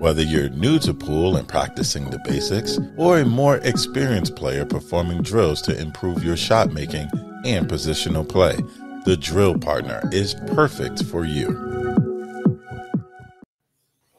Whether 0.00 0.22
you're 0.22 0.48
new 0.48 0.78
to 0.78 0.94
pool 0.94 1.36
and 1.36 1.46
practicing 1.46 2.08
the 2.08 2.18
basics, 2.20 2.78
or 2.96 3.18
a 3.18 3.26
more 3.26 3.58
experienced 3.58 4.34
player 4.34 4.64
performing 4.64 5.20
drills 5.20 5.60
to 5.60 5.78
improve 5.78 6.24
your 6.24 6.38
shot 6.38 6.72
making 6.72 7.10
and 7.44 7.68
positional 7.68 8.26
play, 8.26 8.56
the 9.04 9.18
Drill 9.18 9.58
Partner 9.58 10.00
is 10.10 10.36
perfect 10.54 11.04
for 11.04 11.26
you. 11.26 11.48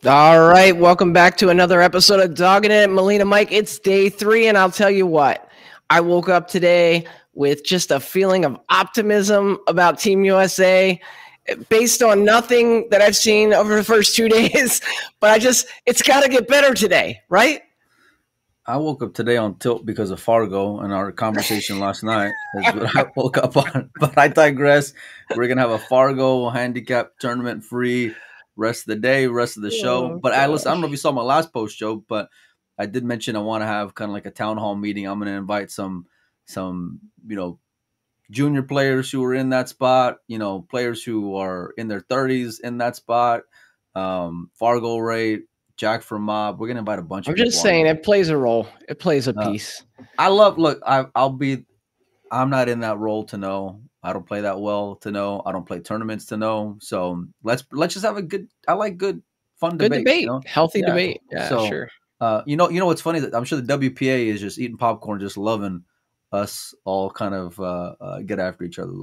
All 0.05 0.47
right, 0.47 0.77
welcome 0.77 1.13
back 1.13 1.37
to 1.37 1.49
another 1.49 1.81
episode 1.81 2.19
of 2.19 2.35
Doggin' 2.35 2.69
It, 2.69 2.91
Molina 2.91 3.25
Mike. 3.25 3.51
It's 3.51 3.79
day 3.79 4.09
three, 4.09 4.45
and 4.45 4.59
I'll 4.59 4.69
tell 4.69 4.91
you 4.91 5.07
what, 5.07 5.49
I 5.89 5.99
woke 5.99 6.29
up 6.29 6.47
today 6.47 7.07
with 7.33 7.65
just 7.65 7.89
a 7.89 7.99
feeling 7.99 8.45
of 8.45 8.55
optimism 8.69 9.57
about 9.67 9.97
Team 9.97 10.25
USA 10.25 11.01
based 11.69 12.01
on 12.01 12.23
nothing 12.23 12.87
that 12.89 13.01
I've 13.01 13.15
seen 13.15 13.53
over 13.53 13.75
the 13.75 13.83
first 13.83 14.15
two 14.15 14.29
days. 14.37 14.81
But 15.19 15.31
I 15.31 15.39
just, 15.39 15.67
it's 15.85 16.01
got 16.01 16.23
to 16.23 16.29
get 16.29 16.47
better 16.47 16.73
today, 16.73 17.21
right? 17.29 17.61
I 18.65 18.77
woke 18.77 19.01
up 19.01 19.13
today 19.13 19.37
on 19.37 19.55
tilt 19.55 19.85
because 19.85 20.11
of 20.11 20.21
Fargo 20.21 20.79
and 20.79 20.93
our 20.93 21.11
conversation 21.11 21.79
last 21.81 22.03
night. 22.03 22.31
That's 22.53 22.75
what 22.75 22.95
I 22.95 23.11
woke 23.15 23.37
up 23.37 23.57
on. 23.57 23.89
But 23.99 24.17
I 24.17 24.27
digress. 24.27 24.93
We're 25.35 25.47
gonna 25.47 25.61
have 25.61 25.71
a 25.71 25.79
Fargo 25.79 26.49
handicap 26.49 27.17
tournament 27.19 27.63
free 27.63 28.15
rest 28.55 28.83
of 28.83 28.87
the 28.87 28.95
day, 28.97 29.25
rest 29.27 29.57
of 29.57 29.63
the 29.63 29.71
show. 29.71 30.13
Oh, 30.13 30.19
but 30.21 30.33
I 30.33 30.45
listen, 30.45 30.67
I 30.67 30.73
don't 30.73 30.81
know 30.81 30.87
if 30.87 30.91
you 30.91 30.97
saw 30.97 31.11
my 31.11 31.23
last 31.23 31.51
post, 31.51 31.77
Joe, 31.77 32.03
but 32.07 32.29
I 32.77 32.85
did 32.85 33.03
mention 33.03 33.35
I 33.35 33.39
want 33.39 33.61
to 33.63 33.67
have 33.67 33.95
kind 33.95 34.09
of 34.09 34.13
like 34.13 34.27
a 34.27 34.31
town 34.31 34.57
hall 34.57 34.75
meeting. 34.75 35.07
I'm 35.07 35.17
gonna 35.17 35.31
invite 35.31 35.71
some 35.71 36.05
some, 36.45 36.99
you 37.25 37.35
know, 37.35 37.59
junior 38.31 38.63
players 38.63 39.11
who 39.11 39.23
are 39.23 39.35
in 39.35 39.49
that 39.49 39.69
spot, 39.69 40.17
you 40.27 40.39
know, 40.39 40.61
players 40.61 41.03
who 41.03 41.35
are 41.35 41.73
in 41.77 41.87
their 41.87 42.01
30s 42.01 42.61
in 42.61 42.79
that 42.79 42.95
spot. 42.95 43.41
Um, 43.93 44.49
Fargo 44.55 44.97
rate, 44.97 45.43
Jack 45.75 46.01
from 46.01 46.23
Mob. 46.23 46.59
We're 46.59 46.67
gonna 46.67 46.79
invite 46.79 46.99
a 46.99 47.03
bunch. 47.03 47.27
Of 47.27 47.31
I'm 47.31 47.37
just 47.37 47.61
saying 47.61 47.85
it 47.85 48.03
plays 48.03 48.29
a 48.29 48.37
role. 48.37 48.67
It 48.87 48.99
plays 48.99 49.27
a 49.27 49.37
uh, 49.37 49.51
piece. 49.51 49.83
I 50.17 50.29
love. 50.29 50.57
Look, 50.57 50.81
I, 50.85 51.05
I'll 51.13 51.29
be. 51.29 51.65
I'm 52.31 52.49
not 52.49 52.69
in 52.69 52.79
that 52.79 52.97
role 52.97 53.25
to 53.25 53.37
know. 53.37 53.81
I 54.01 54.13
don't 54.13 54.25
play 54.25 54.41
that 54.41 54.59
well 54.59 54.95
to 54.97 55.11
know. 55.11 55.43
I 55.45 55.51
don't 55.51 55.65
play 55.65 55.79
tournaments 55.79 56.27
to 56.27 56.37
know. 56.37 56.77
So 56.79 57.25
let's 57.43 57.65
let's 57.71 57.93
just 57.93 58.05
have 58.05 58.15
a 58.15 58.21
good. 58.21 58.47
I 58.67 58.73
like 58.73 58.97
good, 58.97 59.21
fun 59.59 59.77
good 59.77 59.91
debate. 59.91 60.05
debate, 60.05 60.21
you 60.21 60.27
know? 60.27 60.41
healthy 60.45 60.79
yeah. 60.79 60.85
debate. 60.85 61.21
Yeah, 61.29 61.49
so, 61.49 61.67
sure. 61.67 61.89
Uh, 62.21 62.43
you 62.45 62.55
know, 62.55 62.69
you 62.69 62.79
know 62.79 62.85
what's 62.85 63.01
funny? 63.01 63.19
That 63.19 63.35
I'm 63.35 63.43
sure 63.43 63.59
the 63.59 63.77
WPA 63.77 64.27
is 64.27 64.39
just 64.39 64.57
eating 64.57 64.77
popcorn, 64.77 65.19
just 65.19 65.37
loving 65.37 65.83
us 66.31 66.73
all 66.85 67.09
kind 67.09 67.35
of 67.35 67.59
uh, 67.59 67.95
uh, 67.99 68.19
get 68.19 68.39
after 68.39 68.63
each 68.63 68.79
other. 68.79 68.93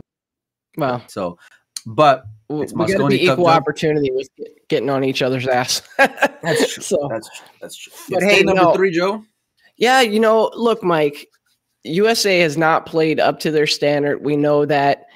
Well, 0.76 1.02
so, 1.08 1.38
but 1.86 2.24
it's 2.50 2.72
we 2.72 2.86
got 2.86 2.98
to 2.98 3.06
be 3.08 3.24
equal 3.24 3.48
opportunity 3.48 4.10
with 4.10 4.28
getting 4.68 4.90
on 4.90 5.04
each 5.04 5.22
other's 5.22 5.46
ass. 5.46 5.82
that's 5.98 6.74
true. 6.74 6.82
So, 6.82 7.08
that's 7.10 7.28
true. 7.36 7.46
That's 7.60 7.76
true. 7.76 7.92
But 8.10 8.22
hey, 8.22 8.42
number 8.42 8.62
no, 8.62 8.74
three, 8.74 8.90
Joe. 8.90 9.24
Yeah, 9.76 10.00
you 10.00 10.20
know, 10.20 10.50
look, 10.54 10.82
Mike. 10.82 11.28
USA 11.84 12.40
has 12.40 12.56
not 12.56 12.86
played 12.86 13.20
up 13.20 13.38
to 13.40 13.50
their 13.50 13.66
standard. 13.66 14.24
We 14.24 14.36
know 14.36 14.66
that, 14.66 15.06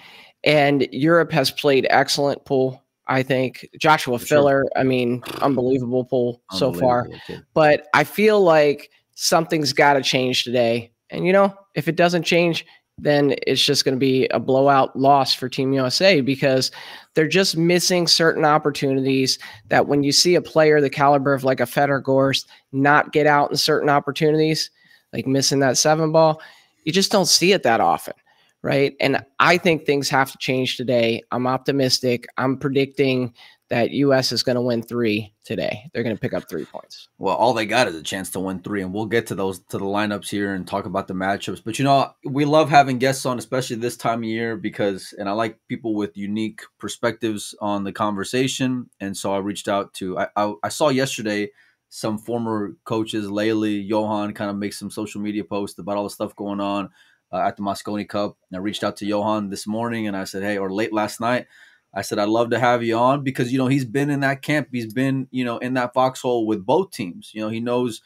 and 0.45 0.87
Europe 0.93 1.33
has 1.33 1.51
played 1.51 1.87
excellent 1.91 2.45
pool. 2.45 2.83
I 3.07 3.23
think 3.23 3.69
Joshua 3.79 4.19
For 4.19 4.25
Filler. 4.25 4.65
Sure. 4.65 4.81
I 4.81 4.85
mean, 4.85 5.23
unbelievable 5.41 6.05
pool 6.05 6.43
unbelievable, 6.51 6.81
so 6.81 6.81
far. 6.81 7.09
Kid. 7.27 7.45
But 7.53 7.87
I 7.95 8.05
feel 8.05 8.41
like 8.41 8.91
something's 9.15 9.73
got 9.73 9.95
to 9.95 10.03
change 10.03 10.45
today. 10.45 10.93
And 11.11 11.27
you 11.27 11.33
know, 11.33 11.55
if 11.75 11.89
it 11.89 11.97
doesn't 11.97 12.25
change, 12.25 12.67
then 12.99 13.35
it's 13.47 13.65
just 13.65 13.85
going 13.85 13.95
to 13.95 14.01
be 14.01 14.29
a 14.29 14.39
blowout 14.39 14.97
loss 14.97 15.35
for 15.35 15.49
Team 15.49 15.73
USA 15.73 16.21
because 16.21 16.71
they're 17.15 17.27
just 17.27 17.57
missing 17.57 18.07
certain 18.07 18.45
opportunities 18.45 19.39
that 19.69 19.89
when 19.89 20.03
you 20.03 20.13
see 20.13 20.35
a 20.35 20.43
player 20.43 20.81
the 20.81 20.91
caliber 20.91 21.33
of 21.33 21.45
like 21.45 21.61
a 21.61 21.67
Fedor 21.67 22.01
Gorst 22.01 22.49
not 22.73 23.13
get 23.13 23.27
out 23.27 23.51
in 23.51 23.57
certain 23.57 23.89
opportunities, 23.89 24.71
like 25.13 25.27
missing 25.27 25.61
that 25.61 25.79
seven 25.79 26.13
ball, 26.13 26.41
you 26.85 26.93
just 26.93 27.13
don't 27.13 27.27
see 27.27 27.53
it 27.53 27.63
that 27.63 27.81
often. 27.81 28.15
Right. 28.63 28.95
And 29.01 29.25
I 29.41 29.59
think 29.59 29.85
things 29.85 30.09
have 30.11 30.31
to 30.31 30.39
change 30.39 30.77
today. 30.77 31.23
I'm 31.33 31.49
optimistic. 31.49 32.27
I'm 32.37 32.57
predicting 32.57 33.35
that 33.73 33.91
US 33.93 34.33
is 34.33 34.43
going 34.43 34.57
to 34.57 34.61
win 34.61 34.83
three 34.83 35.33
today. 35.45 35.89
They're 35.93 36.03
going 36.03 36.15
to 36.15 36.21
pick 36.21 36.35
up 36.35 36.47
three 36.47 36.67
points. 36.67 37.09
Well, 37.17 37.35
all 37.35 37.55
they 37.55 37.65
got 37.65 37.89
is 37.89 37.95
a 37.95 38.03
chance 38.03 38.29
to 38.33 38.41
win 38.41 38.61
three, 38.61 38.83
and 38.83 38.93
we'll 38.93 39.07
get 39.07 39.29
to 39.29 39.35
those 39.35 39.61
to 39.71 39.79
the 39.79 39.85
lineups 39.87 40.29
here 40.29 40.53
and 40.53 40.69
talk 40.69 40.85
about 40.85 41.09
the 41.09 41.15
matchups. 41.15 41.65
But 41.65 41.79
you 41.79 41.87
know, 41.87 42.13
we 42.23 42.45
love 42.45 42.69
having 42.69 42.99
guests 42.99 43.25
on, 43.25 43.39
especially 43.39 43.77
this 43.77 43.97
time 43.97 44.19
of 44.19 44.25
year, 44.25 44.57
because 44.57 45.15
and 45.17 45.27
I 45.27 45.33
like 45.33 45.59
people 45.69 45.95
with 45.95 46.19
unique 46.19 46.61
perspectives 46.79 47.55
on 47.63 47.83
the 47.83 47.93
conversation. 47.93 48.91
And 49.01 49.17
so 49.17 49.33
I 49.33 49.39
reached 49.39 49.69
out 49.69 49.95
to 49.95 50.19
I 50.19 50.29
I, 50.37 50.53
I 50.65 50.69
saw 50.69 50.91
yesterday 50.91 51.51
some 51.89 52.19
former 52.19 52.77
coaches, 52.85 53.31
Lely, 53.31 53.81
Johan, 53.81 54.35
kind 54.35 54.51
of 54.51 54.57
make 54.57 54.75
some 54.75 54.91
social 54.91 55.23
media 55.23 55.45
posts 55.45 55.79
about 55.79 55.97
all 55.97 56.05
the 56.05 56.11
stuff 56.11 56.37
going 56.37 56.61
on 56.61 56.91
uh, 57.33 57.39
at 57.39 57.57
the 57.57 57.63
Mosconi 57.63 58.07
Cup. 58.07 58.37
And 58.51 58.59
I 58.59 58.61
reached 58.61 58.85
out 58.85 58.99
to 58.99 59.07
Johan 59.07 59.49
this 59.49 59.67
morning, 59.67 60.09
and 60.09 60.17
I 60.17 60.25
said, 60.25 60.43
hey, 60.43 60.59
or 60.59 60.71
late 60.71 60.93
last 60.93 61.23
night. 61.23 61.47
I 61.95 62.03
said 62.03 62.19
I'd 62.19 62.29
love 62.29 62.51
to 62.51 62.59
have 62.59 62.83
you 62.83 62.97
on 62.97 63.23
because 63.23 63.53
you 63.53 63.59
know 63.59 63.67
he's 63.67 63.85
been 63.85 64.11
in 64.11 64.21
that 64.21 64.43
camp. 64.43 64.69
He's 64.73 64.93
been 64.93 65.29
you 65.31 65.45
know 65.45 65.59
in 65.59 65.75
that 65.75 65.93
foxhole 65.93 66.47
with 66.47 66.65
both 66.65 66.91
teams. 66.91 67.31
You 67.35 67.43
know 67.43 67.49
he 67.49 67.61
knows 67.61 68.01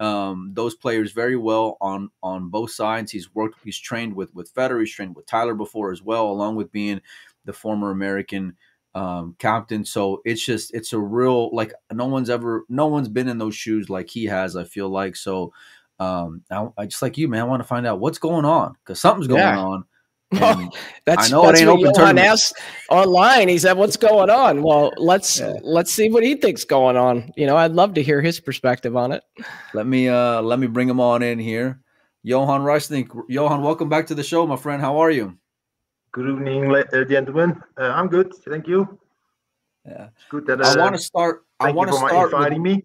um, 0.00 0.50
those 0.54 0.74
players 0.74 1.12
very 1.12 1.36
well 1.36 1.76
on 1.80 2.10
on 2.22 2.48
both 2.48 2.70
sides. 2.70 3.10
He's 3.12 3.34
worked. 3.34 3.58
He's 3.64 3.78
trained 3.78 4.14
with 4.14 4.34
with 4.34 4.50
Fedor, 4.50 4.80
He's 4.80 4.92
trained 4.92 5.16
with 5.16 5.26
Tyler 5.26 5.54
before 5.54 5.92
as 5.92 6.02
well, 6.02 6.30
along 6.30 6.56
with 6.56 6.72
being 6.72 7.00
the 7.44 7.52
former 7.52 7.90
American 7.90 8.56
um, 8.94 9.34
captain. 9.38 9.84
So 9.84 10.20
it's 10.24 10.44
just 10.44 10.74
it's 10.74 10.92
a 10.92 10.98
real 10.98 11.54
like 11.54 11.72
no 11.92 12.06
one's 12.06 12.30
ever 12.30 12.64
no 12.68 12.86
one's 12.86 13.08
been 13.08 13.28
in 13.28 13.38
those 13.38 13.54
shoes 13.54 13.90
like 13.90 14.08
he 14.08 14.24
has. 14.26 14.56
I 14.56 14.64
feel 14.64 14.88
like 14.88 15.16
so. 15.16 15.52
Um, 15.98 16.42
I, 16.50 16.66
I 16.78 16.86
just 16.86 17.02
like 17.02 17.16
you, 17.16 17.28
man. 17.28 17.40
I 17.40 17.44
want 17.44 17.62
to 17.62 17.68
find 17.68 17.86
out 17.86 18.00
what's 18.00 18.18
going 18.18 18.44
on 18.44 18.74
because 18.84 18.98
something's 18.98 19.28
going 19.28 19.40
yeah. 19.40 19.58
on 19.58 19.84
well, 20.40 20.70
that's, 21.04 21.26
I 21.26 21.28
know 21.28 21.42
that's 21.44 21.60
it 21.60 21.68
ain't 21.68 21.80
what 21.80 21.98
open 21.98 22.18
asked 22.18 22.58
online. 22.88 23.48
He 23.48 23.58
said, 23.58 23.74
"What's 23.74 23.96
going 23.96 24.30
on?" 24.30 24.62
Well, 24.62 24.92
let's 24.96 25.40
yeah. 25.40 25.54
let's 25.62 25.92
see 25.92 26.10
what 26.10 26.22
he 26.22 26.36
thinks 26.36 26.64
going 26.64 26.96
on. 26.96 27.32
You 27.36 27.46
know, 27.46 27.56
I'd 27.56 27.72
love 27.72 27.94
to 27.94 28.02
hear 28.02 28.22
his 28.22 28.40
perspective 28.40 28.96
on 28.96 29.12
it. 29.12 29.22
Let 29.74 29.86
me 29.86 30.08
uh 30.08 30.40
let 30.40 30.58
me 30.58 30.66
bring 30.66 30.88
him 30.88 31.00
on 31.00 31.22
in 31.22 31.38
here. 31.38 31.80
Johan 32.22 32.62
Ruysink. 32.62 33.08
Johan, 33.28 33.62
welcome 33.62 33.88
back 33.88 34.06
to 34.06 34.14
the 34.14 34.22
show, 34.22 34.46
my 34.46 34.56
friend. 34.56 34.80
How 34.80 34.98
are 34.98 35.10
you? 35.10 35.36
Good 36.12 36.30
evening, 36.30 36.74
uh, 36.74 37.04
gentlemen. 37.04 37.62
Uh, 37.76 37.84
I'm 37.84 38.08
good, 38.08 38.32
thank 38.44 38.66
you. 38.66 38.98
Yeah, 39.84 40.08
it's 40.14 40.24
good 40.30 40.46
that 40.46 40.60
uh, 40.60 40.74
I 40.76 40.78
want 40.78 40.94
to 40.94 41.00
start. 41.00 41.44
I 41.58 41.72
want 41.72 41.90
to 41.90 41.96
start 41.96 42.32
inviting 42.32 42.62
with, 42.62 42.76
me. 42.76 42.82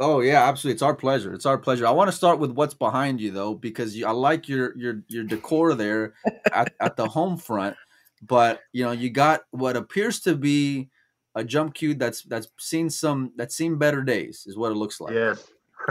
Oh 0.00 0.20
yeah, 0.20 0.48
absolutely. 0.48 0.74
It's 0.74 0.82
our 0.82 0.94
pleasure. 0.94 1.32
It's 1.32 1.46
our 1.46 1.58
pleasure. 1.58 1.86
I 1.86 1.92
want 1.92 2.08
to 2.08 2.16
start 2.16 2.40
with 2.40 2.50
what's 2.50 2.74
behind 2.74 3.20
you 3.20 3.30
though, 3.30 3.54
because 3.54 3.96
you, 3.96 4.06
I 4.06 4.10
like 4.10 4.48
your 4.48 4.76
your 4.76 5.02
your 5.08 5.24
decor 5.24 5.74
there 5.74 6.14
at, 6.52 6.72
at 6.80 6.96
the 6.96 7.06
home 7.06 7.36
front. 7.36 7.76
But 8.22 8.60
you 8.72 8.84
know, 8.84 8.90
you 8.90 9.10
got 9.10 9.42
what 9.50 9.76
appears 9.76 10.20
to 10.22 10.34
be 10.34 10.90
a 11.36 11.44
jump 11.44 11.74
cue 11.74 11.94
that's 11.94 12.22
that's 12.22 12.48
seen 12.58 12.90
some 12.90 13.32
that's 13.36 13.54
seen 13.54 13.76
better 13.76 14.02
days, 14.02 14.44
is 14.46 14.56
what 14.56 14.72
it 14.72 14.76
looks 14.76 15.00
like. 15.00 15.14
Yes. 15.14 15.48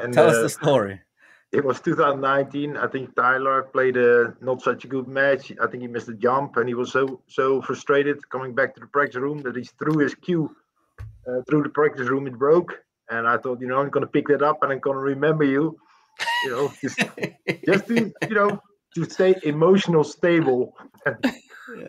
and, 0.00 0.12
Tell 0.12 0.26
uh, 0.26 0.32
us 0.32 0.42
the 0.42 0.48
story. 0.50 1.00
It 1.52 1.64
was 1.64 1.80
2019. 1.80 2.76
I 2.76 2.86
think 2.86 3.14
Tyler 3.14 3.62
played 3.72 3.96
a 3.96 4.34
not 4.42 4.60
such 4.60 4.84
a 4.84 4.88
good 4.88 5.08
match. 5.08 5.52
I 5.62 5.66
think 5.68 5.82
he 5.82 5.88
missed 5.88 6.08
a 6.08 6.14
jump, 6.14 6.58
and 6.58 6.68
he 6.68 6.74
was 6.74 6.92
so 6.92 7.22
so 7.28 7.62
frustrated 7.62 8.28
coming 8.28 8.54
back 8.54 8.74
to 8.74 8.80
the 8.80 8.88
practice 8.88 9.16
room 9.16 9.38
that 9.38 9.56
he 9.56 9.64
threw 9.64 9.98
his 9.98 10.14
cue 10.14 10.54
uh, 11.00 11.40
through 11.48 11.62
the 11.62 11.70
practice 11.70 12.08
room. 12.08 12.26
It 12.26 12.36
broke 12.36 12.82
and 13.10 13.26
I 13.26 13.38
thought, 13.38 13.60
you 13.60 13.66
know, 13.66 13.78
I'm 13.78 13.90
going 13.90 14.04
to 14.04 14.10
pick 14.10 14.28
that 14.28 14.42
up 14.42 14.62
and 14.62 14.72
I'm 14.72 14.78
going 14.80 14.96
to 14.96 15.02
remember 15.02 15.44
you, 15.44 15.76
you 16.44 16.50
know, 16.50 16.72
just, 16.80 16.98
just 17.64 17.86
to, 17.88 18.12
you 18.28 18.34
know, 18.34 18.60
to 18.94 19.04
stay 19.04 19.34
emotional 19.42 20.04
stable. 20.04 20.74
yeah. 21.06 21.88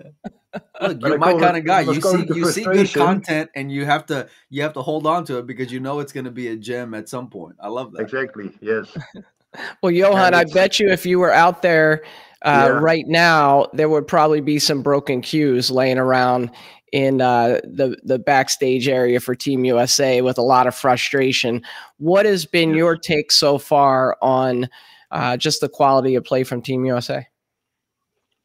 Look, 0.82 1.02
you're 1.02 1.18
my 1.18 1.34
kind 1.34 1.58
of 1.58 1.66
guy. 1.66 1.82
You 1.82 2.02
see, 2.02 2.26
you 2.34 2.46
see 2.52 2.64
good 2.64 2.92
content, 2.92 3.50
and 3.56 3.72
you 3.72 3.86
have 3.86 4.06
to 4.08 4.28
you 4.50 4.64
have 4.64 4.74
to 4.74 4.82
hold 4.82 5.06
on 5.06 5.24
to 5.26 5.38
it 5.38 5.46
because 5.46 5.72
you 5.72 5.80
know 5.80 6.00
it's 6.00 6.12
going 6.12 6.26
to 6.26 6.32
be 6.32 6.48
a 6.48 6.56
gem 6.56 6.94
at 6.94 7.10
some 7.10 7.30
point. 7.30 7.56
I 7.60 7.68
love 7.68 7.92
that. 7.92 8.02
Exactly. 8.02 8.52
Yes. 8.62 8.96
well, 9.84 9.92
Johan, 9.92 10.34
I 10.34 10.46
bet 10.46 10.80
you 10.80 10.90
if 10.90 11.06
you 11.06 11.20
were 11.20 11.32
out 11.32 11.62
there 11.62 12.04
uh, 12.44 12.70
yeah. 12.70 12.80
right 12.80 13.08
now, 13.08 13.68
there 13.74 13.90
would 13.90 14.08
probably 14.08 14.42
be 14.42 14.58
some 14.60 14.82
broken 14.82 15.22
cues 15.22 15.70
laying 15.70 15.98
around 15.98 16.52
in 16.92 17.22
uh, 17.22 17.60
the 17.64 17.98
the 18.04 18.20
backstage 18.20 18.88
area 18.88 19.20
for 19.20 19.36
Team 19.36 19.66
USA 19.66 20.22
with 20.22 20.38
a 20.38 20.42
lot 20.44 20.68
of 20.68 20.76
frustration. 20.76 21.62
What 21.98 22.26
has 22.26 22.46
been 22.46 22.74
your 22.74 22.96
take 22.96 23.32
so 23.32 23.58
far 23.58 24.18
on 24.22 24.70
uh, 25.12 25.38
just 25.38 25.62
the 25.62 25.70
quality 25.70 26.16
of 26.16 26.24
play 26.24 26.44
from 26.44 26.62
Team 26.62 26.86
USA? 26.86 27.28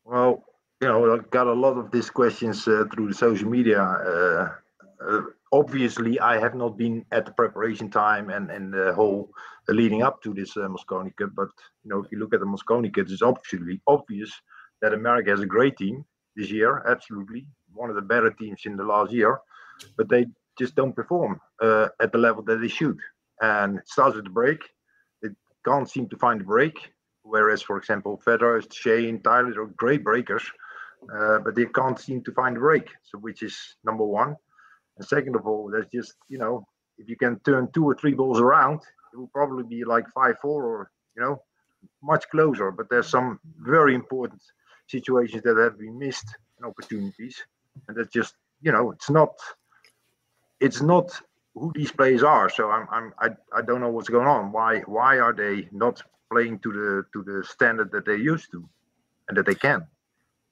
Well, 0.04 0.44
you 0.80 0.88
know, 0.88 1.14
I 1.14 1.18
got 1.30 1.46
a 1.46 1.52
lot 1.52 1.78
of 1.78 1.90
these 1.90 2.10
questions 2.10 2.66
uh, 2.66 2.84
through 2.92 3.08
the 3.08 3.14
social 3.14 3.48
media. 3.48 3.80
Uh, 3.80 4.48
uh, 5.08 5.20
obviously, 5.52 6.18
I 6.18 6.38
have 6.40 6.54
not 6.54 6.76
been 6.76 7.04
at 7.12 7.26
the 7.26 7.32
preparation 7.32 7.90
time 7.90 8.30
and 8.30 8.50
and 8.50 8.72
the 8.72 8.92
whole 8.92 9.30
leading 9.68 10.02
up 10.02 10.22
to 10.22 10.34
this 10.34 10.56
uh, 10.56 10.68
Mosconi 10.68 11.14
Cup. 11.16 11.30
But 11.34 11.48
you 11.84 11.90
know, 11.90 12.02
if 12.02 12.10
you 12.10 12.18
look 12.18 12.34
at 12.34 12.40
the 12.40 12.46
Mosconi 12.46 12.92
Cup, 12.92 13.08
it's 13.08 13.22
obviously 13.22 13.80
obvious 13.86 14.30
that 14.80 14.92
America 14.92 15.30
has 15.30 15.40
a 15.40 15.46
great 15.46 15.76
team 15.76 16.04
this 16.34 16.50
year. 16.50 16.82
Absolutely, 16.88 17.46
one 17.74 17.90
of 17.90 17.96
the 17.96 18.02
better 18.02 18.30
teams 18.30 18.62
in 18.64 18.76
the 18.76 18.84
last 18.84 19.12
year. 19.12 19.38
But 19.96 20.08
they 20.08 20.26
just 20.58 20.74
don't 20.74 20.94
perform 20.94 21.40
uh, 21.60 21.88
at 22.00 22.12
the 22.12 22.18
level 22.18 22.42
that 22.44 22.60
they 22.60 22.68
should. 22.68 22.98
And 23.40 23.78
it 23.78 23.88
starts 23.88 24.16
with 24.16 24.24
the 24.24 24.30
break. 24.30 24.60
They 25.22 25.30
can't 25.64 25.88
seem 25.88 26.08
to 26.10 26.16
find 26.16 26.40
the 26.40 26.44
break. 26.44 26.92
Whereas, 27.22 27.62
for 27.62 27.76
example, 27.76 28.20
Fedor, 28.24 28.62
Shane, 28.72 29.22
Tyler 29.22 29.62
are 29.62 29.66
great 29.76 30.02
breakers, 30.02 30.44
uh, 31.14 31.38
but 31.38 31.54
they 31.54 31.66
can't 31.66 31.98
seem 31.98 32.22
to 32.24 32.32
find 32.32 32.56
the 32.56 32.60
break. 32.60 32.88
So, 33.02 33.18
which 33.18 33.42
is 33.42 33.56
number 33.84 34.04
one. 34.04 34.36
And 34.96 35.06
second 35.06 35.36
of 35.36 35.46
all, 35.46 35.70
there's 35.70 35.86
just 35.92 36.14
you 36.28 36.38
know, 36.38 36.66
if 36.98 37.08
you 37.08 37.16
can 37.16 37.38
turn 37.40 37.68
two 37.72 37.84
or 37.84 37.94
three 37.94 38.12
balls 38.12 38.40
around, 38.40 38.80
it 39.12 39.16
will 39.16 39.30
probably 39.32 39.64
be 39.64 39.84
like 39.84 40.06
five 40.14 40.36
four 40.42 40.64
or 40.64 40.90
you 41.16 41.22
know, 41.22 41.42
much 42.02 42.28
closer. 42.30 42.70
But 42.70 42.86
there's 42.90 43.08
some 43.08 43.38
very 43.58 43.94
important 43.94 44.42
situations 44.88 45.42
that 45.44 45.56
have 45.56 45.78
been 45.78 45.98
missed 45.98 46.28
and 46.58 46.66
opportunities, 46.66 47.36
and 47.88 47.96
that's 47.96 48.12
just 48.12 48.34
you 48.62 48.72
know, 48.72 48.92
it's 48.92 49.10
not 49.10 49.34
it's 50.60 50.80
not 50.80 51.10
who 51.54 51.72
these 51.74 51.92
players 51.92 52.22
are. 52.22 52.48
So 52.48 52.70
I'm, 52.70 52.86
I'm 52.90 53.12
I, 53.18 53.28
I 53.54 53.62
don't 53.62 53.80
know 53.80 53.90
what's 53.90 54.08
going 54.08 54.28
on. 54.28 54.52
Why 54.52 54.80
why 54.80 55.18
are 55.18 55.34
they 55.34 55.68
not 55.72 56.02
playing 56.30 56.60
to 56.60 56.72
the 56.72 57.04
to 57.12 57.22
the 57.22 57.44
standard 57.44 57.90
that 57.92 58.06
they 58.06 58.16
used 58.16 58.50
to 58.52 58.66
and 59.28 59.36
that 59.36 59.46
they 59.46 59.54
can? 59.54 59.86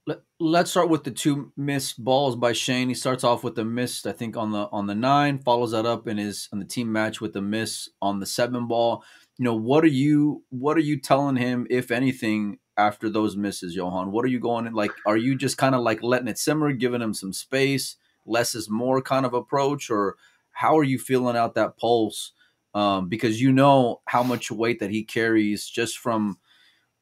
Let, 0.06 0.22
us 0.64 0.70
start 0.70 0.88
with 0.88 1.04
the 1.04 1.10
two 1.10 1.52
missed 1.56 2.02
balls 2.02 2.34
by 2.34 2.52
Shane. 2.52 2.88
He 2.88 2.94
starts 2.94 3.22
off 3.22 3.44
with 3.44 3.54
the 3.54 3.64
miss, 3.64 4.04
I 4.06 4.12
think, 4.12 4.36
on 4.36 4.50
the 4.50 4.68
on 4.72 4.86
the 4.86 4.94
nine, 4.94 5.38
follows 5.38 5.70
that 5.70 5.86
up 5.86 6.08
in 6.08 6.16
his 6.16 6.48
on 6.52 6.58
the 6.58 6.64
team 6.64 6.90
match 6.90 7.20
with 7.20 7.32
the 7.32 7.42
miss 7.42 7.88
on 8.02 8.18
the 8.18 8.26
seven 8.26 8.66
ball. 8.66 9.04
You 9.38 9.44
know, 9.44 9.54
what 9.54 9.84
are 9.84 9.88
you 9.88 10.42
what 10.50 10.76
are 10.76 10.80
you 10.80 10.98
telling 10.98 11.36
him, 11.36 11.66
if 11.70 11.90
anything, 11.90 12.58
after 12.86 13.08
those 13.08 13.36
misses, 13.36 13.76
Johan? 13.76 14.12
What 14.12 14.24
are 14.24 14.28
you 14.28 14.40
going 14.40 14.66
in? 14.66 14.74
like? 14.74 14.92
Are 15.06 15.16
you 15.16 15.36
just 15.36 15.58
kind 15.58 15.74
of 15.74 15.82
like 15.82 16.02
letting 16.02 16.28
it 16.28 16.38
simmer, 16.38 16.72
giving 16.72 17.02
him 17.02 17.14
some 17.14 17.32
space? 17.32 17.96
less 18.26 18.54
is 18.54 18.70
more 18.70 19.02
kind 19.02 19.26
of 19.26 19.34
approach, 19.34 19.90
or 19.90 20.16
how 20.52 20.78
are 20.78 20.84
you 20.84 20.98
feeling 20.98 21.36
out 21.36 21.54
that 21.54 21.76
pulse? 21.76 22.32
Um, 22.74 23.08
because 23.08 23.40
you 23.40 23.52
know 23.52 24.00
how 24.06 24.22
much 24.22 24.50
weight 24.50 24.78
that 24.78 24.90
he 24.90 25.02
carries 25.02 25.66
just 25.66 25.98
from, 25.98 26.38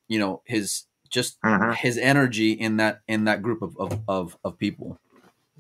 you 0.09 0.19
know, 0.19 0.43
his 0.47 0.85
just 1.11 1.39
uh-huh. 1.43 1.73
his 1.73 1.99
energy 1.99 2.53
in 2.53 2.79
that 2.79 3.01
in 3.07 3.25
that 3.25 3.43
group 3.43 3.63
of, 3.63 3.77
of, 3.79 4.01
of, 4.09 4.39
of 4.45 4.59
people. 4.59 4.99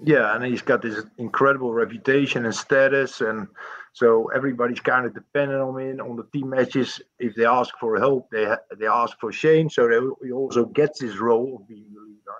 Yeah, 0.02 0.34
and 0.34 0.44
he's 0.44 0.62
got 0.62 0.82
this 0.82 1.04
incredible 1.18 1.72
reputation 1.72 2.44
and 2.44 2.54
status, 2.54 3.20
and 3.20 3.48
so 3.92 4.30
everybody's 4.34 4.80
kind 4.80 5.06
of 5.06 5.14
dependent 5.14 5.60
on 5.60 5.80
him 5.80 6.00
on 6.00 6.16
the 6.16 6.24
team 6.32 6.50
matches. 6.50 7.00
If 7.18 7.34
they 7.34 7.44
ask 7.44 7.76
for 7.80 7.98
help, 7.98 8.30
they 8.30 8.46
they 8.78 8.86
ask 8.86 9.18
for 9.18 9.32
Shane, 9.32 9.68
so 9.68 9.88
they, 9.88 10.26
he 10.26 10.32
also 10.32 10.66
gets 10.66 11.00
his 11.00 11.18
role 11.18 11.56
of 11.56 11.68
being 11.68 11.86
the 11.92 12.00
leader. 12.00 12.38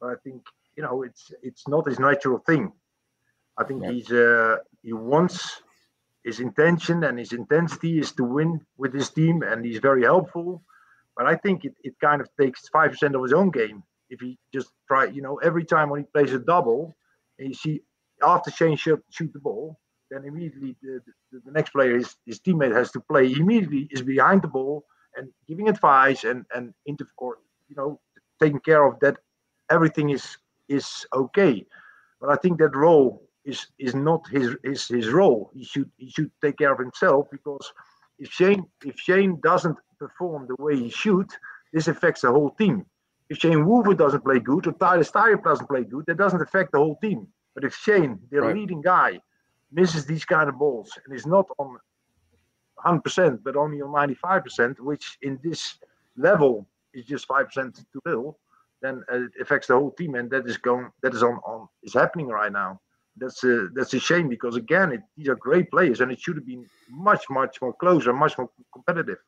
But 0.00 0.10
I 0.10 0.14
think 0.24 0.42
you 0.76 0.82
know, 0.82 1.02
it's 1.02 1.32
it's 1.42 1.68
not 1.68 1.88
his 1.88 1.98
natural 1.98 2.38
thing. 2.38 2.72
I 3.58 3.64
think 3.64 3.82
yeah. 3.82 3.90
he's 3.90 4.10
uh, 4.10 4.56
he 4.82 4.92
wants 4.92 5.60
his 6.24 6.40
intention 6.40 7.04
and 7.04 7.18
his 7.18 7.32
intensity 7.32 7.98
is 7.98 8.12
to 8.12 8.24
win 8.24 8.60
with 8.76 8.94
his 8.94 9.10
team, 9.10 9.42
and 9.42 9.64
he's 9.64 9.78
very 9.78 10.04
helpful. 10.04 10.62
But 11.16 11.26
I 11.26 11.34
think 11.34 11.64
it, 11.64 11.74
it 11.82 11.94
kind 12.00 12.20
of 12.20 12.28
takes 12.40 12.68
five 12.68 12.92
percent 12.92 13.14
of 13.16 13.22
his 13.22 13.32
own 13.32 13.50
game 13.50 13.82
if 14.10 14.20
he 14.20 14.38
just 14.52 14.70
try. 14.86 15.06
You 15.06 15.22
know, 15.22 15.36
every 15.36 15.64
time 15.64 15.90
when 15.90 16.00
he 16.00 16.06
plays 16.06 16.32
a 16.32 16.38
double, 16.38 16.96
and 17.38 17.48
you 17.48 17.54
see 17.54 17.82
after 18.22 18.50
Shane 18.50 18.76
shoot, 18.76 19.02
shoot 19.10 19.32
the 19.32 19.38
ball, 19.38 19.78
then 20.10 20.24
immediately 20.24 20.76
the, 20.82 21.00
the, 21.32 21.40
the, 21.44 21.52
next 21.52 21.70
player, 21.70 21.96
his, 21.96 22.16
his 22.26 22.40
teammate, 22.40 22.74
has 22.74 22.90
to 22.92 23.00
play. 23.00 23.32
immediately 23.32 23.88
is 23.90 24.02
behind 24.02 24.42
the 24.42 24.48
ball 24.48 24.84
and 25.16 25.28
giving 25.46 25.68
advice 25.68 26.24
and 26.24 26.44
and 26.54 26.72
into 26.86 27.06
you 27.68 27.76
know 27.76 28.00
taking 28.40 28.60
care 28.60 28.84
of 28.84 28.98
that. 29.00 29.18
Everything 29.70 30.10
is 30.10 30.36
is 30.68 31.06
okay. 31.14 31.66
But 32.20 32.30
I 32.30 32.36
think 32.36 32.58
that 32.58 32.74
role 32.74 33.28
is 33.44 33.66
is 33.78 33.94
not 33.94 34.26
his 34.28 34.56
his 34.64 34.88
his 34.88 35.08
role. 35.08 35.50
He 35.54 35.64
should 35.64 35.90
he 35.96 36.10
should 36.10 36.30
take 36.42 36.58
care 36.58 36.72
of 36.72 36.78
himself 36.78 37.28
because 37.30 37.72
if 38.18 38.30
Shane 38.30 38.64
if 38.84 38.98
Shane 38.98 39.40
doesn't 39.42 39.76
perform 39.98 40.46
the 40.46 40.62
way 40.62 40.76
he 40.76 40.90
should, 40.90 41.30
this 41.72 41.88
affects 41.88 42.22
the 42.22 42.30
whole 42.30 42.50
team. 42.50 42.86
If 43.30 43.38
Shane 43.38 43.66
Wolver 43.66 43.94
doesn't 43.94 44.24
play 44.24 44.38
good 44.38 44.66
or 44.66 44.72
Tyler 44.72 45.04
Styer 45.04 45.42
doesn't 45.42 45.66
play 45.66 45.84
good, 45.84 46.06
that 46.06 46.16
doesn't 46.16 46.40
affect 46.40 46.72
the 46.72 46.78
whole 46.78 46.96
team. 46.96 47.28
But 47.54 47.64
if 47.64 47.74
Shane, 47.74 48.18
the 48.30 48.40
right. 48.40 48.54
leading 48.54 48.80
guy, 48.80 49.20
misses 49.70 50.06
these 50.06 50.24
kind 50.24 50.48
of 50.48 50.58
balls 50.58 50.98
and 51.04 51.14
is 51.14 51.26
not 51.26 51.46
on 51.58 51.78
100% 52.84 53.42
but 53.42 53.56
only 53.56 53.82
on 53.82 53.90
95%, 53.90 54.80
which 54.80 55.18
in 55.22 55.38
this 55.42 55.78
level 56.16 56.66
is 56.94 57.04
just 57.04 57.28
5% 57.28 57.76
too 57.92 58.00
little, 58.04 58.38
then 58.80 59.02
uh, 59.12 59.16
it 59.16 59.32
affects 59.40 59.66
the 59.66 59.74
whole 59.74 59.90
team, 59.90 60.14
and 60.14 60.30
that 60.30 60.46
is 60.46 60.56
going 60.56 60.90
that 61.02 61.14
is 61.14 61.22
on 61.22 61.34
on 61.44 61.68
is 61.82 61.94
happening 61.94 62.28
right 62.28 62.52
now. 62.52 62.80
That's 63.16 63.42
a 63.42 63.68
that's 63.74 63.94
a 63.94 63.98
shame 63.98 64.28
because 64.28 64.56
again, 64.56 64.92
it, 64.92 65.00
these 65.16 65.28
are 65.28 65.34
great 65.34 65.70
players, 65.70 66.00
and 66.00 66.12
it 66.12 66.20
should 66.20 66.36
have 66.36 66.46
been 66.46 66.64
much 66.88 67.24
much 67.28 67.60
more 67.60 67.72
closer, 67.74 68.12
much 68.12 68.38
more 68.38 68.48
competitive. 68.72 69.18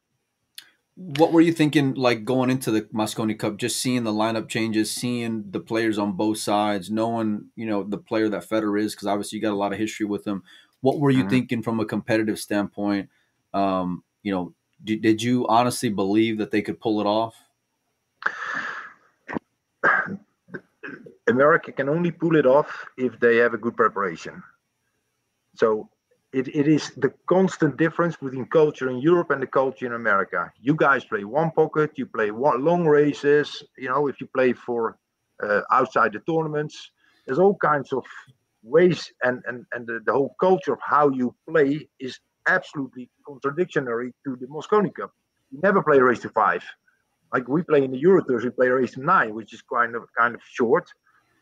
What 1.02 1.32
were 1.32 1.40
you 1.40 1.52
thinking, 1.52 1.94
like 1.94 2.26
going 2.26 2.50
into 2.50 2.70
the 2.70 2.82
Mosconi 2.82 3.38
Cup, 3.38 3.56
just 3.56 3.80
seeing 3.80 4.04
the 4.04 4.12
lineup 4.12 4.50
changes, 4.50 4.90
seeing 4.90 5.44
the 5.50 5.60
players 5.60 5.96
on 5.96 6.12
both 6.12 6.36
sides, 6.36 6.90
knowing 6.90 7.46
you 7.56 7.64
know 7.64 7.82
the 7.82 7.96
player 7.96 8.28
that 8.28 8.44
Fedor 8.44 8.76
is, 8.76 8.94
because 8.94 9.08
obviously 9.08 9.36
you 9.36 9.42
got 9.42 9.52
a 9.52 9.56
lot 9.56 9.72
of 9.72 9.78
history 9.78 10.04
with 10.04 10.26
him. 10.26 10.42
What 10.82 10.98
were 10.98 11.10
you 11.10 11.20
mm-hmm. 11.20 11.30
thinking 11.30 11.62
from 11.62 11.80
a 11.80 11.86
competitive 11.86 12.38
standpoint? 12.38 13.08
Um, 13.54 14.04
you 14.22 14.32
know, 14.32 14.54
did, 14.84 15.00
did 15.00 15.22
you 15.22 15.46
honestly 15.48 15.88
believe 15.88 16.38
that 16.38 16.50
they 16.50 16.60
could 16.60 16.78
pull 16.80 17.00
it 17.00 17.06
off? 17.06 17.34
America 21.28 21.72
can 21.72 21.88
only 21.88 22.10
pull 22.10 22.36
it 22.36 22.44
off 22.44 22.84
if 22.98 23.18
they 23.20 23.36
have 23.36 23.54
a 23.54 23.58
good 23.58 23.76
preparation. 23.76 24.42
So 25.54 25.88
it, 26.32 26.48
it 26.54 26.68
is 26.68 26.92
the 26.96 27.12
constant 27.26 27.76
difference 27.76 28.16
between 28.16 28.46
culture 28.46 28.88
in 28.88 28.98
Europe 28.98 29.30
and 29.30 29.42
the 29.42 29.46
culture 29.46 29.86
in 29.86 29.94
America. 29.94 30.52
You 30.60 30.74
guys 30.74 31.04
play 31.04 31.24
one 31.24 31.50
pocket, 31.50 31.92
you 31.96 32.06
play 32.06 32.30
one 32.30 32.64
long 32.64 32.86
races. 32.86 33.62
You 33.76 33.88
know, 33.88 34.06
if 34.06 34.20
you 34.20 34.28
play 34.28 34.52
for 34.52 34.96
uh, 35.42 35.62
outside 35.72 36.12
the 36.12 36.20
tournaments, 36.20 36.90
there's 37.26 37.38
all 37.38 37.56
kinds 37.56 37.92
of 37.92 38.04
ways, 38.62 39.12
and 39.22 39.42
and 39.46 39.66
and 39.72 39.86
the, 39.86 40.00
the 40.06 40.12
whole 40.12 40.34
culture 40.40 40.72
of 40.72 40.80
how 40.82 41.10
you 41.10 41.34
play 41.48 41.88
is 41.98 42.18
absolutely 42.48 43.10
contradictory 43.26 44.12
to 44.24 44.36
the 44.36 44.46
Mosconi 44.46 44.94
Cup. 44.94 45.12
You 45.50 45.58
never 45.62 45.82
play 45.82 45.98
a 45.98 46.04
race 46.04 46.20
to 46.20 46.28
five 46.30 46.62
like 47.32 47.48
we 47.48 47.62
play 47.62 47.84
in 47.84 47.90
the 47.90 47.98
Euro 47.98 48.24
Tours, 48.24 48.44
we 48.44 48.50
play 48.50 48.68
a 48.68 48.74
race 48.74 48.92
to 48.92 49.04
nine, 49.04 49.34
which 49.34 49.52
is 49.52 49.62
kind 49.62 49.94
of 49.94 50.04
kind 50.18 50.34
of 50.34 50.40
short 50.44 50.88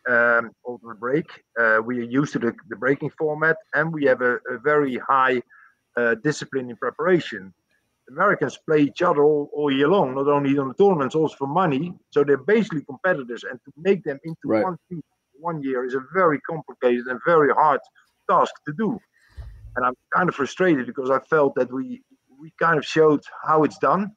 um, 0.08 0.50
over 0.64 0.88
the 0.88 0.94
break. 0.94 1.26
Uh, 1.58 1.80
we 1.84 2.00
are 2.00 2.10
used 2.10 2.32
to 2.32 2.38
the, 2.38 2.52
the 2.68 2.76
breaking 2.76 3.10
format, 3.10 3.56
and 3.74 3.92
we 3.92 4.04
have 4.04 4.22
a, 4.22 4.36
a 4.50 4.58
very 4.62 4.96
high 4.96 5.42
uh, 5.96 6.14
discipline 6.22 6.70
in 6.70 6.76
preparation. 6.76 7.52
Americans 8.08 8.58
play 8.66 8.80
each 8.80 9.02
other 9.02 9.22
all, 9.22 9.50
all 9.52 9.70
year 9.70 9.88
long, 9.88 10.14
not 10.14 10.28
only 10.28 10.56
on 10.58 10.68
the 10.68 10.74
tournaments, 10.74 11.14
also 11.14 11.36
for 11.36 11.46
money. 11.46 11.92
So 12.10 12.24
they're 12.24 12.38
basically 12.38 12.82
competitors, 12.84 13.44
and 13.44 13.60
to 13.64 13.72
make 13.76 14.02
them 14.02 14.18
into 14.24 14.36
right. 14.46 14.64
one 14.64 14.78
team 14.88 15.02
one 15.40 15.62
year 15.62 15.84
is 15.84 15.94
a 15.94 16.00
very 16.12 16.40
complicated 16.40 17.06
and 17.06 17.20
very 17.24 17.52
hard 17.52 17.80
task 18.28 18.52
to 18.66 18.72
do. 18.72 18.98
And 19.76 19.86
I'm 19.86 19.94
kind 20.14 20.28
of 20.28 20.34
frustrated 20.34 20.86
because 20.86 21.10
I 21.10 21.20
felt 21.20 21.54
that 21.54 21.72
we 21.72 22.02
we 22.40 22.52
kind 22.60 22.78
of 22.78 22.84
showed 22.84 23.20
how 23.44 23.64
it's 23.64 23.78
done 23.78 24.12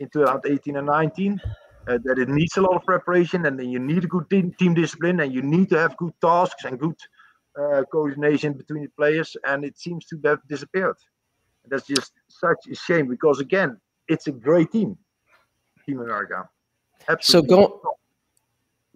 in 0.00 0.08
2018 0.10 0.76
and 0.76 0.86
19. 0.86 1.40
Uh, 1.88 1.98
that 2.02 2.18
it 2.18 2.28
needs 2.28 2.56
a 2.56 2.60
lot 2.60 2.74
of 2.74 2.84
preparation 2.84 3.46
and 3.46 3.58
then 3.58 3.68
you 3.68 3.78
need 3.78 4.02
a 4.02 4.08
good 4.08 4.28
team, 4.28 4.52
team 4.58 4.74
discipline 4.74 5.20
and 5.20 5.32
you 5.32 5.40
need 5.40 5.68
to 5.68 5.78
have 5.78 5.96
good 5.96 6.12
tasks 6.20 6.64
and 6.64 6.80
good 6.80 6.96
uh, 7.56 7.82
coordination 7.92 8.52
between 8.52 8.82
the 8.82 8.90
players 8.96 9.36
and 9.44 9.64
it 9.64 9.78
seems 9.78 10.04
to 10.04 10.20
have 10.24 10.40
disappeared 10.48 10.96
and 11.62 11.70
that's 11.70 11.86
just 11.86 12.12
such 12.28 12.58
a 12.70 12.74
shame 12.74 13.06
because 13.06 13.38
again 13.38 13.78
it's 14.08 14.26
a 14.26 14.32
great 14.32 14.70
team 14.72 14.98
team 15.86 16.00
america 16.00 16.48
Absolutely. 17.08 17.48
so 17.48 17.56
go, 17.56 17.96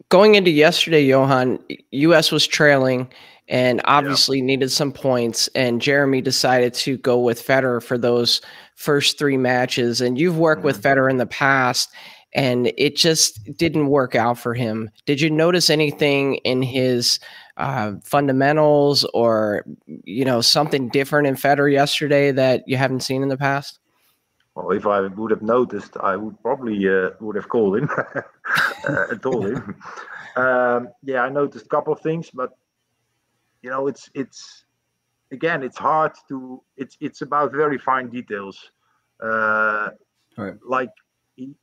going 0.08 0.34
into 0.34 0.50
yesterday 0.50 1.04
johan 1.04 1.60
us 1.92 2.32
was 2.32 2.44
trailing 2.44 3.08
and 3.50 3.80
obviously 3.84 4.38
yeah. 4.38 4.44
needed 4.44 4.70
some 4.70 4.92
points. 4.92 5.48
And 5.54 5.82
Jeremy 5.82 6.22
decided 6.22 6.72
to 6.74 6.96
go 6.96 7.18
with 7.18 7.42
Fedor 7.42 7.80
for 7.80 7.98
those 7.98 8.40
first 8.76 9.18
three 9.18 9.36
matches. 9.36 10.00
And 10.00 10.16
you've 10.16 10.38
worked 10.38 10.60
mm-hmm. 10.60 10.66
with 10.66 10.82
Fedor 10.82 11.10
in 11.10 11.18
the 11.18 11.26
past, 11.26 11.90
and 12.32 12.72
it 12.76 12.96
just 12.96 13.56
didn't 13.56 13.88
work 13.88 14.14
out 14.14 14.38
for 14.38 14.54
him. 14.54 14.90
Did 15.06 15.20
you 15.20 15.30
notice 15.30 15.70
anything 15.70 16.36
in 16.36 16.62
his 16.62 17.18
uh, 17.56 17.92
fundamentals 18.04 19.04
or 19.14 19.64
you 20.04 20.24
know 20.24 20.40
something 20.40 20.88
different 20.88 21.26
in 21.26 21.36
Fedor 21.36 21.68
yesterday 21.68 22.32
that 22.32 22.66
you 22.66 22.76
haven't 22.76 23.00
seen 23.00 23.22
in 23.22 23.28
the 23.28 23.36
past? 23.36 23.78
Well, 24.54 24.70
if 24.72 24.86
I 24.86 25.00
would 25.00 25.30
have 25.30 25.42
noticed, 25.42 25.96
I 25.98 26.16
would 26.16 26.40
probably 26.42 26.88
uh, 26.88 27.10
would 27.20 27.36
have 27.36 27.48
called 27.48 27.78
him 27.78 27.90
uh, 28.88 29.06
and 29.10 29.22
told 29.22 29.46
him. 29.46 29.76
Um, 30.36 30.90
yeah, 31.02 31.22
I 31.22 31.28
noticed 31.28 31.66
a 31.66 31.68
couple 31.68 31.92
of 31.92 32.00
things, 32.02 32.30
but 32.30 32.52
you 33.62 33.70
know 33.70 33.86
it's 33.86 34.10
it's 34.14 34.64
again 35.32 35.62
it's 35.62 35.78
hard 35.78 36.12
to 36.28 36.62
it's 36.76 36.96
it's 37.00 37.22
about 37.22 37.52
very 37.52 37.78
fine 37.78 38.08
details 38.08 38.70
uh 39.22 39.90
right. 40.36 40.54
like 40.66 40.90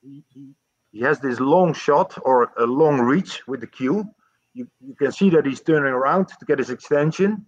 he, 0.01 0.24
he, 0.34 0.53
he 0.91 1.00
has 1.01 1.19
this 1.19 1.39
long 1.39 1.74
shot 1.74 2.17
or 2.24 2.51
a 2.57 2.65
long 2.65 3.00
reach 3.00 3.48
with 3.48 3.62
the 3.62 3.67
cue 3.67 4.05
you, 4.53 4.67
you 4.81 4.96
can 4.96 5.12
see 5.12 5.29
that 5.29 5.46
he's 5.46 5.62
turning 5.62 5.93
around 5.93 6.27
to 6.27 6.46
get 6.46 6.57
his 6.60 6.69
extension 6.69 7.46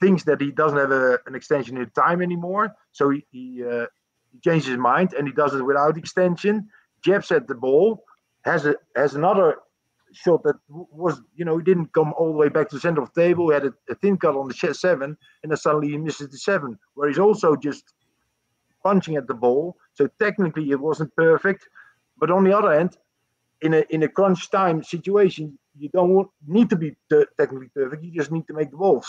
thinks 0.00 0.24
that 0.24 0.40
he 0.40 0.50
doesn't 0.50 0.78
have 0.78 0.90
a, 0.90 1.18
an 1.26 1.34
extension 1.34 1.76
in 1.76 1.90
time 1.90 2.22
anymore. 2.22 2.74
So 2.92 3.10
he, 3.10 3.24
he, 3.30 3.64
uh, 3.64 3.86
he 4.32 4.38
changes 4.44 4.68
his 4.68 4.78
mind 4.78 5.14
and 5.14 5.26
he 5.26 5.32
does 5.32 5.54
it 5.54 5.62
without 5.62 5.96
extension. 5.96 6.68
Jabs 7.02 7.30
at 7.30 7.46
the 7.46 7.54
ball, 7.54 8.04
has 8.44 8.66
a 8.66 8.76
has 8.96 9.14
another 9.14 9.56
shot 10.12 10.42
that 10.44 10.54
was, 10.68 11.20
you 11.34 11.44
know, 11.44 11.58
he 11.58 11.64
didn't 11.64 11.92
come 11.92 12.14
all 12.16 12.32
the 12.32 12.38
way 12.38 12.48
back 12.48 12.68
to 12.68 12.76
the 12.76 12.80
center 12.80 13.02
of 13.02 13.12
the 13.12 13.20
table. 13.20 13.48
He 13.48 13.54
had 13.54 13.66
a, 13.66 13.72
a 13.90 13.94
thin 13.96 14.16
cut 14.16 14.36
on 14.36 14.48
the 14.48 14.74
seven, 14.74 15.16
and 15.42 15.50
then 15.50 15.56
suddenly 15.56 15.88
he 15.88 15.98
misses 15.98 16.30
the 16.30 16.38
seven, 16.38 16.78
where 16.94 17.08
he's 17.08 17.18
also 17.18 17.56
just 17.56 17.84
punching 18.88 19.16
at 19.20 19.26
the 19.30 19.38
ball. 19.44 19.64
So 19.98 20.02
technically 20.24 20.66
it 20.74 20.80
wasn't 20.88 21.10
perfect. 21.26 21.62
But 22.20 22.30
on 22.36 22.42
the 22.46 22.54
other 22.58 22.72
hand, 22.76 22.92
in 23.66 23.72
a 23.74 23.82
in 23.94 24.00
a 24.08 24.10
crunch 24.18 24.42
time 24.58 24.78
situation, 24.94 25.44
you 25.82 25.88
don't 25.96 26.12
want, 26.16 26.28
need 26.56 26.68
to 26.74 26.78
be 26.84 26.90
technically 27.40 27.70
perfect. 27.80 28.04
You 28.04 28.12
just 28.20 28.32
need 28.36 28.46
to 28.50 28.54
make 28.58 28.70
the 28.70 28.80
balls. 28.84 29.08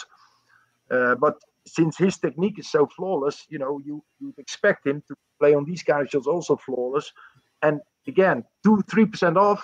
Uh, 0.96 1.16
but 1.26 1.36
since 1.66 1.94
his 2.06 2.18
technique 2.26 2.58
is 2.62 2.70
so 2.76 2.82
flawless, 2.98 3.38
you 3.54 3.60
know, 3.64 3.74
you 3.88 3.96
you 4.22 4.34
expect 4.38 4.82
him 4.90 4.98
to 5.08 5.14
play 5.40 5.54
on 5.58 5.64
these 5.70 5.84
kind 5.90 6.02
of 6.04 6.10
shots 6.10 6.28
also 6.28 6.56
flawless. 6.68 7.08
And 7.62 7.76
again, 8.14 8.38
two 8.64 8.78
three 8.92 9.08
percent 9.12 9.38
off, 9.38 9.62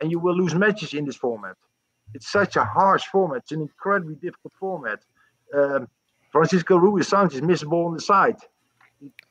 and 0.00 0.10
you 0.12 0.18
will 0.24 0.36
lose 0.42 0.54
matches 0.54 0.94
in 0.94 1.04
this 1.04 1.16
format. 1.16 1.56
It's 2.14 2.30
such 2.38 2.56
a 2.56 2.64
harsh 2.64 3.06
format. 3.14 3.38
It's 3.42 3.52
an 3.52 3.62
incredibly 3.68 4.16
difficult 4.26 4.54
format. 4.64 5.00
Um, 5.58 5.82
Francisco 6.32 6.74
Ruiz 6.84 7.08
Sanchez 7.08 7.42
missed 7.42 7.64
a 7.66 7.68
ball 7.72 7.86
on 7.90 7.94
the 7.94 8.06
side. 8.12 8.40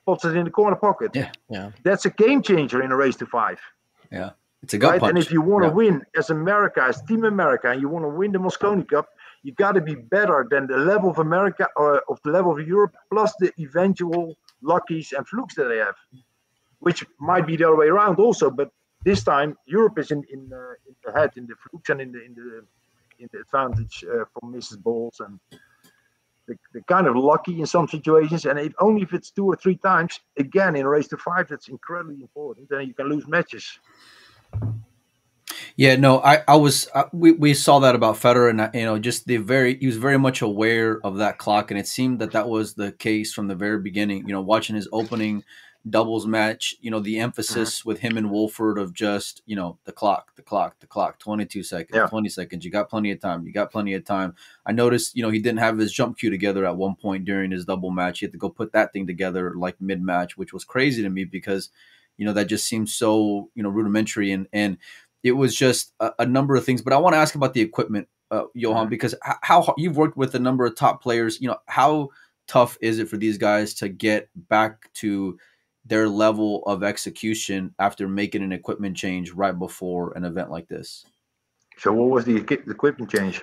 Puts 0.06 0.26
it 0.26 0.36
in 0.36 0.46
the 0.46 0.52
corner 0.52 0.76
pocket. 0.76 1.12
Yeah, 1.14 1.32
yeah. 1.50 1.72
That's 1.84 2.06
a 2.06 2.10
game 2.10 2.42
changer 2.42 2.82
in 2.82 2.92
a 2.92 2.96
race 2.96 3.16
to 3.18 3.26
five. 3.26 3.60
Yeah, 4.12 4.32
it's 4.64 4.74
a 4.74 4.78
gut 4.78 4.92
right? 4.92 5.00
punch. 5.00 5.10
And 5.10 5.18
if 5.20 5.32
you 5.32 5.42
want 5.42 5.64
to 5.64 5.70
yeah. 5.70 5.74
win 5.74 6.06
as 6.18 6.30
America, 6.30 6.84
as 6.84 7.02
Team 7.04 7.24
America, 7.24 7.70
and 7.70 7.82
you 7.82 7.90
want 7.90 8.06
to 8.06 8.10
win 8.10 8.32
the 8.32 8.40
Mosconi 8.40 8.88
Cup, 8.88 9.08
you 9.44 9.54
got 9.54 9.74
to 9.74 9.82
be 9.82 9.96
better 9.96 10.48
than 10.50 10.68
the 10.68 10.78
level 10.78 11.10
of 11.10 11.20
America 11.20 11.68
or 11.76 12.02
of 12.10 12.20
the 12.24 12.32
level 12.32 12.52
of 12.52 12.68
Europe, 12.68 12.96
plus 13.12 13.34
the 13.40 13.52
eventual 13.60 14.36
luckies 14.62 15.14
and 15.14 15.28
flukes 15.28 15.56
that 15.56 15.66
they 15.66 15.78
have, 15.78 15.96
which 16.80 17.06
might 17.20 17.46
be 17.46 17.56
the 17.56 17.66
other 17.66 17.78
way 17.78 17.88
around 17.88 18.20
also. 18.20 18.50
But 18.50 18.72
this 19.06 19.24
time, 19.24 19.56
Europe 19.66 20.00
is 20.00 20.12
in 20.12 20.24
in, 20.32 20.52
uh, 20.52 20.74
in 20.88 20.96
the 21.06 21.12
head 21.12 21.32
in 21.36 21.46
the 21.46 21.56
flukes 21.56 21.90
and 21.90 22.02
in 22.02 22.12
the 22.12 22.26
in 22.26 22.34
the 22.34 22.66
in 23.20 23.30
the 23.32 23.40
advantage 23.42 24.04
uh, 24.04 24.26
from 24.34 24.54
Mrs. 24.54 24.82
Balls 24.82 25.20
and. 25.20 25.40
They're 26.74 26.82
kind 26.84 27.08
of 27.08 27.16
lucky 27.16 27.60
in 27.60 27.66
some 27.66 27.88
situations, 27.88 28.46
and 28.46 28.60
if 28.60 28.74
only 28.80 29.02
if 29.04 29.14
it's 29.14 29.32
two 29.32 29.46
or 29.46 29.56
three 29.56 29.78
times, 29.78 30.20
again 30.38 30.76
in 30.76 30.86
a 30.86 30.90
race 30.90 31.08
to 31.10 31.18
five, 31.18 31.48
that's 31.48 31.68
incredibly 31.68 32.22
important. 32.22 32.70
Then 32.70 32.88
you 32.88 32.94
can 32.94 33.08
lose 33.08 33.28
matches. 33.28 33.80
Yeah, 35.76 35.96
no, 35.96 36.20
I, 36.22 36.44
I 36.48 36.58
was, 36.58 36.90
I, 36.94 37.06
we, 37.14 37.32
we 37.32 37.54
saw 37.54 37.80
that 37.80 37.96
about 37.96 38.18
Fedor, 38.18 38.50
and 38.50 38.70
you 38.74 38.84
know, 38.86 39.00
just 39.00 39.26
the 39.26 39.38
very, 39.38 39.78
he 39.78 39.88
was 39.88 39.98
very 39.98 40.20
much 40.20 40.42
aware 40.42 41.00
of 41.06 41.18
that 41.18 41.38
clock, 41.38 41.72
and 41.72 41.80
it 41.80 41.88
seemed 41.88 42.20
that 42.20 42.32
that 42.32 42.50
was 42.50 42.74
the 42.74 42.92
case 42.92 43.34
from 43.34 43.48
the 43.48 43.56
very 43.56 43.80
beginning. 43.80 44.28
You 44.28 44.34
know, 44.34 44.42
watching 44.42 44.76
his 44.76 44.90
opening 44.92 45.44
doubles 45.88 46.28
match, 46.28 46.76
you 46.82 46.92
know, 46.92 47.00
the 47.00 47.20
emphasis 47.20 47.86
with 47.86 48.00
him 48.00 48.18
and 48.18 48.30
Woodward 48.30 48.78
of 48.78 48.94
just, 48.94 49.42
you 49.46 49.56
know, 49.56 49.78
the 49.86 49.92
clock, 49.94 50.36
the 50.36 50.42
clock, 50.42 50.80
the 50.82 50.88
clock, 50.88 51.20
22 51.20 51.64
seconds, 51.64 51.96
Yeah. 51.96 52.08
20 52.08 52.28
seconds. 52.30 52.66
You 52.66 52.72
got 52.72 52.90
plenty 52.90 53.12
of 53.12 53.20
time. 53.22 53.46
You 53.48 53.54
got 53.54 53.72
plenty 53.72 53.94
of 53.94 54.04
time. 54.04 54.36
I 54.66 54.74
noticed, 54.74 55.16
you 55.16 55.24
know, 55.24 55.30
he 55.30 55.40
didn't 55.40 55.60
have 55.60 55.78
his 55.78 55.94
jump 55.94 56.18
cue 56.18 56.30
together 56.30 56.66
at 56.66 56.76
one 56.76 56.96
point 56.96 57.24
during 57.26 57.52
his 57.52 57.64
double 57.66 57.92
match. 57.92 58.20
He 58.20 58.26
had 58.26 58.34
to 58.34 58.38
go 58.38 58.50
put 58.50 58.74
that 58.74 58.92
thing 58.92 59.08
together 59.08 59.54
like 59.56 59.80
mid 59.80 60.02
match, 60.02 60.38
which 60.38 60.52
was 60.54 60.66
crazy 60.66 61.02
to 61.02 61.10
me 61.10 61.24
because, 61.24 61.70
you 62.18 62.26
know, 62.26 62.34
that 62.34 62.46
just 62.48 62.66
seems 62.66 62.94
so, 62.94 63.50
you 63.56 63.64
know, 63.64 63.70
rudimentary 63.70 64.32
and, 64.34 64.48
and 64.52 64.78
it 65.24 65.32
was 65.34 65.56
just 65.56 65.94
a, 66.02 66.12
a 66.20 66.26
number 66.26 66.56
of 66.58 66.66
things. 66.66 66.82
But 66.82 66.92
I 66.94 66.98
want 66.98 67.14
to 67.14 67.18
ask 67.20 67.36
about 67.36 67.54
the 67.54 67.62
equipment, 67.62 68.10
uh, 68.32 68.44
Johan, 68.54 68.88
Mhm. 68.88 68.90
because 68.90 69.14
h- 69.26 69.36
how 69.44 69.74
you've 69.78 69.98
worked 69.98 70.18
with 70.18 70.36
a 70.36 70.40
number 70.40 70.66
of 70.66 70.76
top 70.76 71.02
players, 71.02 71.40
you 71.40 71.48
know, 71.48 71.58
how 71.68 72.10
tough 72.48 72.78
is 72.82 73.00
it 73.00 73.08
for 73.08 73.16
these 73.16 73.38
guys 73.38 73.74
to 73.76 73.88
get 73.88 74.28
back 74.36 74.92
to 74.96 75.38
their 75.90 76.08
level 76.08 76.64
of 76.66 76.84
execution 76.84 77.74
after 77.80 78.08
making 78.08 78.44
an 78.44 78.52
equipment 78.52 78.96
change 78.96 79.32
right 79.32 79.58
before 79.58 80.14
an 80.16 80.24
event 80.24 80.52
like 80.52 80.68
this? 80.68 81.06
So 81.78 81.92
what 81.92 82.10
was 82.10 82.26
the 82.26 82.36
equipment 82.36 83.12
change? 83.12 83.42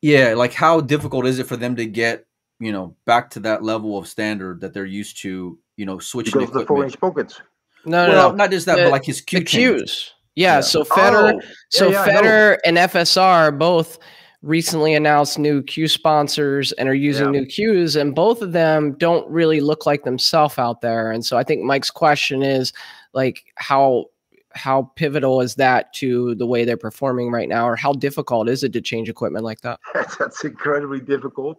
Yeah, 0.00 0.34
like 0.34 0.52
how 0.52 0.80
difficult 0.80 1.26
is 1.26 1.38
it 1.38 1.46
for 1.46 1.56
them 1.56 1.74
to 1.76 1.86
get, 1.86 2.26
you 2.58 2.72
know, 2.72 2.94
back 3.06 3.30
to 3.30 3.40
that 3.40 3.62
level 3.62 3.98
of 3.98 4.06
standard 4.06 4.60
that 4.60 4.72
they're 4.72 4.84
used 4.84 5.18
to, 5.22 5.58
you 5.76 5.86
know, 5.86 5.98
switching 5.98 6.32
Because 6.40 6.48
of 6.54 6.60
the 6.60 6.66
four 6.66 6.84
inch 6.84 6.98
pockets. 7.00 7.40
No, 7.84 8.06
no, 8.06 8.12
well, 8.12 8.30
no. 8.30 8.36
not 8.36 8.50
just 8.50 8.66
that, 8.66 8.76
The- 8.76 8.82
but 8.84 8.92
like 8.92 9.04
his 9.04 9.20
cue 9.20 9.40
the 9.40 9.44
cues. 9.44 10.12
Yeah, 10.36 10.56
Yeah. 10.56 10.60
So 10.60 10.84
Fedor, 10.84 11.32
Oh, 11.34 11.40
so 11.70 11.86
yeah, 11.88 11.92
yeah, 11.92 12.00
I 12.02 12.06
know. 12.06 12.12
Fedor 12.20 12.58
and 12.66 12.76
FSR 12.76 13.58
both 13.58 13.98
recently 14.42 14.94
announced 14.94 15.38
new 15.38 15.62
cue 15.62 15.88
sponsors 15.88 16.72
and 16.72 16.88
are 16.88 16.94
using 16.94 17.26
Yeah. 17.26 17.40
new 17.40 17.46
cues, 17.46 17.96
and 17.96 18.14
both 18.14 18.40
of 18.42 18.52
them 18.52 18.92
don't 18.92 19.28
really 19.30 19.60
look 19.60 19.84
like 19.86 20.04
themselves 20.04 20.58
out 20.58 20.80
there. 20.80 21.10
And 21.10 21.24
so 21.24 21.36
I 21.36 21.44
think 21.44 21.62
Mike's 21.62 21.90
question 21.90 22.42
is 22.42 22.72
like 23.12 23.44
how 23.56 24.06
how 24.52 24.90
pivotal 24.96 25.40
is 25.40 25.54
that 25.54 25.92
to 25.92 26.34
the 26.34 26.46
way 26.46 26.64
they're 26.64 26.76
performing 26.76 27.30
right 27.30 27.48
now, 27.48 27.68
or 27.68 27.76
how 27.76 27.92
difficult 27.92 28.48
is 28.48 28.64
it 28.64 28.72
to 28.72 28.80
change 28.80 29.08
equipment 29.08 29.44
like 29.44 29.60
that? 29.60 29.78
that's 30.18 30.42
incredibly 30.42 31.00
difficult, 31.00 31.58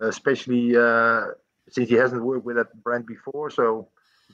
especially 0.00 0.74
uh, 0.76 1.26
since 1.68 1.88
he 1.90 1.96
hasn't 1.96 2.22
worked 2.22 2.46
with 2.46 2.56
that 2.56 2.82
brand 2.82 3.06
before. 3.06 3.50
So 3.50 3.88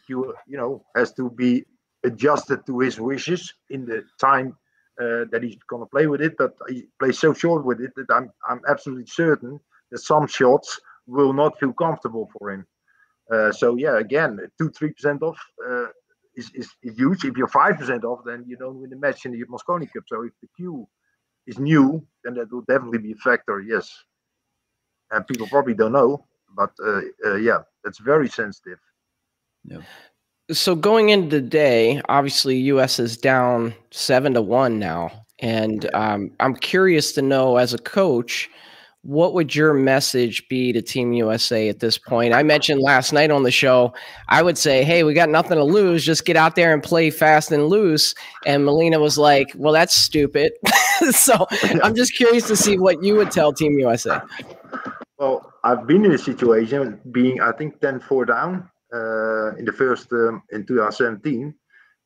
you 0.09 0.35
you 0.47 0.57
know 0.57 0.85
has 0.95 1.13
to 1.15 1.31
be 1.31 1.65
adjusted 2.05 2.65
to 2.67 2.79
his 2.79 3.01
wishes 3.01 3.53
in 3.71 3.87
the 3.87 4.05
time 4.21 4.57
uh, 5.01 5.25
that 5.31 5.43
he's 5.43 5.57
going 5.69 5.83
to 5.83 5.91
play 5.91 6.07
with 6.07 6.21
it. 6.21 6.37
But 6.37 6.55
he 6.69 6.87
plays 6.99 7.19
so 7.19 7.33
short 7.33 7.65
with 7.65 7.81
it 7.81 7.93
that 7.97 8.11
I'm 8.11 8.31
I'm 8.49 8.61
absolutely 8.69 9.07
certain 9.07 9.61
that 9.91 9.99
some 9.99 10.27
shots 10.27 10.81
will 11.07 11.33
not 11.33 11.59
feel 11.59 11.73
comfortable 11.73 12.31
for 12.37 12.51
him. 12.51 12.67
Uh, 13.33 13.53
so 13.53 13.77
yeah, 13.77 13.99
again, 13.99 14.39
two 14.59 14.71
three 14.71 14.93
percent 14.93 15.23
off. 15.23 15.39
Uh, 15.69 15.87
is, 16.35 16.51
is, 16.55 16.69
is 16.83 16.97
huge. 16.99 17.25
If 17.25 17.37
you're 17.37 17.49
five 17.49 17.79
percent 17.79 18.05
off, 18.05 18.21
then 18.27 18.45
you 18.47 18.57
don't 18.57 18.79
win 18.81 18.91
the 18.91 18.97
match 18.97 19.25
in 19.25 19.33
the 19.33 19.45
Mosconi 19.47 19.91
Cup. 19.93 20.05
So 20.07 20.23
if 20.23 20.33
the 20.43 20.49
cue 20.57 20.87
is 21.47 21.59
new, 21.59 22.07
then 22.23 22.35
that 22.35 22.53
will 22.53 22.65
definitely 22.69 22.99
be 22.99 23.13
a 23.13 23.17
factor. 23.17 23.61
Yes, 23.61 23.91
and 25.11 25.27
people 25.27 25.47
probably 25.47 25.75
don't 25.75 25.93
know, 25.93 26.27
but 26.55 26.73
yeah, 27.41 27.61
that's 27.83 27.99
very 27.99 28.29
sensitive. 28.29 28.79
So 30.51 30.75
going 30.77 31.09
into 31.09 31.29
the 31.29 31.43
day, 31.43 32.01
obviously 32.09 32.57
US 32.57 32.99
is 32.99 33.17
down 33.17 33.75
seven 33.91 34.35
to 34.35 34.43
one 34.43 34.79
now, 34.79 35.11
and 35.41 35.91
um, 35.95 36.31
I'm 36.41 36.55
curious 36.55 37.13
to 37.13 37.23
know 37.23 37.57
as 37.57 37.75
a 37.75 37.79
coach, 37.79 38.49
what 39.03 39.35
would 39.35 39.55
your 39.55 39.73
message 39.73 40.49
be 40.49 40.73
to 40.73 40.83
Team 40.83 41.13
USA 41.13 41.69
at 41.69 41.79
this 41.79 41.97
point? 41.97 42.35
I 42.35 42.43
mentioned 42.43 42.81
last 42.81 43.13
night 43.13 43.31
on 43.31 43.45
the 43.45 43.53
show, 43.53 43.93
I 44.29 44.43
would 44.43 44.59
say, 44.59 44.83
"Hey, 44.83 45.05
we 45.05 45.15
got 45.15 45.29
nothing 45.29 45.59
to 45.59 45.65
lose. 45.65 46.05
Just 46.05 46.25
get 46.25 46.37
out 46.37 46.57
there 46.57 46.73
and 46.73 46.83
play 46.83 47.11
fast 47.11 47.53
and 47.53 47.67
loose." 47.67 48.15
And 48.47 48.65
Melina 48.65 48.99
was 48.99 49.17
like, 49.17 49.53
"Well, 49.55 49.73
that's 49.73 49.95
stupid." 49.95 50.53
so 51.11 51.47
I'm 51.83 51.95
just 51.95 52.17
curious 52.17 52.49
to 52.49 52.57
see 52.57 52.79
what 52.79 53.03
you 53.03 53.15
would 53.17 53.31
tell 53.31 53.53
Team 53.53 53.79
USA. 53.79 54.21
Well, 55.19 55.53
I've 55.63 55.87
been 55.87 56.05
in 56.05 56.13
a 56.13 56.19
situation 56.19 57.01
being, 57.11 57.41
I 57.41 57.53
think, 57.53 57.81
10-4 57.81 58.27
down 58.27 58.57
uh, 58.59 58.76
in 58.93 59.65
the 59.65 59.73
first 59.73 60.13
um, 60.13 60.43
in 60.53 60.65
2017, 60.67 61.55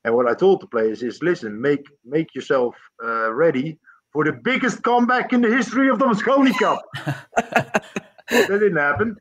and 0.04 0.14
what 0.14 0.26
I 0.26 0.34
told 0.34 0.60
the 0.60 0.66
players 0.66 1.02
is, 1.02 1.22
listen, 1.22 1.60
make 1.60 1.84
make 2.04 2.34
yourself 2.34 2.74
uh, 3.02 3.32
ready 3.32 3.78
for 4.12 4.24
the 4.24 4.32
biggest 4.32 4.82
comeback 4.82 5.32
in 5.32 5.40
the 5.40 5.48
history 5.48 5.88
of 5.88 5.98
the 5.98 6.06
Mosconi 6.06 6.56
Cup. 6.58 6.82
that 8.30 8.48
didn't 8.48 8.76
happen. 8.76 9.16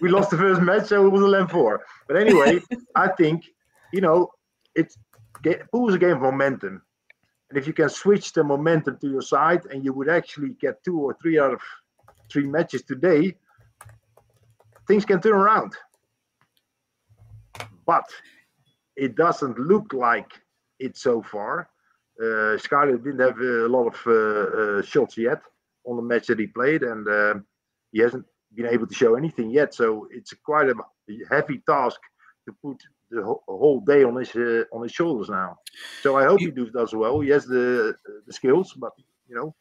we 0.00 0.08
lost 0.08 0.30
the 0.30 0.38
first 0.38 0.60
match, 0.62 0.86
so 0.86 1.06
it 1.06 1.10
was 1.10 1.20
11-4. 1.20 1.78
But 2.06 2.16
anyway, 2.16 2.60
I 2.94 3.08
think 3.08 3.44
you 3.92 4.00
know 4.00 4.30
it's 4.74 4.96
pool 5.70 5.88
is 5.88 5.94
a 5.94 5.98
game 5.98 6.16
of 6.16 6.22
momentum, 6.22 6.82
and 7.50 7.58
if 7.58 7.66
you 7.66 7.72
can 7.72 7.88
switch 7.88 8.32
the 8.32 8.42
momentum 8.42 8.98
to 9.00 9.08
your 9.08 9.22
side, 9.22 9.66
and 9.66 9.84
you 9.84 9.92
would 9.92 10.08
actually 10.08 10.56
get 10.60 10.82
two 10.82 10.98
or 10.98 11.16
three 11.22 11.38
out 11.38 11.52
of 11.52 11.60
three 12.30 12.46
matches 12.46 12.82
today, 12.82 13.34
things 14.88 15.04
can 15.04 15.20
turn 15.20 15.34
around. 15.34 15.74
But 17.88 18.04
it 18.96 19.16
doesn't 19.16 19.58
look 19.58 19.94
like 19.94 20.30
it 20.78 20.96
so 20.98 21.22
far. 21.22 21.70
Uh, 22.22 22.58
Scarlett 22.58 23.02
didn't 23.02 23.20
have 23.20 23.40
a 23.40 23.68
lot 23.76 23.86
of 23.86 23.98
uh, 24.06 24.12
uh, 24.60 24.82
shots 24.82 25.16
yet 25.16 25.40
on 25.86 25.96
the 25.96 26.02
match 26.02 26.26
that 26.26 26.38
he 26.38 26.48
played, 26.48 26.82
and 26.82 27.08
uh, 27.08 27.34
he 27.92 28.00
hasn't 28.00 28.26
been 28.54 28.66
able 28.66 28.86
to 28.86 28.94
show 28.94 29.14
anything 29.14 29.48
yet. 29.50 29.72
So 29.72 30.06
it's 30.10 30.34
quite 30.44 30.68
a 30.68 30.74
heavy 31.30 31.62
task 31.66 32.00
to 32.46 32.54
put 32.62 32.76
the 33.10 33.22
whole, 33.24 33.80
day 33.86 34.04
on 34.04 34.16
his 34.16 34.34
uh, 34.36 34.64
on 34.70 34.82
his 34.82 34.92
shoulders 34.92 35.30
now. 35.30 35.56
So 36.02 36.16
I 36.18 36.24
hope 36.24 36.40
he 36.40 36.50
do, 36.50 36.68
does 36.70 36.92
well. 36.92 37.20
He 37.20 37.30
has 37.30 37.46
the 37.46 37.94
the 38.26 38.32
skills, 38.32 38.74
but 38.76 38.92
you 39.28 39.36
know, 39.36 39.54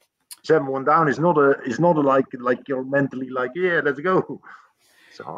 seven 0.43 0.67
one 0.67 0.84
down 0.84 1.07
is 1.07 1.19
not 1.19 1.38
a 1.38 1.62
is 1.62 1.79
not 1.79 1.96
a 1.96 2.01
like 2.01 2.25
like 2.39 2.67
you're 2.67 2.84
mentally 2.84 3.29
like 3.29 3.51
yeah 3.55 3.79
let's 3.86 4.01
go. 4.01 4.41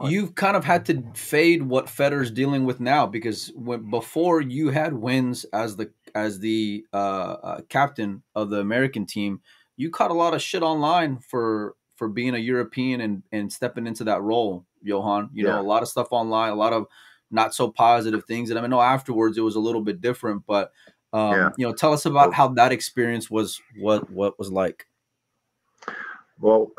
You've 0.03 0.36
kind 0.36 0.55
of 0.55 0.63
had 0.63 0.86
to 0.88 1.03
fade 1.13 1.63
what 1.63 1.86
Federer's 1.88 2.31
dealing 2.31 2.65
with 2.65 2.79
now 2.79 3.05
because 3.05 3.51
when 3.55 3.89
before 3.89 4.41
you 4.41 4.69
had 4.69 4.93
wins 4.93 5.45
as 5.53 5.75
the 5.75 5.91
as 6.15 6.39
the 6.39 6.86
uh, 6.93 6.95
uh, 6.98 7.62
captain 7.69 8.24
of 8.36 8.50
the 8.50 8.59
American 8.59 9.05
team, 9.05 9.41
you 9.77 9.89
caught 9.89 10.12
a 10.12 10.15
lot 10.15 10.33
of 10.33 10.41
shit 10.41 10.63
online 10.63 11.19
for 11.19 11.75
for 11.95 12.07
being 12.07 12.36
a 12.36 12.39
European 12.39 13.01
and 13.01 13.24
and 13.31 13.51
stepping 13.51 13.88
into 13.88 14.03
that 14.05 14.21
role, 14.21 14.65
Johan. 14.81 15.29
You 15.33 15.45
Yeah. 15.45 15.51
know, 15.51 15.62
a 15.62 15.63
lot 15.63 15.83
of 15.83 15.89
stuff 15.89 16.07
online, 16.12 16.51
a 16.51 16.55
lot 16.55 16.74
of 16.74 16.88
not 17.31 17.53
so 17.53 17.69
positive 17.69 18.25
things. 18.25 18.50
And 18.50 18.57
I 18.57 18.62
mean, 18.62 18.71
no, 18.71 18.81
afterwards 18.81 19.38
it 19.38 19.41
was 19.41 19.55
a 19.55 19.59
little 19.59 19.81
bit 19.81 20.01
different, 20.01 20.43
but 20.48 20.71
um, 21.13 21.33
Yeah. 21.36 21.50
you 21.57 21.67
know, 21.67 21.74
tell 21.74 21.93
us 21.93 22.05
about 22.05 22.33
how 22.33 22.48
that 22.50 22.71
experience 22.71 23.29
was. 23.29 23.62
What 23.77 24.09
what 24.09 24.38
was 24.39 24.51
like? 24.51 24.88
Well, 26.39 26.71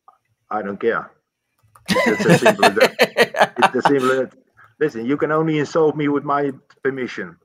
I 0.50 0.62
don't 0.62 0.80
care. 0.80 1.10
It's 1.88 2.26
as 2.26 2.40
simple 2.40 2.64
as 2.66 2.74
that. 2.76 3.52
It's 3.58 3.76
as 3.76 3.84
simple 3.84 4.10
as 4.12 4.18
that. 4.20 4.32
Listen, 4.80 5.04
you 5.06 5.16
can 5.16 5.32
only 5.32 5.58
insult 5.58 5.96
me 5.96 6.08
with 6.08 6.24
my 6.24 6.52
permission. 6.82 7.36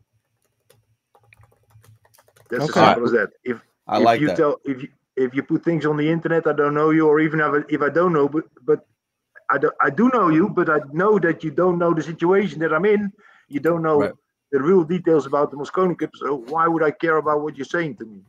That's 2.50 2.64
Okay. 2.70 2.80
as 2.80 2.86
simple 2.88 3.06
as 3.06 3.12
that. 3.12 3.30
If 3.44 3.58
I 3.88 3.98
if 4.00 4.04
like 4.06 4.22
you 4.22 4.28
that. 4.28 4.38
tell 4.38 4.58
if 4.66 4.82
you 4.84 4.90
if 5.16 5.34
you 5.34 5.44
put 5.44 5.64
things 5.64 5.86
on 5.86 5.98
the 5.98 6.10
internet, 6.10 6.46
I 6.48 6.54
don't 6.54 6.74
know 6.76 6.92
you, 6.92 7.08
or 7.08 7.20
even 7.20 7.40
if 7.40 7.52
I, 7.54 7.60
if 7.70 7.82
I 7.82 7.90
don't 7.90 8.14
know, 8.14 8.28
but 8.30 8.46
but 8.66 8.86
I 9.50 9.58
do, 9.58 9.72
I 9.82 9.90
do 9.90 10.10
know 10.14 10.30
you, 10.30 10.50
but 10.50 10.70
I 10.70 10.80
know 10.92 11.18
that 11.20 11.44
you 11.44 11.52
don't 11.52 11.78
know 11.80 11.94
the 11.94 12.04
situation 12.04 12.60
that 12.60 12.74
I'm 12.74 12.86
in. 12.86 13.12
You 13.48 13.60
don't 13.60 13.82
know 13.82 14.00
Right. 14.02 14.14
the 14.52 14.62
real 14.62 14.84
details 14.84 15.26
about 15.26 15.52
the 15.52 15.58
Mosconi 15.58 15.98
Cup. 15.98 16.12
So 16.16 16.36
why 16.54 16.68
would 16.68 16.84
I 16.84 16.92
care 16.92 17.18
about 17.18 17.42
what 17.42 17.56
you're 17.58 17.66
saying 17.66 17.96
to 17.98 18.06
me? 18.06 18.22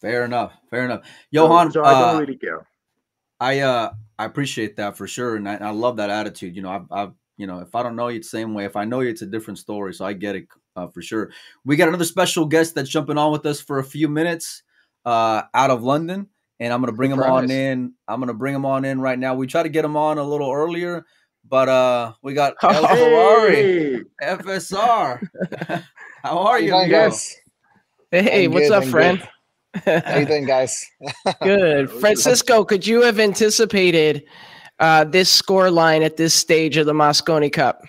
Fair 0.00 0.24
enough. 0.24 0.52
Fair 0.70 0.84
enough. 0.84 1.02
So- 1.04 1.10
Johan, 1.32 1.72
so, 1.72 1.82
I 1.84 1.92
uh, 1.94 2.12
don't 2.12 2.20
really 2.20 2.36
care. 2.36 2.66
I 3.40 3.60
uh 3.60 3.90
I 4.18 4.24
appreciate 4.24 4.76
that 4.76 4.96
for 4.96 5.06
sure, 5.06 5.36
and 5.36 5.48
I, 5.48 5.56
I 5.56 5.70
love 5.70 5.96
that 5.98 6.10
attitude. 6.10 6.56
You 6.56 6.62
know, 6.62 6.70
I've, 6.70 6.86
I've 6.90 7.12
you 7.36 7.46
know 7.46 7.60
if 7.60 7.74
I 7.74 7.82
don't 7.82 7.96
know 7.96 8.08
you, 8.08 8.18
it's 8.18 8.30
the 8.30 8.38
same 8.38 8.54
way. 8.54 8.64
If 8.64 8.76
I 8.76 8.84
know 8.84 9.00
you, 9.00 9.10
it's 9.10 9.22
a 9.22 9.26
different 9.26 9.58
story. 9.58 9.92
So 9.94 10.04
I 10.04 10.12
get 10.14 10.36
it 10.36 10.46
uh, 10.74 10.88
for 10.88 11.02
sure. 11.02 11.30
We 11.64 11.76
got 11.76 11.88
another 11.88 12.04
special 12.04 12.46
guest 12.46 12.74
that's 12.74 12.88
jumping 12.88 13.18
on 13.18 13.32
with 13.32 13.44
us 13.46 13.60
for 13.60 13.78
a 13.78 13.84
few 13.84 14.08
minutes 14.08 14.62
uh, 15.04 15.42
out 15.54 15.70
of 15.70 15.82
London, 15.82 16.28
and 16.60 16.72
I'm 16.72 16.80
gonna 16.80 16.92
bring 16.92 17.10
him 17.10 17.22
on 17.22 17.50
in. 17.50 17.92
I'm 18.08 18.20
gonna 18.20 18.34
bring 18.34 18.54
him 18.54 18.64
on 18.64 18.84
in 18.84 19.00
right 19.00 19.18
now. 19.18 19.34
We 19.34 19.46
tried 19.46 19.64
to 19.64 19.68
get 19.68 19.84
him 19.84 19.96
on 19.96 20.18
a 20.18 20.24
little 20.24 20.50
earlier, 20.50 21.04
but 21.48 21.68
uh 21.68 22.12
we 22.22 22.32
got 22.32 22.54
El 22.62 22.86
Ferrari, 22.86 23.54
Hey! 23.54 24.02
FSR. 24.22 25.20
How 26.22 26.38
are 26.38 26.58
you, 26.58 26.72
How 26.72 26.82
you 26.82 26.88
doing, 26.88 27.00
amigo? 27.00 27.10
guys? 27.10 27.36
Hey, 28.10 28.46
I'm 28.46 28.52
what's 28.52 28.68
good, 28.68 28.76
up, 28.76 28.82
I'm 28.84 28.90
friend? 28.90 29.28
How 29.84 30.18
you 30.18 30.26
doing, 30.26 30.46
guys? 30.46 30.84
Good. 31.42 31.90
Francisco, 31.90 32.64
could 32.64 32.86
you 32.86 33.02
have 33.02 33.18
anticipated 33.18 34.24
uh, 34.78 35.04
this 35.04 35.30
score 35.30 35.70
line 35.70 36.02
at 36.02 36.16
this 36.16 36.34
stage 36.34 36.76
of 36.76 36.86
the 36.86 36.92
Mosconi 36.92 37.52
Cup? 37.52 37.82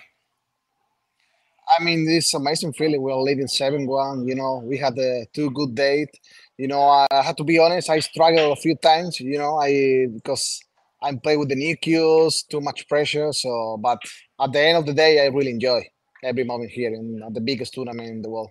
I 1.78 1.82
mean, 1.82 2.06
this 2.06 2.32
amazing 2.34 2.72
feeling. 2.72 3.02
We're 3.02 3.14
leading 3.16 3.46
seven 3.46 3.86
one. 3.86 4.26
You 4.26 4.34
know, 4.34 4.62
we 4.64 4.78
had 4.78 4.98
a 4.98 5.26
two 5.32 5.50
good 5.50 5.74
date. 5.74 6.10
You 6.56 6.66
know, 6.66 6.80
I, 6.80 7.06
I 7.10 7.22
have 7.22 7.36
to 7.36 7.44
be 7.44 7.58
honest. 7.58 7.90
I 7.90 8.00
struggled 8.00 8.56
a 8.56 8.60
few 8.60 8.74
times. 8.76 9.20
You 9.20 9.38
know, 9.38 9.58
I 9.60 10.06
because 10.12 10.60
I'm 11.02 11.20
playing 11.20 11.40
with 11.40 11.50
the 11.50 11.56
new 11.56 11.76
cues, 11.76 12.42
too 12.42 12.60
much 12.60 12.88
pressure. 12.88 13.32
So, 13.32 13.76
but 13.80 13.98
at 14.40 14.52
the 14.52 14.60
end 14.60 14.78
of 14.78 14.86
the 14.86 14.94
day, 14.94 15.22
I 15.22 15.26
really 15.26 15.50
enjoy 15.50 15.86
every 16.24 16.44
moment 16.44 16.70
here 16.70 16.92
in 16.92 17.22
at 17.24 17.34
the 17.34 17.40
biggest 17.40 17.74
tournament 17.74 18.08
in 18.08 18.22
the 18.22 18.30
world. 18.30 18.50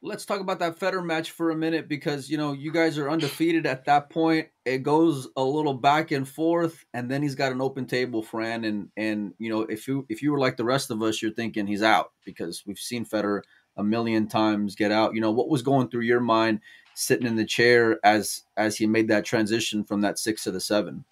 Let's 0.00 0.24
talk 0.24 0.40
about 0.40 0.60
that 0.60 0.78
Fedor 0.78 1.02
match 1.02 1.32
for 1.32 1.50
a 1.50 1.56
minute 1.56 1.88
because 1.88 2.30
you 2.30 2.38
know 2.38 2.52
you 2.52 2.70
guys 2.70 2.98
are 2.98 3.10
undefeated 3.10 3.66
at 3.66 3.84
that 3.86 4.10
point. 4.10 4.46
It 4.64 4.84
goes 4.84 5.28
a 5.36 5.42
little 5.42 5.74
back 5.74 6.12
and 6.12 6.28
forth, 6.28 6.84
and 6.94 7.10
then 7.10 7.20
he's 7.20 7.34
got 7.34 7.50
an 7.50 7.60
open 7.60 7.84
table, 7.84 8.22
Fran, 8.22 8.64
and 8.64 8.88
and 8.96 9.34
you 9.38 9.50
know 9.50 9.62
if 9.62 9.88
you 9.88 10.06
if 10.08 10.22
you 10.22 10.30
were 10.30 10.38
like 10.38 10.56
the 10.56 10.64
rest 10.64 10.92
of 10.92 11.02
us, 11.02 11.20
you're 11.20 11.32
thinking 11.32 11.66
he's 11.66 11.82
out 11.82 12.12
because 12.24 12.62
we've 12.64 12.78
seen 12.78 13.04
Fedor 13.04 13.42
a 13.76 13.82
million 13.82 14.28
times 14.28 14.76
get 14.76 14.92
out. 14.92 15.14
You 15.16 15.20
know 15.20 15.32
what 15.32 15.48
was 15.48 15.62
going 15.62 15.88
through 15.88 16.02
your 16.02 16.20
mind 16.20 16.60
sitting 16.94 17.26
in 17.26 17.34
the 17.34 17.44
chair 17.44 17.98
as 18.04 18.42
as 18.56 18.76
he 18.76 18.86
made 18.86 19.08
that 19.08 19.24
transition 19.24 19.82
from 19.82 20.00
that 20.02 20.20
six 20.20 20.44
to 20.44 20.52
the 20.52 20.60
seven. 20.60 21.04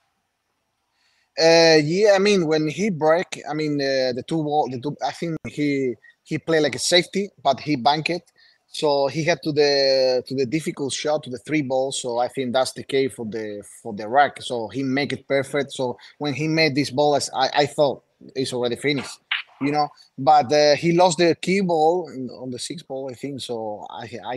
Uh, 1.39 1.79
yeah, 1.83 2.13
I 2.15 2.19
mean, 2.19 2.47
when 2.47 2.67
he 2.67 2.89
break, 2.89 3.43
I 3.51 3.53
mean, 3.53 3.75
uh, 3.75 4.15
the 4.15 4.25
two 4.27 4.39
wall, 4.39 4.69
the 4.71 4.81
two, 4.81 4.97
I 5.07 5.13
think 5.13 5.37
he 5.47 5.95
he 6.25 6.39
played 6.39 6.63
like 6.63 6.75
a 6.75 6.79
safety, 6.79 7.29
but 7.43 7.61
he 7.61 7.77
banked 7.77 8.11
it. 8.11 8.33
So 8.81 8.89
he 9.15 9.23
had 9.31 9.41
to 9.45 9.53
the 9.61 9.73
to 10.29 10.35
the 10.41 10.47
difficult 10.57 10.93
shot 10.93 11.23
to 11.25 11.31
the 11.31 11.39
three 11.47 11.63
balls. 11.73 11.95
So 12.03 12.19
I 12.27 12.29
think 12.35 12.53
that's 12.53 12.73
the 12.79 12.85
key 12.93 13.07
for 13.17 13.25
the 13.37 13.47
for 13.83 13.93
the 14.01 14.07
rack. 14.09 14.35
So 14.43 14.69
he 14.69 14.83
make 14.83 15.13
it 15.17 15.27
perfect. 15.37 15.73
So 15.73 15.85
when 16.23 16.35
he 16.41 16.47
made 16.49 16.75
this 16.75 16.91
ball, 16.91 17.13
as 17.21 17.31
I, 17.45 17.47
I 17.63 17.67
thought 17.67 18.03
it's 18.41 18.53
already 18.53 18.77
finished, 18.77 19.19
you 19.61 19.73
know. 19.73 19.89
But 20.19 20.53
uh, 20.53 20.77
he 20.77 20.93
lost 20.93 21.19
the 21.19 21.35
key 21.47 21.61
ball 21.61 22.11
on 22.43 22.51
the 22.51 22.59
sixth 22.59 22.87
ball, 22.89 23.09
I 23.11 23.15
think. 23.15 23.41
So 23.41 23.87
I 23.91 24.05
I 24.35 24.37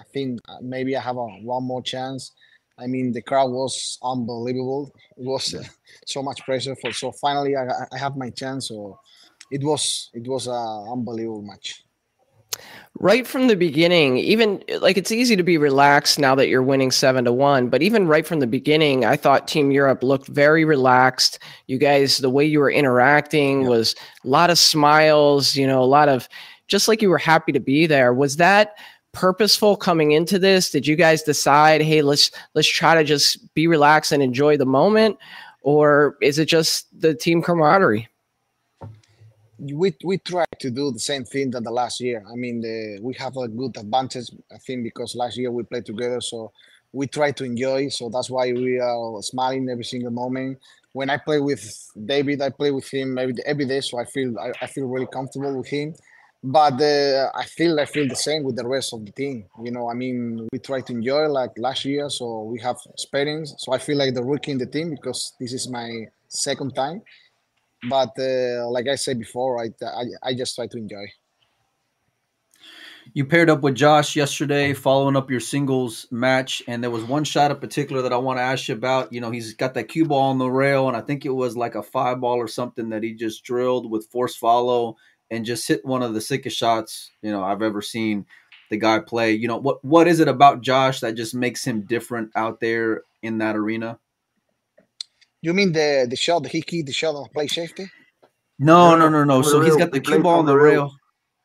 I 0.00 0.02
think 0.12 0.40
maybe 0.62 0.96
I 0.96 1.00
have 1.00 1.16
a 1.16 1.26
one 1.54 1.64
more 1.64 1.82
chance. 1.82 2.32
I 2.78 2.86
mean, 2.86 3.12
the 3.12 3.22
crowd 3.22 3.50
was 3.50 3.98
unbelievable. 4.02 4.92
It 5.16 5.24
was 5.26 5.54
uh, 5.54 5.62
so 6.06 6.22
much 6.22 6.44
pressure 6.44 6.76
for. 6.76 6.92
So 6.92 7.12
finally, 7.12 7.56
I 7.56 7.64
I- 7.66 7.88
I 7.94 7.98
have 7.98 8.16
my 8.16 8.30
chance. 8.30 8.68
So 8.68 8.98
it 9.50 9.62
was 9.64 10.10
it 10.14 10.26
was 10.28 10.46
a 10.48 10.60
unbelievable 10.94 11.42
match. 11.42 11.85
Right 12.98 13.26
from 13.26 13.48
the 13.48 13.56
beginning, 13.56 14.16
even 14.16 14.62
like 14.80 14.96
it's 14.96 15.12
easy 15.12 15.36
to 15.36 15.42
be 15.42 15.58
relaxed 15.58 16.18
now 16.18 16.34
that 16.34 16.48
you're 16.48 16.62
winning 16.62 16.90
seven 16.90 17.26
to 17.26 17.32
one, 17.32 17.68
but 17.68 17.82
even 17.82 18.08
right 18.08 18.26
from 18.26 18.40
the 18.40 18.46
beginning, 18.46 19.04
I 19.04 19.16
thought 19.16 19.46
Team 19.46 19.70
Europe 19.70 20.02
looked 20.02 20.28
very 20.28 20.64
relaxed. 20.64 21.38
You 21.66 21.76
guys, 21.76 22.16
the 22.18 22.30
way 22.30 22.46
you 22.46 22.58
were 22.58 22.70
interacting 22.70 23.62
Yeah. 23.62 23.68
was 23.68 23.94
a 24.24 24.28
lot 24.28 24.48
of 24.48 24.58
smiles, 24.58 25.56
you 25.56 25.66
know, 25.66 25.82
a 25.82 25.84
lot 25.84 26.08
of 26.08 26.26
just 26.68 26.88
like 26.88 27.02
you 27.02 27.10
were 27.10 27.18
happy 27.18 27.52
to 27.52 27.60
be 27.60 27.86
there. 27.86 28.14
Was 28.14 28.36
that 28.36 28.76
purposeful 29.12 29.76
coming 29.76 30.12
into 30.12 30.38
this? 30.38 30.70
Did 30.70 30.86
you 30.86 30.96
guys 30.96 31.22
decide, 31.22 31.82
hey, 31.82 32.00
let's 32.00 32.30
let's 32.54 32.68
try 32.68 32.94
to 32.94 33.04
just 33.04 33.52
be 33.54 33.66
relaxed 33.66 34.10
and 34.10 34.22
enjoy 34.22 34.56
the 34.56 34.64
moment? 34.66 35.18
Or 35.60 36.16
is 36.22 36.38
it 36.38 36.46
just 36.46 36.86
the 36.98 37.12
team 37.14 37.42
camaraderie? 37.42 38.08
We 39.58 39.94
we 40.04 40.18
try 40.18 40.44
to 40.60 40.70
do 40.70 40.92
the 40.92 40.98
same 40.98 41.24
thing 41.24 41.50
that 41.52 41.64
the 41.64 41.70
last 41.70 42.00
year. 42.00 42.24
I 42.30 42.34
mean, 42.34 42.60
the, 42.60 42.98
we 43.02 43.14
have 43.14 43.36
a 43.36 43.48
good 43.48 43.76
advantage, 43.76 44.30
I 44.52 44.58
think, 44.58 44.84
because 44.84 45.14
last 45.14 45.36
year 45.36 45.50
we 45.50 45.62
played 45.62 45.86
together, 45.86 46.20
so 46.20 46.52
we 46.92 47.06
try 47.06 47.32
to 47.32 47.44
enjoy. 47.44 47.88
So 47.88 48.08
that's 48.08 48.30
why 48.30 48.52
we 48.52 48.78
are 48.78 49.22
smiling 49.22 49.68
every 49.68 49.84
single 49.84 50.10
moment. 50.10 50.58
When 50.92 51.10
I 51.10 51.18
play 51.18 51.40
with 51.40 51.62
David, 52.04 52.40
I 52.40 52.50
play 52.50 52.70
with 52.70 52.88
him 52.88 53.18
every, 53.18 53.34
every 53.44 53.66
day, 53.66 53.80
so 53.80 53.98
I 53.98 54.04
feel 54.04 54.38
I, 54.38 54.52
I 54.62 54.66
feel 54.66 54.86
really 54.86 55.06
comfortable 55.06 55.56
with 55.56 55.68
him. 55.68 55.94
But 56.42 56.80
uh, 56.80 57.30
I 57.34 57.44
feel 57.44 57.80
I 57.80 57.86
feel 57.86 58.06
the 58.06 58.14
same 58.14 58.44
with 58.44 58.56
the 58.56 58.66
rest 58.66 58.92
of 58.92 59.04
the 59.04 59.12
team. 59.12 59.46
You 59.62 59.70
know, 59.70 59.90
I 59.90 59.94
mean, 59.94 60.48
we 60.52 60.58
try 60.58 60.80
to 60.82 60.92
enjoy 60.92 61.26
like 61.28 61.52
last 61.56 61.84
year, 61.84 62.08
so 62.10 62.42
we 62.42 62.60
have 62.60 62.76
experience. 62.92 63.54
So 63.58 63.72
I 63.72 63.78
feel 63.78 63.96
like 63.96 64.14
the 64.14 64.22
rookie 64.22 64.52
in 64.52 64.58
the 64.58 64.66
team 64.66 64.90
because 64.90 65.32
this 65.40 65.52
is 65.52 65.68
my 65.68 66.06
second 66.28 66.74
time 66.74 67.02
but 67.88 68.10
uh, 68.18 68.68
like 68.70 68.88
I 68.88 68.96
said 68.96 69.18
before, 69.18 69.62
I, 69.62 69.70
I 69.84 70.04
I 70.22 70.34
just 70.34 70.54
try 70.54 70.66
to 70.66 70.78
enjoy. 70.78 71.06
You 73.14 73.24
paired 73.24 73.48
up 73.48 73.62
with 73.62 73.76
Josh 73.76 74.16
yesterday, 74.16 74.72
following 74.72 75.16
up 75.16 75.30
your 75.30 75.40
singles 75.40 76.06
match, 76.10 76.62
and 76.66 76.82
there 76.82 76.90
was 76.90 77.04
one 77.04 77.24
shot 77.24 77.50
in 77.50 77.56
particular 77.58 78.02
that 78.02 78.12
I 78.12 78.16
want 78.16 78.38
to 78.38 78.42
ask 78.42 78.68
you 78.68 78.74
about. 78.74 79.12
You 79.12 79.20
know, 79.20 79.30
he's 79.30 79.54
got 79.54 79.74
that 79.74 79.88
cue 79.88 80.04
ball 80.04 80.30
on 80.30 80.38
the 80.38 80.50
rail, 80.50 80.88
and 80.88 80.96
I 80.96 81.00
think 81.00 81.24
it 81.24 81.30
was 81.30 81.56
like 81.56 81.76
a 81.76 81.82
five 81.82 82.20
ball 82.20 82.36
or 82.36 82.48
something 82.48 82.88
that 82.90 83.02
he 83.02 83.14
just 83.14 83.44
drilled 83.44 83.90
with 83.90 84.06
force 84.06 84.36
follow 84.36 84.96
and 85.30 85.44
just 85.44 85.66
hit 85.66 85.84
one 85.84 86.02
of 86.02 86.14
the 86.14 86.20
sickest 86.20 86.56
shots 86.56 87.10
you 87.22 87.30
know 87.30 87.42
I've 87.42 87.62
ever 87.62 87.82
seen 87.82 88.26
the 88.70 88.76
guy 88.76 88.98
play. 88.98 89.32
You 89.32 89.48
know 89.48 89.58
what 89.58 89.84
what 89.84 90.08
is 90.08 90.20
it 90.20 90.28
about 90.28 90.62
Josh 90.62 91.00
that 91.00 91.14
just 91.14 91.34
makes 91.34 91.64
him 91.64 91.82
different 91.82 92.30
out 92.34 92.60
there 92.60 93.02
in 93.22 93.38
that 93.38 93.56
arena? 93.56 93.98
You 95.42 95.54
mean 95.54 95.72
the 95.72 96.06
the 96.10 96.16
shot 96.16 96.42
that 96.44 96.52
he 96.52 96.62
kicked 96.62 96.86
the 96.86 96.92
shot 96.92 97.14
on 97.16 97.28
play 97.34 97.48
safety? 97.48 97.88
No, 98.58 98.96
no, 98.96 99.08
No, 99.08 99.10
no, 99.10 99.24
no. 99.24 99.42
on 99.42 99.46
the 99.46 99.52
So 99.52 99.60
he's 99.60 99.76
rail. 99.76 99.76
got 99.76 99.92
the 99.92 100.00
He 100.02 100.16
cue 100.16 100.18
ball 100.18 100.40
on 100.40 100.44
on 100.44 100.46
the 100.46 100.54
the 100.54 100.58
rail. 100.58 100.58
rail, 100.58 100.92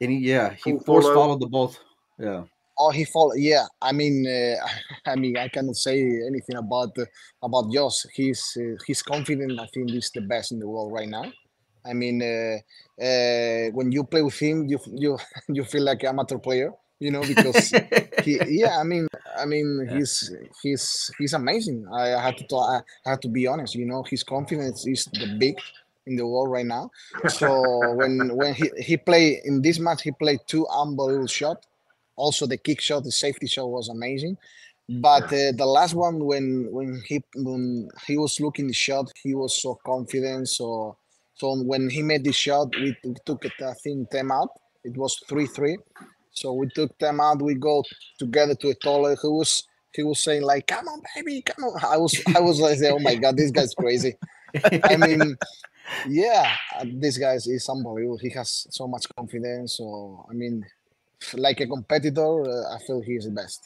and 0.01 0.11
he 0.11 0.19
yeah 0.19 0.53
he 0.53 0.73
Full 0.73 0.79
force 0.85 1.09
follow. 1.09 1.09
followed 1.09 1.41
the 1.41 1.47
both. 1.47 1.79
Yeah. 2.19 2.43
Oh, 2.79 2.91
he 2.91 3.05
fall. 3.05 3.33
Yeah, 3.37 3.65
I 3.81 3.91
mean, 3.93 4.25
uh, 4.27 4.57
I 5.11 5.15
mean, 5.15 5.37
I 5.37 5.47
cannot 5.49 5.75
say 5.77 5.99
anything 6.27 6.57
about 6.57 6.97
uh, 6.99 7.05
about 7.43 7.71
Josh. 7.71 8.05
He's 8.13 8.43
uh, 8.59 8.75
he's 8.87 9.03
confident. 9.03 9.59
I 9.59 9.67
think 9.73 9.91
he's 9.91 10.11
the 10.13 10.21
best 10.21 10.51
in 10.51 10.59
the 10.59 10.67
world 10.67 10.91
right 10.93 11.09
now. 11.09 11.25
I 11.85 11.93
mean, 11.93 12.21
uh, 12.21 12.57
uh, 13.03 13.69
when 13.73 13.91
you 13.91 14.03
play 14.05 14.23
with 14.23 14.39
him, 14.39 14.67
you 14.67 14.79
you 14.93 15.17
you 15.49 15.63
feel 15.65 15.83
like 15.83 16.03
an 16.03 16.09
amateur 16.09 16.39
player, 16.39 16.71
you 17.01 17.11
know, 17.11 17.25
because 17.25 17.73
he, 18.25 18.33
yeah, 18.61 18.79
I 18.79 18.83
mean, 18.83 19.07
I 19.37 19.45
mean, 19.45 19.69
Yeah. 19.89 19.95
he's 19.97 20.13
he's 20.63 21.11
he's 21.19 21.33
amazing. 21.33 21.79
I 21.93 22.09
have 22.27 22.37
to 22.37 22.45
talk, 22.45 22.83
I 23.05 23.09
have 23.11 23.21
to 23.21 23.29
be 23.29 23.47
honest. 23.47 23.75
You 23.75 23.87
know, 23.87 24.03
his 24.03 24.23
confidence 24.23 24.87
is 24.87 25.05
the 25.21 25.27
big 25.39 25.55
in 26.07 26.15
the 26.17 26.27
world 26.27 26.51
right 26.51 26.65
now. 26.77 26.91
So 27.27 27.47
when 27.99 28.13
when 28.35 28.53
he 28.53 28.71
he 28.77 28.97
play 28.97 29.41
in 29.45 29.61
this 29.61 29.79
match, 29.79 30.03
he 30.03 30.11
played 30.11 30.41
two 30.47 30.67
unbelievable 30.67 31.27
shots. 31.27 31.67
Also, 32.15 32.45
the 32.45 32.57
kick 32.57 32.81
shot, 32.81 33.03
the 33.03 33.11
safety 33.11 33.47
shot 33.47 33.67
was 33.67 33.89
amazing. 33.89 34.37
But 34.89 35.25
uh, 35.33 35.53
the 35.61 35.65
last 35.65 35.93
one, 35.95 36.23
when 36.25 36.67
when 36.71 37.01
he 37.07 37.23
when 37.35 37.89
he 38.07 38.17
was 38.17 38.39
looking 38.39 38.67
the 38.67 38.73
shot, 38.73 39.11
he 39.23 39.33
was 39.33 39.61
so 39.61 39.79
confident. 39.85 40.49
So 40.49 40.97
so 41.35 41.55
when 41.63 41.89
he 41.89 42.01
made 42.03 42.23
the 42.25 42.33
shot, 42.33 42.67
we, 42.75 42.95
we 43.03 43.15
took 43.25 43.45
it. 43.45 43.53
I 43.61 43.73
think 43.83 44.09
them 44.11 44.31
out. 44.31 44.49
It 44.83 44.97
was 44.97 45.17
three 45.29 45.47
three. 45.47 45.77
So 46.33 46.53
we 46.53 46.67
took 46.69 46.97
them 46.99 47.19
out. 47.19 47.41
We 47.41 47.55
go 47.55 47.83
together 48.17 48.55
to 48.55 48.69
a 48.69 48.75
toilet. 48.75 49.19
He 49.21 49.27
was 49.27 49.67
he 49.93 50.03
was 50.03 50.19
saying 50.19 50.43
like, 50.43 50.67
"Come 50.67 50.87
on, 50.87 51.01
baby, 51.15 51.41
come 51.41 51.65
on." 51.65 51.79
I 51.83 51.97
was 51.97 52.19
I 52.35 52.39
was 52.39 52.59
like, 52.59 52.79
"Oh 52.83 52.99
my 52.99 53.15
god, 53.15 53.37
this 53.37 53.51
guy's 53.51 53.73
crazy." 53.73 54.15
I 54.83 54.97
mean, 54.97 55.37
yeah, 56.07 56.55
this 56.85 57.17
guy 57.17 57.33
is 57.33 57.69
unbelievable. 57.69 58.17
He 58.17 58.29
has 58.31 58.67
so 58.69 58.87
much 58.87 59.05
confidence. 59.15 59.77
So 59.77 60.25
I 60.29 60.33
mean, 60.33 60.65
like 61.33 61.59
a 61.59 61.67
competitor, 61.67 62.43
uh, 62.43 62.75
I 62.75 62.79
feel 62.85 63.01
he's 63.01 63.25
the 63.25 63.31
best. 63.31 63.61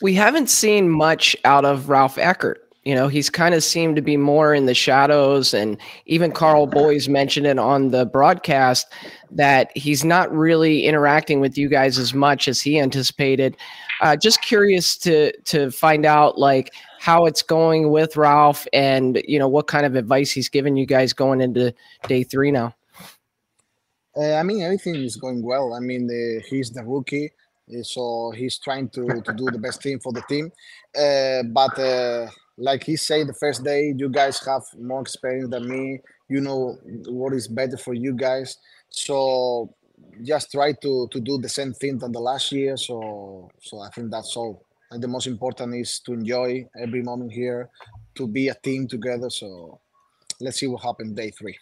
We 0.00 0.14
haven't 0.14 0.50
seen 0.50 0.88
much 0.88 1.36
out 1.44 1.64
of 1.64 1.88
Ralph 1.88 2.18
Eckert. 2.18 2.61
You 2.84 2.96
know, 2.96 3.06
he's 3.06 3.30
kind 3.30 3.54
of 3.54 3.62
seemed 3.62 3.94
to 3.96 4.02
be 4.02 4.16
more 4.16 4.54
in 4.54 4.66
the 4.66 4.74
shadows, 4.74 5.54
and 5.54 5.76
even 6.06 6.32
Karl 6.32 6.66
Boyes 6.66 7.08
mentioned 7.08 7.46
it 7.46 7.58
on 7.58 7.90
the 7.90 8.06
broadcast 8.06 8.92
that 9.30 9.70
he's 9.76 10.04
not 10.04 10.32
really 10.32 10.84
interacting 10.84 11.40
with 11.40 11.56
you 11.56 11.68
guys 11.68 11.96
as 11.96 12.12
much 12.12 12.48
as 12.48 12.60
he 12.60 12.80
anticipated. 12.80 13.56
Uh, 14.00 14.16
just 14.16 14.42
curious 14.42 14.96
to 14.98 15.32
to 15.42 15.70
find 15.70 16.04
out 16.04 16.38
like 16.38 16.74
how 16.98 17.24
it's 17.24 17.42
going 17.42 17.90
with 17.90 18.16
Ralph, 18.16 18.66
and 18.72 19.22
you 19.28 19.38
know 19.38 19.48
what 19.48 19.68
kind 19.68 19.86
of 19.86 19.94
advice 19.94 20.32
he's 20.32 20.48
giving 20.48 20.76
you 20.76 20.86
guys 20.86 21.12
going 21.12 21.40
into 21.40 21.72
day 22.08 22.24
three 22.24 22.50
now. 22.50 22.74
Uh, 24.16 24.34
I 24.34 24.42
mean, 24.42 24.60
everything 24.62 24.96
is 24.96 25.16
going 25.16 25.42
well. 25.42 25.72
I 25.72 25.80
mean, 25.80 26.08
he's 26.50 26.70
the 26.70 26.84
rookie, 26.84 27.32
uh, 27.72 27.82
so 27.82 28.32
he's 28.36 28.58
trying 28.58 28.88
to, 28.90 29.22
to 29.22 29.32
do 29.32 29.46
the 29.50 29.58
best 29.58 29.82
thing 29.82 30.00
for 30.00 30.12
the 30.12 30.22
team. 30.22 30.52
Uh, 30.94 31.42
but 31.44 31.78
uh, 31.78 32.28
like 32.58 32.84
he 32.84 32.96
said 32.96 33.26
the 33.26 33.34
first 33.34 33.64
day, 33.64 33.94
you 33.96 34.08
guys 34.08 34.44
have 34.44 34.62
more 34.78 35.00
experience 35.00 35.50
than 35.50 35.68
me. 35.68 36.00
You 36.28 36.40
know 36.40 36.78
what 37.06 37.32
is 37.32 37.48
better 37.48 37.76
for 37.76 37.94
you 37.94 38.14
guys. 38.14 38.58
So 38.90 39.74
just 40.22 40.52
try 40.52 40.72
to 40.72 41.08
to 41.10 41.20
do 41.20 41.38
the 41.38 41.48
same 41.48 41.72
thing 41.72 41.98
than 41.98 42.12
the 42.12 42.20
last 42.20 42.52
year. 42.52 42.76
So 42.76 43.50
so 43.60 43.80
I 43.80 43.88
think 43.90 44.10
that's 44.10 44.36
all. 44.36 44.64
And 44.90 45.02
the 45.02 45.08
most 45.08 45.26
important 45.26 45.74
is 45.74 46.00
to 46.00 46.12
enjoy 46.12 46.68
every 46.78 47.02
moment 47.02 47.32
here, 47.32 47.70
to 48.16 48.26
be 48.26 48.48
a 48.48 48.54
team 48.54 48.86
together. 48.86 49.30
So 49.30 49.80
let's 50.40 50.58
see 50.58 50.66
what 50.66 50.82
happens 50.82 51.14
day 51.14 51.30
three. 51.30 51.58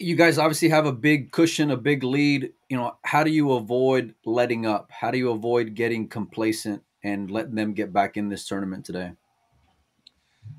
You 0.00 0.16
guys 0.16 0.38
obviously 0.38 0.70
have 0.70 0.86
a 0.86 0.92
big 0.92 1.30
cushion, 1.30 1.70
a 1.70 1.76
big 1.76 2.02
lead. 2.02 2.52
You 2.68 2.78
know, 2.78 2.96
how 3.04 3.22
do 3.22 3.30
you 3.30 3.52
avoid 3.52 4.14
letting 4.24 4.66
up? 4.66 4.90
How 4.90 5.10
do 5.10 5.18
you 5.18 5.30
avoid 5.30 5.74
getting 5.74 6.08
complacent 6.08 6.82
and 7.02 7.30
letting 7.30 7.54
them 7.54 7.72
get 7.72 7.92
back 7.92 8.16
in 8.16 8.28
this 8.28 8.46
tournament 8.46 8.84
today? 8.84 9.12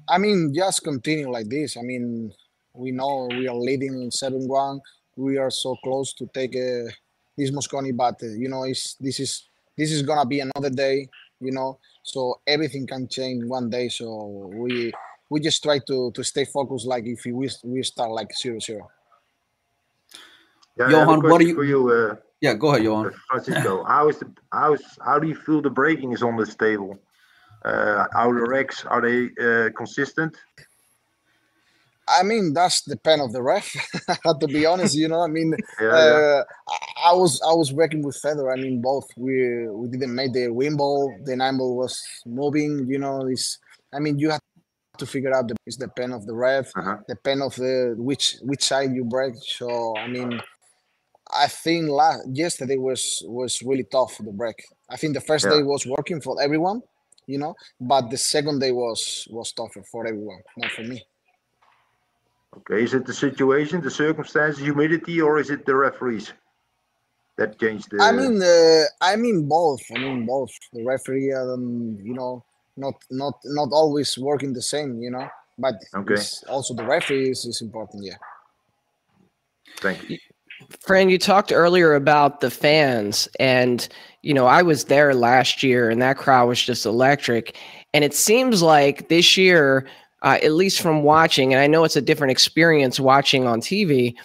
I 0.09 0.17
mean, 0.17 0.53
just 0.53 0.83
continue 0.83 1.29
like 1.29 1.47
this. 1.47 1.77
I 1.77 1.81
mean, 1.81 2.33
we 2.73 2.91
know 2.91 3.27
we 3.29 3.47
are 3.47 3.55
leading 3.55 4.09
seven 4.11 4.47
one. 4.47 4.81
We 5.15 5.37
are 5.37 5.51
so 5.51 5.75
close 5.83 6.13
to 6.13 6.29
take 6.33 6.55
uh, 6.55 6.89
this 7.37 7.51
Mosconi, 7.51 7.95
but 7.95 8.21
uh, 8.23 8.27
you 8.27 8.49
know, 8.49 8.63
it's 8.63 8.95
this 8.95 9.19
is 9.19 9.49
this 9.77 9.91
is 9.91 10.01
gonna 10.01 10.25
be 10.25 10.39
another 10.39 10.69
day. 10.69 11.07
You 11.39 11.51
know, 11.51 11.79
so 12.03 12.39
everything 12.47 12.85
can 12.87 13.07
change 13.07 13.43
one 13.45 13.69
day. 13.69 13.89
So 13.89 14.49
we 14.53 14.91
we 15.29 15.39
just 15.39 15.63
try 15.63 15.79
to 15.87 16.11
to 16.11 16.23
stay 16.23 16.45
focused. 16.45 16.85
Like 16.85 17.05
if 17.05 17.25
we 17.25 17.49
we 17.63 17.83
start 17.83 18.11
like 18.11 18.33
zero 18.35 18.59
zero. 18.59 18.89
Yeah, 20.77 20.89
Johan, 20.89 21.21
what 21.21 21.39
do 21.39 21.47
you? 21.47 21.55
For 21.55 21.63
you 21.63 21.89
uh, 21.89 22.15
yeah, 22.41 22.53
go 22.55 22.69
ahead, 22.69 22.83
Johan. 22.83 23.11
Francisco, 23.29 23.83
how 23.85 24.09
is 24.09 24.17
the 24.19 24.31
how 24.51 24.73
is 24.73 24.83
how 25.05 25.19
do 25.19 25.27
you 25.27 25.35
feel 25.35 25.61
the 25.61 25.69
breaking 25.69 26.11
is 26.13 26.23
on 26.23 26.35
this 26.37 26.55
table? 26.55 26.99
Uh, 27.63 28.07
are 28.15 28.33
the 28.33 28.45
racks 28.49 28.83
are 28.85 29.01
they 29.01 29.29
uh, 29.39 29.69
consistent? 29.77 30.35
I 32.07 32.23
mean, 32.23 32.53
that's 32.53 32.81
the 32.81 32.97
pen 32.97 33.21
of 33.21 33.31
the 33.31 33.41
ref. 33.41 33.71
to 34.41 34.47
be 34.47 34.65
honest, 34.65 34.95
you 34.95 35.07
know, 35.07 35.21
I 35.21 35.27
mean, 35.27 35.53
Yeah, 35.81 35.87
uh, 35.87 36.43
I, 36.67 37.11
I 37.11 37.13
was 37.13 37.39
I 37.41 37.53
was 37.53 37.71
working 37.71 38.01
with 38.03 38.17
Feather. 38.17 38.51
I 38.51 38.55
mean, 38.55 38.81
both 38.81 39.07
we 39.15 39.67
we 39.69 39.87
didn't 39.87 40.13
make 40.13 40.33
the 40.33 40.49
win 40.49 40.75
ball. 40.75 41.13
The 41.25 41.35
nine 41.35 41.57
ball 41.57 41.77
was 41.77 42.01
moving. 42.25 42.85
You 42.89 42.99
know, 42.99 43.27
it's. 43.27 43.59
I 43.93 43.99
mean, 43.99 44.19
you 44.19 44.29
have 44.31 44.41
to 44.97 45.05
figure 45.05 45.33
out 45.33 45.47
the 45.47 45.55
it's 45.65 45.77
the 45.77 45.87
pen 45.89 46.11
of 46.11 46.25
the 46.25 46.33
ref, 46.33 46.71
Uh-huh. 46.75 46.97
the 47.07 47.15
pen 47.15 47.41
of 47.41 47.55
the 47.55 47.93
which 47.97 48.37
which 48.41 48.63
side 48.63 48.93
you 48.93 49.05
break. 49.05 49.35
So 49.37 49.95
I 49.97 50.07
mean, 50.07 50.41
I 51.33 51.47
think 51.47 51.89
last 51.89 52.27
yesterday 52.31 52.77
was 52.77 53.23
was 53.27 53.61
really 53.61 53.85
tough 53.85 54.15
for 54.15 54.23
the 54.23 54.31
break. 54.31 54.55
I 54.89 54.97
think 54.97 55.13
the 55.13 55.21
first 55.21 55.45
Yeah. 55.45 55.57
day 55.57 55.63
was 55.63 55.85
working 55.85 56.21
for 56.21 56.41
everyone, 56.41 56.81
you 57.27 57.37
know, 57.37 57.55
but 57.79 58.09
the 58.09 58.17
second 58.17 58.59
day 58.59 58.71
was 58.71 59.27
was 59.31 59.51
tougher 59.53 59.83
for 59.91 60.05
everyone, 60.07 60.41
not 60.57 60.71
for 60.71 60.83
me. 60.83 61.03
Okay, 62.57 62.83
is 62.83 62.93
it 62.93 63.05
the 63.05 63.13
situation, 63.13 63.81
the 63.81 63.89
circumstances, 63.89 64.61
humidity, 64.61 65.21
or 65.21 65.39
is 65.39 65.49
it 65.49 65.65
the 65.65 65.75
referees 65.75 66.33
that 67.37 67.57
changed 67.59 67.89
the? 67.91 68.01
I 68.01 68.11
mean, 68.11 68.41
uh, 68.41 68.83
I 68.99 69.15
mean 69.15 69.47
both. 69.47 69.81
I 69.93 69.97
mean 69.97 70.25
both. 70.25 70.51
The 70.73 70.83
referee, 70.83 71.33
um, 71.33 71.97
you 72.03 72.13
know, 72.13 72.43
not 72.75 72.95
not 73.09 73.35
not 73.45 73.69
always 73.71 74.17
working 74.17 74.53
the 74.53 74.61
same, 74.61 75.01
you 75.01 75.11
know. 75.11 75.29
But 75.57 75.75
Okay. 75.95 76.21
also 76.49 76.73
the 76.73 76.83
referee 76.85 77.29
is, 77.29 77.45
is 77.45 77.61
important. 77.61 78.03
Yeah. 78.03 78.17
thank 79.79 80.09
you. 80.09 80.17
Fran, 80.79 81.09
you 81.09 81.17
talked 81.17 81.51
earlier 81.51 81.93
about 81.93 82.39
the 82.41 82.49
fans, 82.49 83.27
and 83.39 83.87
you 84.21 84.33
know 84.33 84.45
I 84.45 84.61
was 84.61 84.85
there 84.85 85.13
last 85.13 85.63
year, 85.63 85.89
and 85.89 86.01
that 86.01 86.17
crowd 86.17 86.47
was 86.47 86.61
just 86.61 86.85
electric. 86.85 87.57
And 87.93 88.03
it 88.03 88.13
seems 88.13 88.61
like 88.61 89.09
this 89.09 89.35
year, 89.37 89.87
uh, 90.21 90.37
at 90.41 90.53
least 90.53 90.81
from 90.81 91.03
watching, 91.03 91.53
and 91.53 91.61
I 91.61 91.67
know 91.67 91.83
it's 91.83 91.95
a 91.95 92.01
different 92.01 92.31
experience 92.31 92.99
watching 92.99 93.45
on 93.47 93.59
TV, 93.61 94.15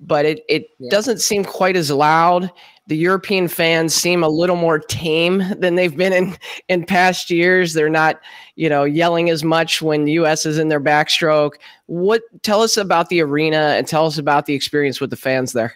but 0.00 0.24
it 0.24 0.44
it 0.48 0.66
Yeah. 0.78 0.90
doesn't 0.90 1.20
seem 1.20 1.44
quite 1.44 1.76
as 1.76 1.90
loud. 1.90 2.50
The 2.86 2.96
European 2.96 3.48
fans 3.48 3.94
seem 3.94 4.22
a 4.22 4.28
little 4.28 4.56
more 4.56 4.78
tame 4.78 5.42
than 5.58 5.74
they've 5.74 5.96
been 5.96 6.12
in 6.12 6.36
in 6.68 6.84
past 6.84 7.30
years. 7.30 7.72
They're 7.72 7.88
not, 7.88 8.20
you 8.56 8.68
know, 8.68 8.84
yelling 8.84 9.30
as 9.30 9.42
much 9.42 9.80
when 9.80 10.04
the 10.04 10.12
U.S. 10.12 10.44
is 10.44 10.58
in 10.58 10.68
their 10.68 10.80
backstroke. 10.80 11.54
What 11.86 12.22
tell 12.42 12.60
us 12.60 12.76
about 12.76 13.08
the 13.08 13.22
arena 13.22 13.74
and 13.76 13.86
tell 13.86 14.06
us 14.06 14.18
about 14.18 14.46
the 14.46 14.54
experience 14.54 15.00
with 15.00 15.10
the 15.10 15.16
fans 15.16 15.52
there. 15.52 15.74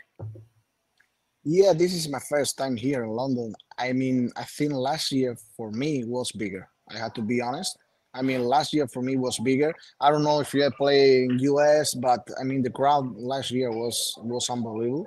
Yeah, 1.44 1.72
this 1.72 1.94
is 1.94 2.10
my 2.10 2.18
first 2.18 2.58
time 2.58 2.76
here 2.76 3.04
in 3.04 3.10
London. 3.10 3.54
I 3.78 3.92
mean, 3.92 4.30
I 4.36 4.44
think 4.44 4.72
last 4.74 5.10
year 5.10 5.34
for 5.56 5.70
me 5.70 6.04
was 6.04 6.30
bigger. 6.32 6.68
I 6.90 6.98
had 6.98 7.14
to 7.14 7.22
be 7.22 7.40
honest. 7.40 7.78
I 8.12 8.22
mean, 8.22 8.44
last 8.44 8.74
year 8.74 8.88
for 8.88 9.02
me 9.02 9.16
was 9.16 9.38
bigger. 9.38 9.72
I 10.00 10.10
don't 10.10 10.24
know 10.24 10.40
if 10.40 10.52
you 10.52 10.68
play 10.76 11.24
in 11.24 11.38
US, 11.38 11.94
but 11.94 12.28
I 12.40 12.44
mean, 12.44 12.62
the 12.62 12.70
crowd 12.70 13.16
last 13.16 13.50
year 13.50 13.70
was 13.70 14.14
was 14.22 14.50
unbelievable. 14.50 15.06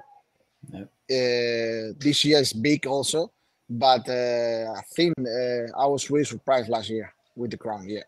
Yep. 0.69 0.83
Uh, 0.83 1.93
this 1.99 2.23
year 2.23 2.39
is 2.39 2.53
big 2.53 2.85
also, 2.87 3.31
but 3.69 4.07
uh, 4.07 4.73
I 4.77 4.81
think 4.95 5.13
uh, 5.19 5.77
I 5.77 5.87
was 5.87 6.09
really 6.09 6.25
surprised 6.25 6.69
last 6.69 6.89
year 6.89 7.13
with 7.35 7.51
the 7.51 7.57
crowd. 7.57 7.85
Yeah, 7.85 8.03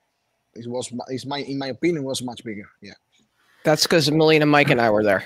it 0.53 0.67
was. 0.67 0.93
It's 1.09 1.25
my 1.25 1.39
in 1.39 1.57
my 1.57 1.67
opinion 1.67 2.03
was 2.03 2.21
much 2.21 2.43
bigger. 2.43 2.69
Yeah. 2.81 2.93
That's 3.63 3.83
because 3.83 4.11
Melina, 4.11 4.45
Mike, 4.45 4.69
and 4.69 4.81
I 4.81 4.89
were 4.89 5.03
there. 5.03 5.23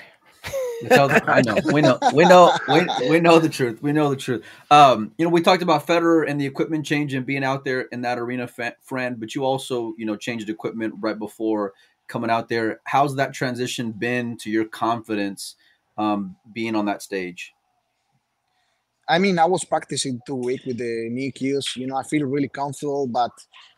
The- 0.84 1.24
I 1.28 1.42
know. 1.42 1.58
We 1.74 1.82
know. 1.82 1.98
We 2.14 2.24
know. 2.24 2.56
We, 2.68 3.10
we 3.10 3.20
know 3.20 3.40
the 3.40 3.50
truth. 3.50 3.82
We 3.82 3.92
know 3.92 4.12
the 4.12 4.16
truth. 4.16 4.46
Um, 4.70 5.12
you 5.18 5.26
know, 5.26 5.32
we 5.32 5.42
talked 5.42 5.64
about 5.64 5.88
Fedor 5.88 6.24
and 6.24 6.40
the 6.40 6.46
equipment 6.46 6.86
change 6.86 7.16
and 7.16 7.26
being 7.26 7.44
out 7.44 7.66
there 7.66 7.82
in 7.92 8.02
that 8.02 8.20
arena, 8.20 8.48
fa- 8.48 8.76
friend. 8.84 9.20
But 9.20 9.34
you 9.34 9.44
also, 9.44 9.96
you 9.98 10.06
know, 10.06 10.16
changed 10.16 10.50
equipment 10.50 10.94
right 11.00 11.18
before 11.18 11.74
coming 12.08 12.30
out 12.30 12.48
there. 12.48 12.80
How's 12.84 13.16
that 13.16 13.34
transition 13.34 13.92
been 13.92 14.38
to 14.38 14.52
your 14.52 14.66
confidence 14.66 15.56
um, 15.98 16.36
being 16.54 16.76
on 16.76 16.86
that 16.86 17.02
stage? 17.02 17.54
I 19.10 19.20
mean, 19.20 19.40
I 19.40 19.46
was 19.46 19.64
practicing 19.64 20.20
two 20.26 20.36
weeks 20.36 20.66
with 20.66 20.78
the 20.78 21.10
new 21.10 21.32
cues. 21.32 21.76
You 21.76 21.88
know, 21.88 21.96
I 21.96 22.04
feel 22.04 22.26
really 22.26 22.50
comfortable. 22.50 23.08
But 23.08 23.32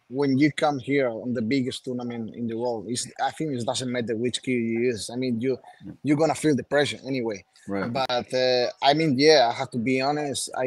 when 0.09 0.37
you 0.39 0.51
come 0.51 0.79
here 0.79 1.09
on 1.09 1.33
the 1.33 1.41
biggest 1.41 1.85
tournament 1.85 2.33
in 2.35 2.47
the 2.47 2.57
world, 2.57 2.85
it's, 2.87 3.07
I 3.23 3.29
think 3.31 3.53
it 3.53 3.63
doesn't 3.65 3.91
matter 3.91 4.15
which 4.15 4.41
cue 4.41 4.57
you 4.57 4.79
use. 4.81 5.09
I 5.11 5.15
mean, 5.15 5.39
you 5.39 5.57
you're 6.03 6.17
gonna 6.17 6.35
feel 6.35 6.55
the 6.55 6.63
pressure 6.63 6.97
anyway. 7.05 7.45
Right. 7.67 7.93
But 7.93 8.33
uh, 8.33 8.67
I 8.81 8.93
mean, 8.95 9.19
yeah, 9.19 9.49
I 9.51 9.55
have 9.55 9.69
to 9.71 9.77
be 9.77 10.01
honest. 10.01 10.49
I 10.57 10.65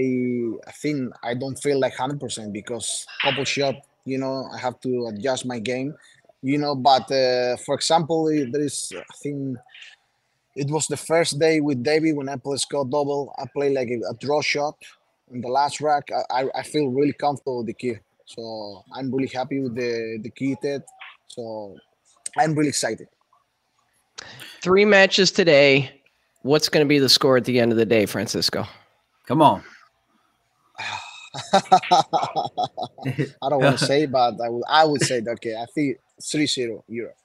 I 0.67 0.71
think 0.71 1.13
I 1.25 1.35
don't 1.35 1.57
feel 1.57 1.81
like 1.81 1.97
hundred 1.97 2.21
percent 2.21 2.53
because 2.53 3.05
couple 3.23 3.45
shot, 3.45 3.75
you 4.05 4.19
know, 4.19 4.49
I 4.55 4.59
have 4.59 4.79
to 4.81 5.11
adjust 5.13 5.45
my 5.45 5.59
game. 5.59 5.95
You 6.45 6.59
know, 6.59 6.75
but 6.75 7.11
uh, 7.11 7.57
for 7.59 7.75
example, 7.75 8.27
there 8.27 8.63
is 8.63 8.93
I 8.97 9.15
think 9.23 9.59
it 10.55 10.71
was 10.71 10.87
the 10.87 10.97
first 10.97 11.39
day 11.39 11.61
with 11.61 11.83
David 11.83 12.17
when 12.17 12.29
I 12.29 12.37
played 12.37 12.61
Scott 12.61 12.91
double. 12.91 13.35
I 13.39 13.45
played 13.53 13.75
like 13.75 13.89
a, 13.89 14.11
a 14.11 14.15
draw 14.15 14.43
shot 14.43 14.77
in 15.31 15.41
the 15.41 15.49
last 15.49 15.81
rack. 15.81 16.09
I, 16.13 16.43
I, 16.43 16.49
I 16.57 16.63
feel 16.63 16.89
really 16.89 17.13
comfortable 17.13 17.59
with 17.59 17.67
the 17.67 17.75
key. 17.75 17.97
So 18.27 18.85
I'm 18.95 19.11
really 19.13 19.29
happy 19.29 19.61
with 19.61 19.75
the, 19.75 20.19
the 20.23 20.31
key 20.31 20.57
Ted. 20.63 20.83
So 21.29 21.77
I'm 22.39 22.55
really 22.55 22.69
excited. 22.69 23.09
Three 24.63 24.85
matches 24.85 25.33
today. 25.33 26.03
What's 26.43 26.69
going 26.69 26.85
to 26.85 26.89
be 26.89 26.99
the 26.99 27.09
score 27.09 27.37
at 27.37 27.45
the 27.45 27.59
end 27.59 27.73
of 27.73 27.79
the 27.79 27.87
day, 27.87 28.07
Francisco? 28.07 28.67
Come 29.27 29.43
on. 29.43 29.63
I 31.55 31.63
don't 33.49 33.63
want 33.63 33.79
to 33.79 33.87
say, 33.87 34.07
but 34.07 34.41
I 34.41 34.49
would 34.49 34.65
I 34.69 34.85
would 34.85 35.03
say 35.03 35.23
okay. 35.27 35.57
I 35.57 35.67
think 35.75 35.99
3-0 36.21 36.83
Europe. 36.89 37.17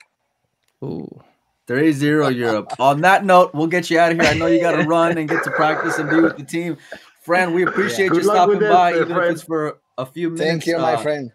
Ooh. 0.84 1.24
3 1.68 1.92
0 1.92 2.30
Europe. 2.30 2.74
On 2.80 3.02
that 3.02 3.26
note, 3.26 3.54
we'll 3.54 3.68
get 3.68 3.90
you 3.90 4.00
out 4.00 4.12
of 4.12 4.20
here. 4.20 4.30
I 4.30 4.34
know 4.34 4.48
you 4.48 4.62
got 4.62 4.72
to 4.78 4.84
run 4.84 5.18
and 5.18 5.28
get 5.30 5.44
to 5.44 5.52
practice 5.52 5.98
and 6.00 6.10
be 6.10 6.20
with 6.20 6.38
the 6.38 6.44
team. 6.44 6.78
Fran, 7.22 7.54
we 7.54 7.64
appreciate 7.64 8.10
Good 8.10 8.24
you 8.24 8.24
stopping 8.24 8.60
with 8.60 8.70
by, 8.70 8.94
even 8.96 9.08
Fran. 9.10 9.24
if 9.26 9.32
it's 9.32 9.44
for 9.44 9.80
a 9.98 10.06
few 10.06 10.30
minutes. 10.30 10.50
Thank 10.50 10.66
you, 10.66 10.78
my 10.78 10.94
uh, 10.94 10.98
friend. 10.98 11.32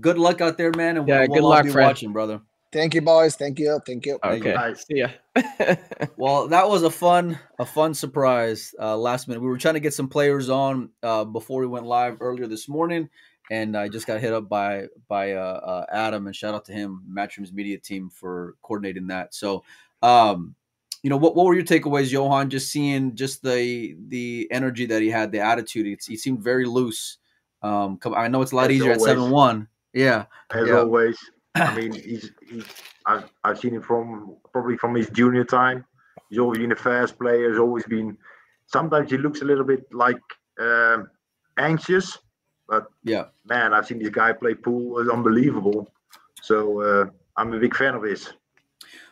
Good 0.00 0.18
luck 0.18 0.40
out 0.40 0.56
there, 0.56 0.72
man. 0.74 0.96
And 0.96 1.06
Yeah, 1.06 1.20
we'll, 1.20 1.26
good 1.28 1.34
we'll 1.34 1.48
luck, 1.50 1.64
be 1.64 1.70
friend. 1.70 1.88
watching, 1.88 2.12
brother. 2.12 2.40
Thank 2.72 2.94
you, 2.94 3.02
boys. 3.02 3.34
Thank 3.36 3.58
you. 3.58 3.80
Thank 3.84 4.06
you. 4.06 4.18
Thank 4.22 4.44
you. 4.44 4.50
Okay. 4.50 4.54
Nice. 4.54 4.86
See 4.86 4.98
ya. 4.98 5.08
Well, 6.16 6.48
that 6.48 6.68
was 6.68 6.82
a 6.82 6.90
fun, 6.90 7.38
a 7.58 7.66
fun 7.66 7.94
surprise. 7.94 8.74
Uh, 8.80 8.96
last 8.96 9.26
minute, 9.26 9.40
we 9.40 9.48
were 9.48 9.58
trying 9.58 9.74
to 9.74 9.80
get 9.80 9.92
some 9.94 10.08
players 10.08 10.48
on 10.48 10.90
uh, 11.02 11.24
before 11.24 11.60
we 11.60 11.66
went 11.66 11.86
live 11.86 12.18
earlier 12.20 12.46
this 12.46 12.68
morning, 12.68 13.08
and 13.50 13.76
I 13.76 13.88
just 13.88 14.06
got 14.06 14.20
hit 14.20 14.32
up 14.32 14.48
by 14.48 14.86
by 15.08 15.32
uh, 15.32 15.60
uh, 15.62 15.86
Adam, 15.92 16.26
and 16.26 16.34
shout 16.34 16.54
out 16.54 16.64
to 16.66 16.72
him, 16.72 17.02
Matchroom's 17.10 17.52
media 17.52 17.78
team 17.78 18.08
for 18.08 18.54
coordinating 18.62 19.08
that. 19.08 19.34
So, 19.34 19.64
um, 20.02 20.54
you 21.02 21.10
know, 21.10 21.16
what 21.16 21.34
what 21.34 21.46
were 21.46 21.54
your 21.54 21.64
takeaways, 21.64 22.10
Johan? 22.10 22.48
Just 22.48 22.70
seeing 22.70 23.14
just 23.16 23.42
the 23.42 23.96
the 24.08 24.48
energy 24.50 24.86
that 24.86 25.02
he 25.02 25.10
had, 25.10 25.32
the 25.32 25.40
attitude. 25.40 25.86
It's, 25.86 26.06
he 26.06 26.16
seemed 26.16 26.40
very 26.40 26.64
loose. 26.64 27.18
Um, 27.62 27.98
come, 27.98 28.14
I 28.14 28.28
know 28.28 28.40
it's 28.40 28.52
a 28.52 28.56
lot 28.56 28.70
As 28.70 28.76
easier 28.76 28.92
at 28.92 29.00
seven 29.00 29.30
one. 29.30 29.68
Yeah, 29.92 30.26
As 30.52 30.68
Yeah. 30.68 30.78
always, 30.78 31.18
I 31.56 31.74
mean, 31.74 31.92
he's, 31.92 32.30
he's 32.48 32.64
I've, 33.06 33.28
I've 33.42 33.58
seen 33.58 33.74
him 33.74 33.82
from 33.82 34.36
probably 34.52 34.76
from 34.76 34.94
his 34.94 35.10
junior 35.10 35.44
time. 35.44 35.84
He's 36.28 36.38
always 36.38 36.58
been 36.58 36.72
a 36.72 36.76
fast 36.76 37.18
player. 37.18 37.50
He's 37.50 37.58
always 37.58 37.84
been. 37.84 38.16
Sometimes 38.66 39.10
he 39.10 39.18
looks 39.18 39.42
a 39.42 39.44
little 39.44 39.64
bit 39.64 39.82
like 39.92 40.20
um, 40.60 41.10
anxious, 41.58 42.18
but 42.70 42.86
yeah. 43.02 43.24
man, 43.44 43.74
I've 43.74 43.86
seen 43.86 43.98
this 43.98 44.10
guy 44.10 44.32
play 44.32 44.54
pool. 44.54 45.00
It's 45.00 45.10
unbelievable. 45.10 45.92
So 46.40 46.80
uh, 46.80 47.04
I'm 47.36 47.52
a 47.52 47.58
big 47.58 47.74
fan 47.76 47.94
of 47.94 48.04
his. 48.04 48.32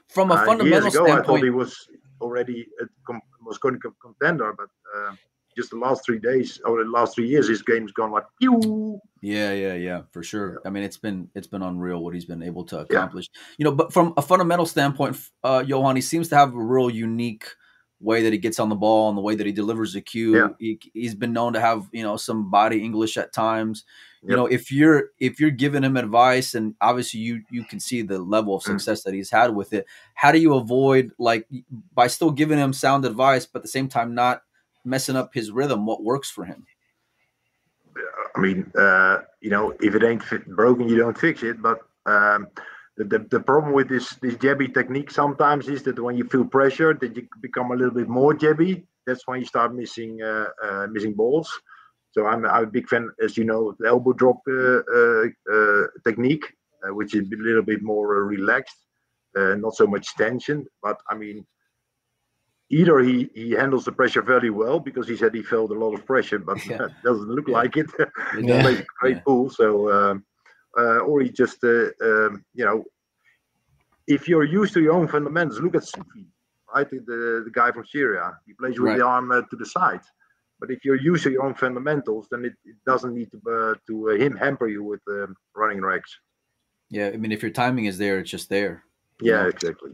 From 0.09 0.31
a 0.31 0.35
Uh, 0.35 0.45
fundamental 0.47 0.67
years 0.85 0.95
ago, 0.95 1.05
I 1.05 1.09
thought 1.09 1.17
standpoint, 1.17 1.45
he 1.45 1.51
was 1.51 1.89
already 2.21 2.69
a 2.81 2.87
com- 3.05 3.21
was 3.45 3.59
going 3.59 3.81
to 3.81 3.95
contender, 4.01 4.55
but 4.57 4.69
uh, 4.95 5.13
just 5.57 5.71
the 5.71 5.77
last 5.77 6.05
three 6.05 6.21
days 6.21 6.61
or 6.65 6.85
the 6.85 6.89
last 6.89 7.17
three 7.17 7.27
years, 7.27 7.49
his 7.49 7.63
game's 7.63 7.93
gone 7.93 8.13
like 8.13 8.25
pew. 8.41 9.01
Yeah, 9.21 9.53
yeah, 9.53 9.75
yeah, 9.75 10.03
for 10.13 10.23
sure. 10.23 10.63
I 10.65 10.71
mean, 10.71 10.85
it's 10.85 10.97
been 10.97 11.29
it's 11.35 11.49
been 11.49 11.63
unreal 11.63 12.03
what 12.05 12.15
he's 12.15 12.25
been 12.25 12.43
able 12.43 12.65
to 12.67 12.79
accomplish. 12.81 13.29
You 13.59 13.65
know, 13.65 13.73
but 13.73 13.93
from 13.93 14.15
a 14.17 14.23
fundamental 14.23 14.67
standpoint, 14.67 15.17
uh, 15.43 15.65
Johan, 15.67 15.97
he 15.97 16.03
seems 16.03 16.29
to 16.29 16.37
have 16.37 16.55
a 16.55 16.59
real 16.59 16.91
unique 16.91 17.47
way 18.01 18.23
that 18.23 18.33
he 18.33 18.39
gets 18.39 18.61
on 18.61 18.69
the 18.69 18.77
ball 18.77 19.09
and 19.09 19.19
the 19.19 19.23
way 19.23 19.35
that 19.35 19.47
he 19.47 19.53
delivers 19.53 19.93
the 19.93 20.01
cue. 20.01 20.37
Yeah. 20.37 20.49
He, 20.59 20.81
he's 20.95 21.15
been 21.15 21.33
known 21.33 21.53
to 21.55 21.61
have 21.61 21.89
you 21.93 22.03
know 22.03 22.17
some 22.17 22.51
body 22.51 22.83
English 22.83 23.17
at 23.17 23.33
times. 23.33 23.85
You 24.21 24.35
know, 24.35 24.47
if 24.47 24.73
you're 24.73 25.11
if 25.21 25.39
you're 25.39 25.51
giving 25.53 25.85
him 25.85 25.97
advice, 25.97 26.55
and 26.55 26.75
obviously 26.81 27.21
you 27.21 27.43
you 27.51 27.63
can 27.63 27.79
see 27.79 28.03
the 28.03 28.19
level 28.19 28.57
of 28.57 28.63
Mm. 28.65 28.73
success 28.73 29.05
that 29.05 29.15
he's 29.15 29.31
had 29.31 29.55
with 29.55 29.73
it. 29.73 29.87
How 30.15 30.33
do 30.33 30.39
you 30.39 30.55
avoid 30.55 31.13
like 31.19 31.47
by 31.95 32.09
still 32.09 32.33
giving 32.33 32.59
him 32.59 32.73
sound 32.73 33.05
advice, 33.05 33.47
but 33.47 33.61
at 33.61 33.63
the 33.63 33.69
same 33.69 33.89
time 33.89 34.15
not 34.17 34.43
messing 34.85 35.15
up 35.15 35.33
his 35.33 35.53
rhythm? 35.53 35.87
What 35.87 36.03
works 36.03 36.29
for 36.29 36.45
him? 36.45 36.67
I 38.37 38.41
mean, 38.41 38.71
uh, 38.77 39.19
you 39.41 39.51
know, 39.51 39.73
if 39.81 39.95
it 39.95 40.03
ain't 40.03 40.23
broken, 40.49 40.89
you 40.89 40.97
don't 40.99 41.17
fix 41.17 41.43
it. 41.45 41.63
But 41.63 41.79
um, 42.07 42.49
the, 43.05 43.27
the 43.31 43.41
problem 43.41 43.73
with 43.73 43.89
this 43.89 44.15
this 44.23 44.35
jabby 44.35 44.73
technique 44.73 45.11
sometimes 45.11 45.69
is 45.69 45.83
that 45.85 46.03
when 46.03 46.17
you 46.17 46.25
feel 46.25 46.45
pressure, 46.45 46.95
that 46.95 47.17
you 47.17 47.29
become 47.41 47.71
a 47.71 47.77
little 47.77 47.95
bit 47.95 48.09
more 48.09 48.35
jabby. 48.35 48.85
That's 49.07 49.27
when 49.27 49.41
you 49.41 49.47
start 49.47 49.75
missing 49.75 50.21
uh, 50.23 50.47
uh, 50.63 50.87
missing 50.91 51.15
balls. 51.15 51.51
So 52.13 52.27
I'm, 52.27 52.45
I'm 52.47 52.65
a 52.65 52.67
big 52.67 52.89
fan, 52.89 53.11
as 53.23 53.37
you 53.37 53.45
know, 53.45 53.75
the 53.79 53.89
elbow 53.89 54.13
drop 54.13 54.39
uh, 54.49 54.81
uh, 54.99 55.25
uh, 55.55 55.87
technique, 56.05 56.45
uh, 56.83 56.95
which 56.95 57.15
is 57.15 57.31
a 57.31 57.37
little 57.37 57.63
bit 57.63 57.83
more 57.83 58.17
uh, 58.17 58.21
relaxed, 58.21 58.77
uh, 59.37 59.55
not 59.55 59.75
so 59.75 59.87
much 59.87 60.15
tension. 60.17 60.67
But 60.83 61.01
I 61.09 61.15
mean, 61.15 61.47
either 62.71 62.99
he, 63.01 63.31
he 63.35 63.51
handles 63.53 63.85
the 63.85 63.93
pressure 63.93 64.23
very 64.23 64.51
well 64.51 64.81
because 64.81 65.07
he 65.07 65.17
said 65.17 65.35
he 65.35 65.43
felt 65.43 65.71
a 65.71 65.75
lot 65.75 65.95
of 65.95 66.05
pressure, 66.07 66.39
but 66.39 66.59
Yeah. 66.69 66.89
doesn't 67.05 67.29
look 67.29 67.49
Yeah. 67.49 67.55
like 67.55 67.77
it. 67.77 67.91
he 68.35 68.43
Yeah. 68.43 68.67
a 68.67 68.85
great 69.01 69.17
Yeah. 69.17 69.21
pool. 69.27 69.51
So, 69.51 69.91
um, 69.93 70.25
uh, 70.79 70.99
or 70.99 71.21
he 71.21 71.29
just, 71.31 71.63
uh, 71.65 71.89
um, 72.03 72.45
you 72.55 72.65
know, 72.65 72.85
if 74.07 74.29
you're 74.29 74.45
used 74.45 74.73
to 74.75 74.81
your 74.81 74.95
own 74.95 75.09
fundamentals, 75.09 75.61
look 75.61 75.75
at 75.75 75.83
Soufi, 75.83 76.25
right? 76.75 76.89
The, 76.91 77.43
the 77.45 77.51
guy 77.53 77.71
from 77.73 77.85
Syria. 77.85 78.39
He 78.47 78.55
plays 78.55 78.79
with 78.79 78.91
Right. 78.91 78.99
the 78.99 79.05
arm 79.05 79.31
uh, 79.33 79.43
to 79.51 79.57
the 79.57 79.67
side. 79.67 80.01
But 80.61 80.71
if 80.71 80.85
you're 80.85 80.97
used 81.01 81.23
to 81.25 81.31
your 81.31 81.45
own 81.45 81.55
fundamentals, 81.55 82.27
then 82.31 82.45
it, 82.45 82.55
it 82.65 82.77
doesn't 82.87 83.15
need 83.15 83.31
to 83.33 83.39
uh, 83.51 83.75
to 83.87 84.11
uh, 84.11 84.15
him 84.15 84.35
hamper 84.37 84.67
you 84.67 84.83
with 84.83 85.01
um, 85.09 85.35
running 85.55 85.81
racks. 85.81 86.17
Yeah, 86.91 87.09
I 87.13 87.17
mean, 87.17 87.33
if 87.33 87.43
your 87.43 87.53
timing 87.53 87.85
is 87.85 87.99
there, 87.99 88.19
it's 88.19 88.31
just 88.31 88.49
there. 88.49 88.83
Yeah, 89.21 89.43
Yeah. 89.43 89.49
exactly. 89.49 89.93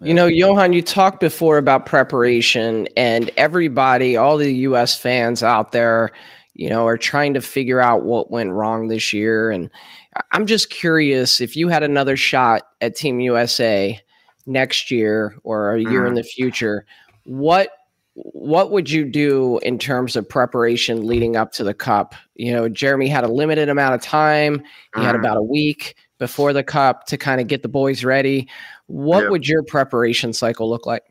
You 0.00 0.12
know, 0.14 0.26
Johan, 0.26 0.72
you 0.72 0.82
talked 0.82 1.20
before 1.20 1.56
about 1.58 1.86
preparation, 1.86 2.86
and 2.96 3.30
everybody, 3.36 4.16
all 4.16 4.36
the 4.36 4.52
U.S. 4.68 4.96
fans 4.98 5.42
out 5.42 5.72
there, 5.72 6.10
you 6.54 6.68
know, 6.68 6.86
are 6.86 6.98
trying 6.98 7.32
to 7.34 7.40
figure 7.40 7.80
out 7.80 8.02
what 8.04 8.30
went 8.30 8.50
wrong 8.50 8.88
this 8.88 9.12
year. 9.12 9.50
And 9.50 9.70
I- 9.72 10.03
I'm 10.32 10.46
just 10.46 10.70
curious 10.70 11.40
if 11.40 11.56
you 11.56 11.68
had 11.68 11.82
another 11.82 12.16
shot 12.16 12.62
at 12.80 12.96
Team 12.96 13.20
USA 13.20 14.00
next 14.46 14.90
year 14.90 15.36
or 15.42 15.74
a 15.74 15.80
year 15.80 16.06
in 16.06 16.14
the 16.14 16.22
future, 16.22 16.86
what 17.24 17.70
what 18.14 18.70
would 18.70 18.88
you 18.88 19.04
do 19.04 19.58
in 19.64 19.76
terms 19.76 20.14
of 20.14 20.28
preparation 20.28 21.04
leading 21.04 21.34
up 21.34 21.50
to 21.50 21.64
the 21.64 21.74
cup? 21.74 22.14
You 22.36 22.52
know, 22.52 22.68
Jeremy 22.68 23.08
had 23.08 23.24
a 23.24 23.28
limited 23.28 23.68
amount 23.68 23.96
of 23.96 24.02
time. 24.02 24.62
He 24.94 25.02
had 25.02 25.16
Mhm. 25.16 25.18
about 25.18 25.36
a 25.36 25.42
week 25.42 25.96
before 26.20 26.52
the 26.52 26.62
cup 26.62 27.06
to 27.06 27.16
kind 27.16 27.40
of 27.40 27.48
get 27.48 27.62
the 27.62 27.68
boys 27.68 28.04
ready. 28.04 28.48
What 28.86 29.24
Yeah. 29.24 29.30
would 29.30 29.48
your 29.48 29.64
preparation 29.64 30.32
cycle 30.32 30.70
look 30.70 30.86
like? 30.86 31.02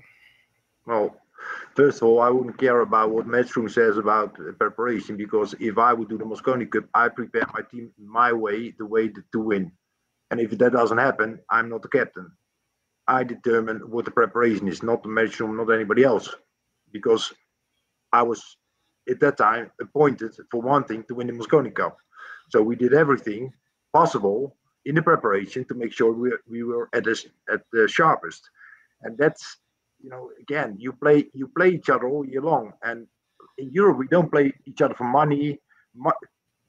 Well, 0.86 1.14
first 1.76 2.02
of 2.02 2.08
all, 2.08 2.22
I 2.22 2.30
wouldn't 2.30 2.58
care 2.58 2.82
about 2.82 3.12
what 3.12 3.28
Matchroom 3.28 3.70
says 3.70 3.98
about 3.98 4.38
preparation 4.60 5.18
because 5.18 5.56
if 5.60 5.78
I 5.78 5.94
would 5.94 6.10
do 6.10 6.18
the 6.18 6.26
Mosconi 6.26 6.70
Cup, 6.70 6.86
I 6.94 7.10
prepare 7.10 7.46
my 7.54 7.62
team 7.70 7.92
my 7.98 8.32
way, 8.32 8.74
the 8.78 8.86
way 8.86 9.08
to, 9.10 9.24
to 9.32 9.40
win. 9.40 9.72
And 10.32 10.40
if 10.40 10.52
that 10.52 10.74
doesn't 10.74 10.98
happen, 10.98 11.40
I'm 11.50 11.70
not 11.70 11.82
the 11.82 11.90
captain. 11.90 12.32
I 13.08 13.24
determine 13.24 13.80
what 13.90 14.06
the 14.06 14.12
preparation 14.12 14.68
is, 14.68 14.82
not 14.82 15.04
the 15.04 15.10
Matchroom, 15.10 15.58
not 15.58 15.74
anybody 15.74 16.04
else, 16.04 16.34
because 16.92 17.34
I 18.12 18.24
was 18.24 18.58
at 19.10 19.20
that 19.20 19.38
time 19.38 19.72
appointed 19.82 20.36
for 20.50 20.62
one 20.62 20.86
thing 20.86 21.04
to 21.08 21.16
win 21.16 21.28
the 21.28 21.34
Mosconi 21.34 21.74
Cup. 21.74 21.98
So 22.50 22.62
we 22.62 22.76
did 22.76 22.94
everything 22.94 23.52
possible 23.94 24.56
in 24.86 24.96
the 24.96 25.02
preparation 25.02 25.66
to 25.66 25.76
make 25.76 25.92
sure 25.92 26.14
we, 26.14 26.32
we 26.50 26.64
were 26.64 26.90
at 26.94 27.04
the, 27.04 27.22
at 27.52 27.62
the 27.72 27.88
sharpest. 27.88 28.50
And 29.02 29.18
that's 29.18 29.58
you 30.04 30.10
know, 30.12 30.32
again, 30.42 30.76
you 30.80 30.94
play 30.94 31.26
you 31.34 31.48
play 31.58 31.70
each 31.72 31.90
other 31.90 32.08
all 32.08 32.26
year 32.26 32.42
long, 32.42 32.74
and 32.84 33.08
in 33.60 33.72
Europe 33.72 34.00
we 34.00 34.08
don't 34.10 34.32
play 34.32 34.54
each 34.68 34.82
other 34.84 34.96
for 34.96 35.06
money. 35.06 35.60
Mo- 35.96 36.22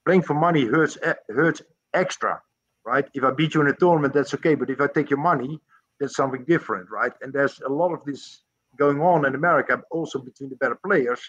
playing 0.06 0.22
for 0.22 0.34
money 0.34 0.64
hurts 0.66 0.98
e- 1.06 1.32
hurts 1.34 1.62
extra, 1.94 2.40
right? 2.86 3.06
If 3.14 3.24
I 3.24 3.32
beat 3.32 3.54
you 3.54 3.62
in 3.62 3.68
a 3.68 3.74
tournament, 3.76 4.14
that's 4.14 4.34
okay, 4.34 4.56
but 4.56 4.70
if 4.70 4.80
I 4.80 4.88
take 4.88 5.10
your 5.10 5.20
money, 5.20 5.60
that's 6.00 6.16
something 6.16 6.44
different, 6.46 6.90
right? 6.90 7.12
And 7.22 7.32
there's 7.32 7.60
a 7.66 7.70
lot 7.70 7.92
of 7.94 8.04
this 8.06 8.44
going 8.78 9.00
on 9.02 9.26
in 9.26 9.36
America, 9.36 9.82
also 9.90 10.20
between 10.20 10.50
the 10.50 10.56
better 10.56 10.78
players. 10.86 11.20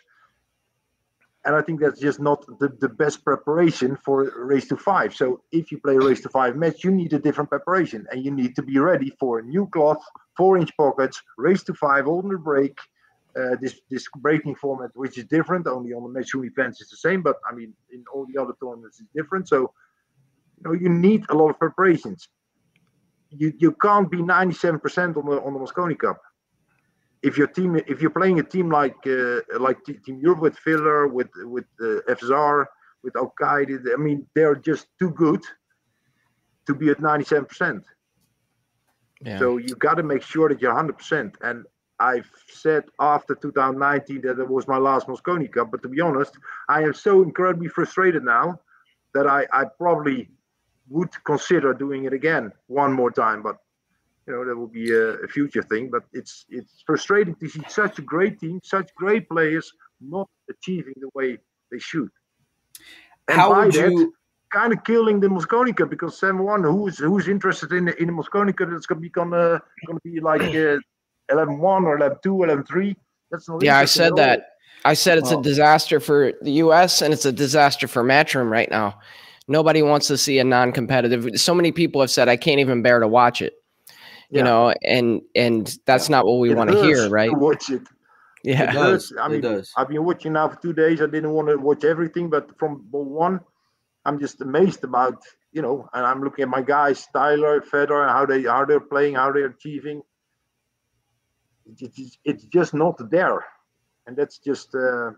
And 1.46 1.56
I 1.56 1.62
think 1.62 1.80
that's 1.80 2.00
just 2.00 2.20
not 2.20 2.44
the, 2.60 2.70
the 2.80 2.90
best 2.90 3.24
preparation 3.24 3.96
for 4.04 4.34
race 4.36 4.68
to 4.70 4.78
five. 4.78 5.16
So 5.16 5.42
if 5.52 5.72
you 5.72 5.80
play 5.80 5.96
a 5.96 6.00
race 6.00 6.22
to 6.22 6.30
five 6.30 6.56
match, 6.56 6.84
you 6.84 6.92
need 6.92 7.14
a 7.14 7.20
different 7.20 7.52
preparation 7.52 8.08
and 8.12 8.26
you 8.26 8.32
need 8.32 8.56
to 8.56 8.64
be 8.64 8.80
ready 8.80 9.12
for 9.20 9.44
new 9.44 9.68
cloth, 9.68 10.04
four 10.36 10.58
inch 10.58 10.76
pockets, 10.76 11.22
race 11.38 11.64
to 11.66 11.74
five, 11.76 12.06
the 12.06 12.40
break. 12.44 12.78
Uh, 13.38 13.58
this 13.62 13.82
this 13.92 14.08
breaking 14.20 14.56
format, 14.56 14.90
which 14.94 15.18
is 15.18 15.26
different, 15.26 15.68
only 15.68 15.92
on 15.92 16.02
the 16.04 16.20
matchroom 16.20 16.48
events 16.48 16.80
is 16.82 16.90
the 16.90 16.96
same, 16.96 17.22
but 17.22 17.36
I 17.50 17.54
mean 17.54 17.74
in 17.92 18.02
all 18.14 18.26
the 18.26 18.42
other 18.42 18.54
tournaments 18.62 19.02
it's 19.02 19.10
different. 19.14 19.50
So 19.50 19.74
you 20.58 20.64
know 20.64 20.72
you 20.72 20.88
need 20.88 21.26
a 21.30 21.36
lot 21.36 21.50
of 21.50 21.60
preparations. 21.60 22.30
You 23.30 23.52
you 23.58 23.74
can't 23.74 24.10
be 24.10 24.20
97% 24.20 25.18
on 25.18 25.26
the 25.26 25.42
on 25.42 25.54
the 25.54 25.60
Mosconi 25.60 26.00
Cup. 26.00 26.22
If 27.24 27.38
your 27.38 27.48
team, 27.48 27.76
if 27.88 28.02
you're 28.02 28.12
playing 28.12 28.40
a 28.40 28.44
team 28.44 28.70
like 28.70 28.98
uh, 29.08 29.42
like 29.60 29.84
Team 29.84 30.20
Europe 30.22 30.42
with 30.42 30.58
Filler, 30.58 31.08
with 31.08 31.30
with 31.38 31.66
uh, 31.82 32.02
FSR, 32.10 32.66
with 33.04 33.14
Alcaide, 33.14 33.80
I 33.94 33.98
mean 33.98 34.28
they're 34.36 34.56
just 34.56 34.88
too 35.00 35.12
good 35.12 35.44
to 36.66 36.76
be 36.76 36.90
at 36.90 36.98
97%. 36.98 37.84
Yeah. 39.22 39.40
So 39.40 39.58
you 39.58 39.76
got 39.76 39.96
to 39.96 40.04
make 40.04 40.22
sure 40.22 40.50
that 40.50 40.62
you're 40.62 40.74
100%. 40.74 41.36
And 41.42 41.66
I've 42.00 42.30
said 42.48 42.84
after 43.00 43.36
2019 43.36 44.22
that 44.22 44.40
it 44.40 44.50
was 44.50 44.68
my 44.68 44.78
last 44.78 45.08
Mosconi 45.08 45.52
Cup, 45.52 45.72
but 45.72 45.82
to 45.84 45.88
be 45.88 46.02
honest, 46.02 46.38
I 46.68 46.84
am 46.84 46.94
so 46.94 47.24
incredibly 47.24 47.70
frustrated 47.70 48.24
now 48.24 48.60
that 49.14 49.28
I, 49.28 49.48
I 49.54 49.66
probably 49.78 50.30
would 50.90 51.12
consider 51.24 51.74
doing 51.74 52.04
it 52.06 52.14
again 52.14 52.52
one 52.68 52.92
more 52.92 53.12
time. 53.12 53.42
But 53.42 53.58
you 54.28 54.34
know 54.34 54.46
that 54.46 54.56
will 54.56 54.68
be 54.68 54.92
a, 54.92 55.14
a 55.24 55.28
future 55.28 55.64
thing. 55.64 55.90
But 55.90 56.04
it's 56.14 56.46
it's 56.50 56.84
frustrating 56.86 57.36
to 57.36 57.48
see 57.50 57.62
such 57.68 58.00
a 58.00 58.02
great 58.02 58.40
team, 58.40 58.60
such 58.64 58.94
great 58.96 59.30
players 59.30 59.72
not 60.02 60.30
achieving 60.50 60.94
the 60.98 61.10
way 61.14 61.38
they 61.72 61.80
should. 61.80 62.10
And 63.28 63.40
How 63.40 63.52
by 63.52 63.66
that, 63.66 63.92
you? 63.92 64.14
kind 64.52 64.74
of 64.74 64.84
killing 64.84 65.20
the 65.20 65.28
Mosconi 65.28 65.76
Cup 65.76 65.90
because 65.90 66.20
seven 66.20 66.44
one 66.44 66.64
who's 66.64 66.98
who's 67.00 67.28
interested 67.28 67.72
in 67.74 67.86
the 67.86 68.02
in 68.02 68.08
the 68.08 68.14
Mosconi 68.14 68.56
Cup 68.56 68.70
it's 68.72 68.86
gonna 68.86 69.02
be 69.02 69.10
gonna 69.10 69.62
gonna 69.88 70.00
be 70.04 70.20
like 70.20 70.42
uh, 70.42 70.78
11-1 71.32 71.60
or 71.60 71.98
11-2 71.98 72.20
11-3 72.24 72.96
that's 73.32 73.50
not 73.50 73.64
yeah, 73.64 73.78
I 73.78 73.86
said 73.86 74.16
that. 74.16 74.40
all. 74.40 74.46
I 74.86 74.94
said 74.94 75.18
it's 75.18 75.32
a 75.32 75.42
disaster 75.42 76.00
for 76.00 76.34
the 76.44 76.52
U.S. 76.52 77.02
and 77.02 77.12
it's 77.12 77.26
a 77.26 77.32
disaster 77.32 77.88
for 77.88 78.04
Matchroom 78.04 78.52
right 78.52 78.70
now. 78.70 79.00
Nobody 79.48 79.82
wants 79.82 80.06
to 80.08 80.18
see 80.18 80.38
a 80.38 80.44
non-competitive. 80.44 81.40
So 81.40 81.56
many 81.56 81.72
people 81.72 82.02
have 82.02 82.12
said 82.12 82.30
I 82.30 82.38
can't 82.38 82.60
even 82.60 82.84
bear 82.84 83.00
to 83.00 83.08
watch 83.08 83.42
it. 83.42 83.56
You 84.30 84.38
Yeah. 84.40 84.44
know, 84.44 84.74
and 84.84 85.22
and 85.36 85.78
that's 85.86 86.10
not 86.10 86.26
what 86.26 86.40
we 86.40 86.54
want 86.54 86.70
to 86.72 86.76
hear, 86.84 87.10
right? 87.10 87.32
To 87.32 87.38
watch 87.38 87.70
it. 87.70 87.82
Yeah. 88.44 88.64
It 88.64 88.74
does. 88.74 89.10
hurts. 89.10 89.14
I 89.20 89.26
it 89.26 89.30
mean, 89.30 89.42
does. 89.42 89.72
I've 89.78 89.88
been 89.88 90.04
watching 90.04 90.34
now 90.34 90.50
for 90.50 90.56
two 90.62 90.74
days. 90.74 91.02
I 91.02 91.06
didn't 91.08 91.32
want 91.32 91.48
to 91.50 91.58
watch 91.58 91.84
everything, 91.84 92.30
but 92.30 92.58
from 92.60 92.84
ball 92.90 93.06
one, 93.06 93.40
I'm 94.06 94.20
just 94.20 94.42
amazed 94.42 94.84
about 94.84 95.24
you 95.52 95.62
know. 95.62 95.90
And 95.94 96.06
I'm 96.06 96.24
looking 96.24 96.44
at 96.44 96.50
my 96.50 96.62
guys, 96.62 97.08
Tyler, 97.14 97.62
Fedor, 97.62 98.08
how 98.08 98.26
they 98.26 98.44
how 98.44 98.66
they're 98.66 98.80
playing, 98.80 99.16
how 99.16 99.32
they're 99.32 99.48
achieving. 99.48 100.02
It's, 101.68 101.82
it's, 102.00 102.18
it's 102.24 102.44
just 102.46 102.74
not 102.74 102.98
there, 103.10 103.44
and 104.06 104.16
that's 104.16 104.38
just 104.38 104.76
uh, 104.76 105.12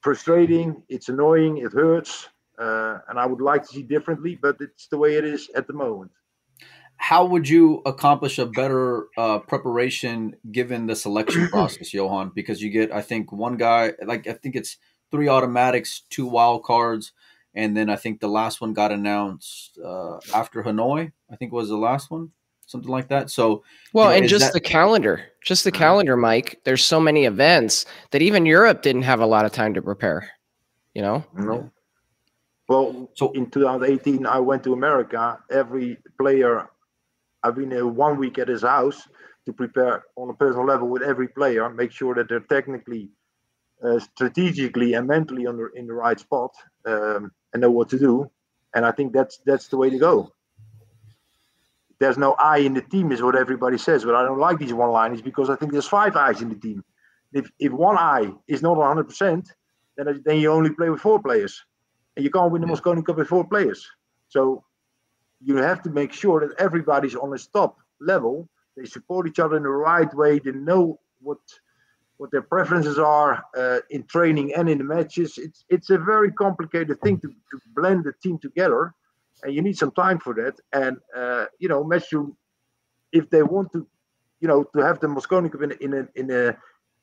frustrating. 0.00 0.82
It's 0.88 1.08
annoying. 1.08 1.58
It 1.58 1.72
hurts, 1.72 2.28
uh, 2.58 2.98
and 3.08 3.18
I 3.18 3.24
would 3.26 3.40
like 3.40 3.62
to 3.62 3.68
see 3.68 3.82
differently, 3.82 4.38
but 4.40 4.56
it's 4.60 4.88
the 4.88 4.98
way 4.98 5.14
it 5.16 5.24
is 5.24 5.48
at 5.54 5.66
the 5.66 5.72
moment. 5.72 6.10
How 7.02 7.24
would 7.24 7.48
you 7.48 7.82
accomplish 7.84 8.38
a 8.38 8.46
better 8.46 9.08
uh, 9.18 9.40
preparation 9.40 10.36
given 10.52 10.86
the 10.86 10.94
selection 10.94 11.48
process, 11.50 11.92
Johan? 11.92 12.30
Because 12.32 12.62
you 12.62 12.70
get, 12.70 12.92
I 12.92 13.02
think, 13.02 13.32
one 13.32 13.56
guy, 13.56 13.92
like 14.06 14.28
I 14.28 14.34
think 14.34 14.54
it's 14.54 14.76
three 15.10 15.28
automatics, 15.28 16.02
two 16.10 16.26
wild 16.26 16.62
cards, 16.62 17.12
and 17.54 17.76
then 17.76 17.90
I 17.90 17.96
think 17.96 18.20
the 18.20 18.28
last 18.28 18.60
one 18.60 18.72
got 18.72 18.92
announced 18.92 19.76
uh, 19.84 20.18
after 20.32 20.62
Hanoi. 20.62 21.10
I 21.28 21.34
think 21.34 21.52
was 21.52 21.68
the 21.68 21.76
last 21.76 22.08
one, 22.08 22.30
something 22.66 22.88
like 22.90 23.08
that. 23.08 23.30
So 23.30 23.64
Well, 23.92 24.10
know, 24.10 24.14
and 24.16 24.28
just 24.28 24.44
that- 24.44 24.52
the 24.52 24.60
calendar, 24.60 25.24
just 25.44 25.64
the 25.64 25.72
Mhm. 25.72 25.78
calendar, 25.78 26.16
Mike. 26.16 26.60
There's 26.64 26.84
so 26.84 27.00
many 27.00 27.24
events 27.24 27.84
that 28.12 28.22
even 28.22 28.46
Europe 28.46 28.80
didn't 28.80 29.02
have 29.02 29.18
a 29.20 29.26
lot 29.26 29.44
of 29.44 29.50
time 29.50 29.74
to 29.74 29.82
prepare. 29.82 30.30
You 30.94 31.02
know, 31.02 31.24
No. 31.36 31.68
Well, 32.68 33.10
So- 33.14 33.32
in 33.32 33.50
2018, 33.50 34.24
I 34.24 34.38
went 34.38 34.62
to 34.64 34.72
America. 34.72 35.40
Every 35.50 35.98
player, 36.16 36.68
I've 37.42 37.56
been 37.56 37.76
uh, 37.76 37.86
one 37.86 38.18
week 38.18 38.38
at 38.38 38.48
his 38.48 38.62
house 38.62 39.08
to 39.46 39.52
prepare 39.52 40.04
on 40.16 40.30
a 40.30 40.34
personal 40.34 40.66
level 40.66 40.88
with 40.88 41.02
every 41.02 41.28
player, 41.28 41.68
make 41.68 41.90
sure 41.90 42.14
that 42.14 42.28
they're 42.28 42.40
technically, 42.40 43.08
uh, 43.82 43.98
strategically, 43.98 44.94
and 44.94 45.06
mentally 45.06 45.46
on 45.46 45.56
the, 45.56 45.70
in 45.74 45.86
the 45.86 45.92
right 45.92 46.18
spot 46.18 46.52
um, 46.86 47.32
and 47.52 47.62
know 47.62 47.70
what 47.70 47.88
to 47.90 47.98
do. 47.98 48.30
And 48.74 48.86
I 48.86 48.92
think 48.92 49.12
that's 49.12 49.40
that's 49.44 49.68
the 49.68 49.76
way 49.76 49.90
to 49.90 49.98
go. 49.98 50.32
There's 51.98 52.16
no 52.16 52.32
I 52.38 52.58
in 52.58 52.74
the 52.74 52.82
team, 52.82 53.12
is 53.12 53.22
what 53.22 53.36
everybody 53.36 53.78
says, 53.78 54.04
but 54.04 54.14
I 54.14 54.24
don't 54.24 54.38
like 54.38 54.58
these 54.58 54.72
one-liners 54.72 55.22
because 55.22 55.50
I 55.50 55.56
think 55.56 55.72
there's 55.72 55.86
five 55.86 56.16
eyes 56.16 56.40
in 56.40 56.48
the 56.48 56.54
team. 56.54 56.82
If 57.32 57.50
if 57.58 57.72
one 57.72 57.98
eye 57.98 58.32
is 58.48 58.62
not 58.62 58.76
100 58.76 59.04
percent, 59.04 59.52
then 59.96 60.22
then 60.24 60.38
you 60.38 60.50
only 60.50 60.70
play 60.70 60.88
with 60.88 61.00
four 61.00 61.20
players, 61.20 61.62
and 62.16 62.24
you 62.24 62.30
can't 62.30 62.50
win 62.50 62.62
the 62.62 62.68
Mosconi 62.68 63.04
Cup 63.04 63.16
with 63.16 63.28
four 63.28 63.46
players. 63.46 63.86
So 64.28 64.64
you 65.44 65.56
have 65.56 65.82
to 65.82 65.90
make 65.90 66.12
sure 66.12 66.46
that 66.46 66.58
everybody's 66.58 67.14
on 67.14 67.32
a 67.32 67.38
top 67.38 67.78
level. 68.00 68.48
They 68.76 68.84
support 68.84 69.28
each 69.28 69.38
other 69.38 69.56
in 69.56 69.64
the 69.64 69.68
right 69.68 70.12
way. 70.14 70.38
They 70.38 70.52
know 70.52 71.00
what 71.20 71.38
what 72.18 72.30
their 72.30 72.42
preferences 72.42 72.98
are 72.98 73.42
uh, 73.56 73.80
in 73.90 74.04
training 74.04 74.54
and 74.54 74.68
in 74.68 74.78
the 74.78 74.84
matches. 74.84 75.38
It's 75.38 75.64
it's 75.68 75.90
a 75.90 75.98
very 75.98 76.30
complicated 76.32 77.00
thing 77.00 77.18
to, 77.20 77.28
to 77.28 77.56
blend 77.74 78.04
the 78.04 78.12
team 78.22 78.38
together, 78.38 78.94
and 79.42 79.52
you 79.54 79.62
need 79.62 79.76
some 79.76 79.90
time 79.90 80.18
for 80.18 80.34
that. 80.34 80.54
And 80.72 80.98
uh, 81.16 81.46
you 81.58 81.68
know, 81.68 81.82
Matchroom, 81.84 82.36
if 83.12 83.28
they 83.30 83.42
want 83.42 83.72
to, 83.72 83.86
you 84.40 84.48
know, 84.48 84.64
to 84.74 84.80
have 84.80 85.00
the 85.00 85.08
Mosconi 85.08 85.50
Cup 85.50 85.62
in 85.62 85.72
a, 85.72 85.76
in 85.80 85.94
a 85.94 86.08
in 86.14 86.30
a 86.30 86.56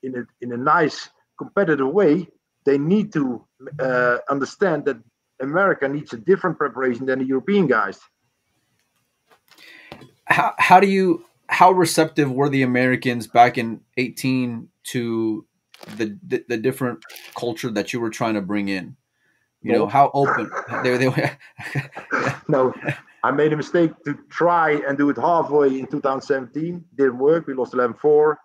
in 0.04 0.16
a 0.20 0.24
in 0.42 0.52
a 0.54 0.58
nice 0.58 1.10
competitive 1.38 1.92
way, 1.92 2.28
they 2.66 2.78
need 2.78 3.12
to 3.14 3.46
uh, 3.80 4.18
understand 4.30 4.86
that 4.86 4.98
America 5.42 5.88
needs 5.88 6.14
a 6.14 6.18
different 6.18 6.58
preparation 6.58 7.06
than 7.06 7.20
the 7.20 7.26
European 7.26 7.68
guys. 7.68 8.00
How 10.30 10.54
how 10.58 10.80
do 10.80 10.88
you 10.88 11.26
how 11.48 11.72
receptive 11.72 12.32
were 12.32 12.50
the 12.50 12.64
Americans 12.64 13.28
back 13.28 13.58
in 13.58 13.82
18 13.98 14.68
to 14.86 15.46
the 15.98 16.18
the, 16.28 16.44
the 16.48 16.58
different 16.58 17.04
culture 17.36 17.72
that 17.72 17.94
you 17.94 18.00
were 18.00 18.10
trying 18.10 18.36
to 18.36 18.42
bring 18.42 18.70
in? 18.70 18.96
You 19.62 19.74
know, 19.74 19.88
how 19.88 20.10
open 20.14 20.50
they 20.84 20.96
they 20.96 21.10
were. 21.10 21.38
no, 22.48 22.74
I 23.24 23.32
made 23.32 23.52
a 23.52 23.58
mistake 23.58 23.92
to 24.06 24.18
try 24.30 24.82
and 24.88 24.98
do 24.98 25.10
it 25.10 25.18
halfway 25.18 25.80
in 25.80 25.88
2017. 25.88 26.86
Didn't 26.96 27.18
work. 27.18 27.48
We 27.48 27.54
lost 27.54 27.74
11 27.74 27.98
4. 27.98 28.40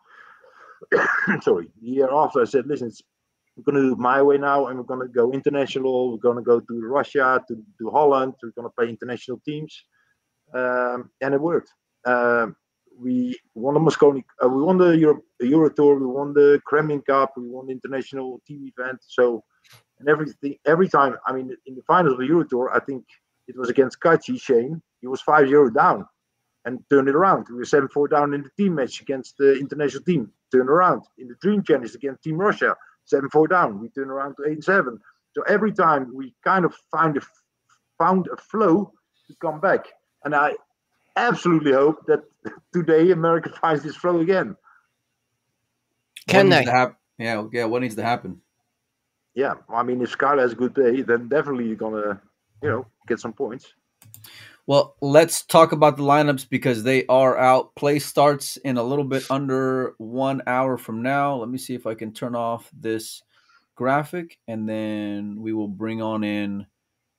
Sorry. 1.43 1.69
The 1.81 1.89
year 1.89 2.09
after, 2.13 2.43
I 2.43 2.45
said, 2.45 2.67
listen, 2.67 2.89
it's, 2.89 3.03
we're 3.57 3.63
going 3.63 3.77
to 3.77 3.89
do 3.89 3.93
it 3.93 3.99
my 3.99 4.21
way 4.21 4.39
now, 4.39 4.67
and 4.67 4.79
we're 4.79 4.85
going 4.85 5.07
to 5.07 5.13
go 5.13 5.31
international. 5.31 6.11
We're 6.11 6.19
going 6.19 6.37
to 6.37 6.43
go 6.43 6.59
to 6.59 6.81
Russia, 6.87 7.41
to, 7.47 7.55
to 7.55 7.91
Holland. 7.91 8.35
We're 8.43 8.51
going 8.51 8.67
to 8.67 8.75
play 8.75 8.89
international 8.89 9.41
teams. 9.45 9.85
Um, 10.55 11.11
and 11.21 11.35
it 11.35 11.41
worked. 11.41 11.73
Um, 12.07 12.57
we 12.99 13.37
won 13.55 13.75
the 13.75 13.81
Mosconi, 13.81 14.23
uh, 14.43 14.49
we 14.49 14.63
won 14.63 14.79
the 14.79 14.97
Euro, 14.99 15.21
Euro 15.41 15.71
Tour, 15.71 15.99
we 15.99 16.07
won 16.07 16.33
the 16.33 16.61
Kremlin 16.65 17.03
Cup, 17.03 17.33
we 17.37 17.49
won 17.49 17.67
the 17.67 17.73
international 17.73 18.41
team 18.47 18.71
event. 18.77 19.01
So, 19.07 19.43
and 19.99 20.09
everything, 20.09 20.57
every 20.65 20.89
time, 20.89 21.17
I 21.27 21.33
mean, 21.33 21.55
in 21.67 21.75
the 21.75 21.83
finals 21.83 22.13
of 22.13 22.19
the 22.21 22.27
Euro 22.27 22.45
Tour, 22.45 22.71
I 22.73 22.81
think 22.81 23.05
it 23.49 23.57
was 23.57 23.69
against 23.69 24.01
Kachi 24.01 24.41
Shane. 24.41 24.81
He 25.01 25.07
was 25.07 25.21
5 25.23 25.49
0 25.49 25.71
down 25.71 26.07
and 26.65 26.81
turned 26.89 27.09
it 27.09 27.15
around. 27.15 27.47
We 27.51 27.57
were 27.57 27.65
7 27.65 27.89
4 27.89 28.09
down 28.09 28.33
in 28.35 28.43
the 28.43 28.51
team 28.57 28.77
match 28.77 29.01
against 29.01 29.37
the 29.39 29.59
international 29.59 30.05
team, 30.05 30.31
turned 30.53 30.71
around. 30.71 31.03
In 31.19 31.29
the 31.29 31.35
Dream 31.43 31.63
Challenge 31.63 31.95
against 31.95 32.23
Team 32.23 32.37
Russia, 32.37 32.77
7 33.07 33.29
4 33.29 33.49
down. 33.49 33.81
We 33.81 33.89
turned 33.91 34.11
around 34.11 34.37
to 34.37 34.51
8 34.51 34.65
7. 34.65 34.99
So 35.35 35.43
every 35.43 35.73
time 35.73 36.13
we 36.15 36.35
kind 36.45 36.65
of 36.65 36.75
find 36.91 37.17
a, 37.17 37.21
found 37.99 38.29
a 38.33 38.37
flow 38.37 38.93
to 39.27 39.37
come 39.41 39.61
back. 39.61 39.87
And 40.25 40.35
I 40.35 40.55
absolutely 41.17 41.73
hope 41.73 42.07
that 42.07 42.23
today 42.73 43.11
America 43.11 43.51
finds 43.61 43.83
this 43.83 43.97
flow 43.97 44.21
again. 44.21 44.57
Can 46.27 46.49
what 46.49 46.57
needs 46.57 46.67
they? 46.67 46.73
hap- 46.73 47.01
yeah, 47.19 47.45
yeah. 47.53 47.65
What 47.65 47.83
needs 47.83 47.97
to 47.97 48.03
happen? 48.03 48.41
Yeah, 49.35 49.55
I 49.69 49.83
mean, 49.83 50.01
if 50.01 50.17
Skyler 50.17 50.41
has 50.41 50.53
a 50.53 50.57
good 50.57 50.75
day, 50.75 51.03
then 51.03 51.29
definitely 51.29 51.67
you're 51.67 51.77
gonna, 51.77 52.21
you 52.63 52.69
know, 52.69 52.87
get 53.07 53.21
some 53.21 53.33
points. 53.33 53.75
Well, 54.67 54.97
let's 55.03 55.45
talk 55.45 55.73
about 55.73 55.99
the 55.99 56.05
lineups 56.05 56.49
because 56.49 56.83
they 56.83 57.05
are 57.07 57.37
out. 57.37 57.75
Play 57.75 57.99
starts 57.99 58.57
in 58.59 58.79
a 58.79 58.83
little 58.83 59.05
bit 59.05 59.31
under 59.31 59.95
one 59.99 60.41
hour 60.47 60.79
from 60.79 61.03
now. 61.03 61.37
Let 61.37 61.51
me 61.51 61.59
see 61.59 61.75
if 61.75 61.87
I 61.87 61.95
can 61.95 62.13
turn 62.13 62.35
off 62.35 62.71
this 62.73 63.23
graphic 63.75 64.39
and 64.49 64.67
then 64.67 65.43
we 65.43 65.53
will 65.53 65.69
bring 65.69 66.01
on 66.01 66.25
in 66.25 66.67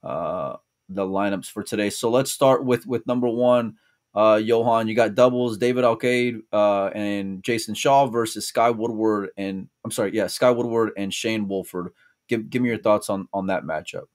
uh, 0.04 0.56
the 0.89 1.04
lineups 1.04 1.48
for 1.48 1.63
today. 1.63 1.89
So 1.89 2.10
let's 2.10 2.32
start 2.32 2.63
with 2.63 2.86
with 2.86 3.06
number 3.08 3.28
one. 3.28 3.76
Uh, 4.13 4.39
Johan, 4.41 4.88
you 4.88 4.95
got 4.95 5.13
doubles, 5.13 5.58
David 5.58 5.84
Alcaide 5.84 6.41
uh, 6.54 6.86
and 6.95 7.43
Jayson 7.43 7.76
Shaw 7.76 8.08
versus 8.08 8.48
Sky 8.48 8.69
Woodward 8.69 9.32
and 9.36 9.67
I'm 9.84 9.91
sorry, 9.91 10.15
yeah, 10.15 10.28
Sky 10.28 10.52
Woodward 10.52 10.91
and 10.98 11.13
Shane 11.13 11.48
Wolford. 11.48 11.89
Give 12.28 12.50
give 12.50 12.62
me 12.62 12.69
your 12.69 12.78
thoughts 12.78 13.10
on 13.10 13.28
on 13.34 13.48
that 13.48 13.63
matchup. 13.63 14.06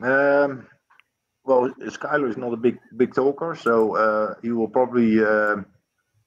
Um, 0.00 0.66
well, 1.44 1.68
Skyler 1.80 2.30
is 2.30 2.36
not 2.36 2.54
a 2.54 2.56
big 2.56 2.78
big 2.96 3.14
talker, 3.14 3.54
so 3.54 3.96
uh, 3.96 4.34
he 4.42 4.52
will 4.52 4.68
probably, 4.68 5.22
um 5.22 5.66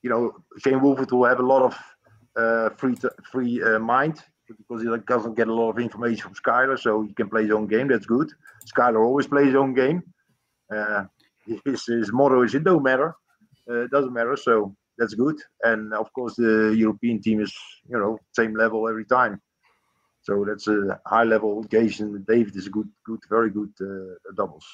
you 0.03 0.09
know, 0.11 0.35
Shane 0.59 0.81
Wolford 0.81 1.11
will 1.11 1.25
have 1.25 1.39
a 1.39 1.43
lot 1.43 1.63
of 1.63 1.75
uh, 2.35 2.69
free 2.77 2.95
t- 2.95 3.07
free 3.31 3.63
uh, 3.63 3.79
mind 3.79 4.21
because 4.47 4.81
he 4.81 4.89
doesn't 5.07 5.35
get 5.35 5.47
a 5.47 5.53
lot 5.53 5.71
of 5.71 5.79
information 5.79 6.23
from 6.23 6.33
Skyler, 6.33 6.79
so 6.79 7.03
he 7.03 7.13
can 7.13 7.29
play 7.29 7.43
his 7.43 7.51
own 7.51 7.67
game. 7.67 7.87
That's 7.87 8.05
good. 8.05 8.31
Skyler 8.65 9.03
always 9.05 9.27
plays 9.27 9.47
his 9.47 9.55
own 9.55 9.73
game. 9.73 10.03
Uh, 10.73 11.05
his, 11.65 11.85
his 11.85 12.11
motto 12.11 12.41
is 12.43 12.55
"It 12.55 12.63
don't 12.63 12.83
matter, 12.83 13.15
uh, 13.69 13.83
it 13.85 13.91
doesn't 13.91 14.13
matter." 14.13 14.35
So 14.35 14.75
that's 14.97 15.13
good. 15.13 15.37
And 15.63 15.93
of 15.93 16.11
course, 16.13 16.35
the 16.35 16.73
European 16.77 17.21
team 17.21 17.41
is 17.41 17.53
you 17.89 17.97
know 17.97 18.19
same 18.33 18.55
level 18.55 18.87
every 18.87 19.05
time. 19.05 19.41
So 20.21 20.43
that's 20.47 20.67
a 20.67 20.99
high 21.05 21.23
level 21.23 21.61
engagement. 21.61 22.25
David 22.27 22.55
is 22.55 22.65
a 22.65 22.71
good, 22.71 22.89
good, 23.05 23.19
very 23.29 23.51
good 23.51 23.71
uh, 23.79 24.33
doubles. 24.35 24.65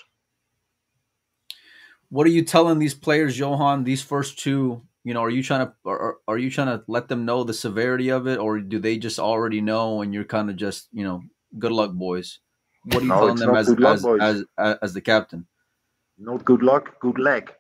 what 2.12 2.28
are 2.28 2.32
you 2.32 2.44
telling 2.44 2.78
these 2.78 2.94
players, 2.94 3.40
Johan? 3.40 3.86
These 3.86 4.04
first 4.04 4.38
two, 4.38 4.82
you 5.04 5.14
know, 5.14 5.22
are 5.24 5.30
you 5.30 5.42
trying 5.44 5.68
to 5.68 5.74
are, 5.86 6.18
are 6.28 6.38
you 6.38 6.50
trying 6.52 6.68
to 6.68 6.84
let 6.88 7.08
them 7.08 7.26
know 7.26 7.44
the 7.44 7.54
severity 7.54 8.10
of 8.10 8.28
it, 8.28 8.38
or 8.40 8.60
do 8.60 8.80
they 8.80 8.98
just 8.98 9.20
already 9.20 9.62
know 9.62 10.02
and 10.02 10.14
you're 10.14 10.24
kind 10.24 10.50
of 10.50 10.56
just 10.56 10.88
you 10.92 11.04
know, 11.04 11.22
good 11.60 11.72
luck, 11.72 11.92
boys? 11.92 12.40
What 12.86 12.98
are 12.98 13.02
you 13.02 13.08
No, 13.10 13.16
telling 13.16 13.36
them 13.36 13.56
as 13.56 13.70
luck, 13.70 13.96
as, 13.96 14.06
as 14.06 14.46
as 14.58 14.78
as 14.82 14.94
the 14.94 15.02
captain? 15.02 15.48
Not 16.18 16.46
good 16.46 16.62
luck, 16.64 17.00
good 17.00 17.18
leg. 17.20 17.52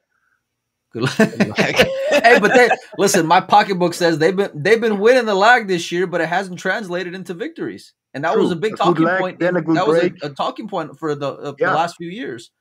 Good 0.93 1.03
luck. 1.03 1.13
hey, 1.57 2.37
but 2.39 2.53
they 2.53 2.69
listen. 2.97 3.25
My 3.25 3.39
pocketbook 3.41 3.93
says 3.93 4.17
they've 4.19 4.35
been 4.35 4.51
they've 4.53 4.81
been 4.81 4.99
winning 4.99 5.25
the 5.25 5.35
lag 5.35 5.67
this 5.67 5.91
year, 5.91 6.05
but 6.05 6.21
it 6.21 6.27
hasn't 6.27 6.59
translated 6.59 7.15
into 7.15 7.33
victories, 7.33 7.93
and 8.13 8.23
that 8.23 8.37
was 8.37 8.51
a 8.51 8.55
big 8.55 8.73
A 8.73 8.75
good 8.75 8.83
talking 8.83 9.05
lag, 9.05 9.19
point. 9.21 9.39
then 9.39 9.55
a 9.55 9.61
good 9.61 9.77
that 9.77 9.87
was 9.87 10.03
a, 10.03 10.11
a 10.23 10.29
talking 10.29 10.67
point 10.67 10.99
for 10.99 11.15
the, 11.15 11.27
uh, 11.31 11.53
Yeah. 11.57 11.69
the 11.69 11.75
last 11.75 11.95
few 11.95 12.09
years. 12.09 12.51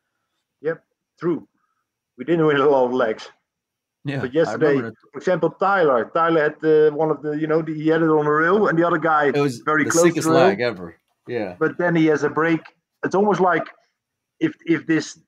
Yep. 0.63 0.83
True. 1.19 1.49
We 2.17 2.25
didn't 2.25 2.47
win 2.47 2.57
a 2.59 2.69
lot 2.69 2.85
of 2.87 2.93
legs. 2.93 3.29
Yeah, 4.05 4.21
But 4.21 4.33
yesterday, 4.33 4.81
for 5.13 5.19
example, 5.19 5.51
Tyler, 5.51 6.11
Tyler 6.15 6.43
had 6.43 6.65
uh, 6.65 6.91
one 6.97 7.11
of 7.11 7.21
the, 7.21 7.33
you 7.33 7.47
know, 7.47 7.61
the, 7.61 7.75
he 7.75 7.89
had 7.89 8.01
it 8.01 8.09
on 8.09 8.25
the 8.25 8.31
rail, 8.31 8.69
and 8.69 8.79
the 8.79 8.87
other 8.87 8.97
guy 8.99 9.27
it 9.27 9.37
was 9.37 9.59
very 9.59 9.85
the 9.85 9.91
close 9.91 10.05
sickest 10.05 10.27
rail. 10.27 10.37
lag 10.37 10.61
ever. 10.61 10.97
Yeah, 11.29 11.57
But 11.59 11.77
then 11.77 11.95
he 11.95 12.07
has 12.07 12.23
a 12.23 12.31
break. 12.31 12.61
It's 13.05 13.15
almost 13.15 13.41
like 13.41 13.67
if 14.41 14.55
if 14.65 14.87
this 14.87 15.19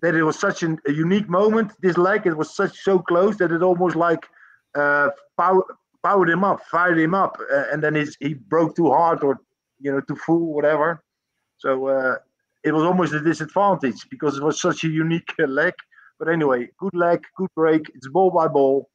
that 0.00 0.14
it 0.14 0.22
was 0.22 0.38
such 0.38 0.62
an, 0.62 0.78
a 0.86 0.92
unique 0.92 1.28
moment. 1.28 1.72
This 1.80 1.96
leg, 1.96 2.26
it 2.26 2.36
was 2.36 2.54
such 2.54 2.76
so 2.78 2.98
close 2.98 3.36
that 3.38 3.52
it 3.52 3.62
almost 3.62 3.96
like 3.96 4.26
uh, 4.74 5.08
power, 5.38 5.64
powered 6.02 6.28
him 6.28 6.44
up, 6.44 6.60
fired 6.66 6.98
him 6.98 7.14
up, 7.14 7.38
uh, 7.52 7.64
and 7.72 7.82
then 7.82 7.94
his, 7.94 8.16
he 8.20 8.34
broke 8.34 8.76
too 8.76 8.90
hard 8.90 9.22
or 9.22 9.38
you 9.80 9.90
know 9.92 10.00
too 10.00 10.16
full, 10.16 10.52
whatever. 10.52 11.02
So 11.58 11.88
uh, 11.88 12.16
it 12.64 12.72
was 12.72 12.84
almost 12.84 13.14
a 13.14 13.20
disadvantage 13.20 14.08
because 14.10 14.36
it 14.36 14.42
was 14.42 14.60
such 14.60 14.84
a 14.84 14.88
unique 14.88 15.32
uh, 15.38 15.46
leg. 15.46 15.74
But 16.18 16.28
anyway, 16.28 16.68
good 16.78 16.94
leg, 16.94 17.22
good 17.36 17.50
break. 17.54 17.82
It's 17.94 18.08
ball 18.08 18.30
by 18.30 18.48
ball. 18.48 18.88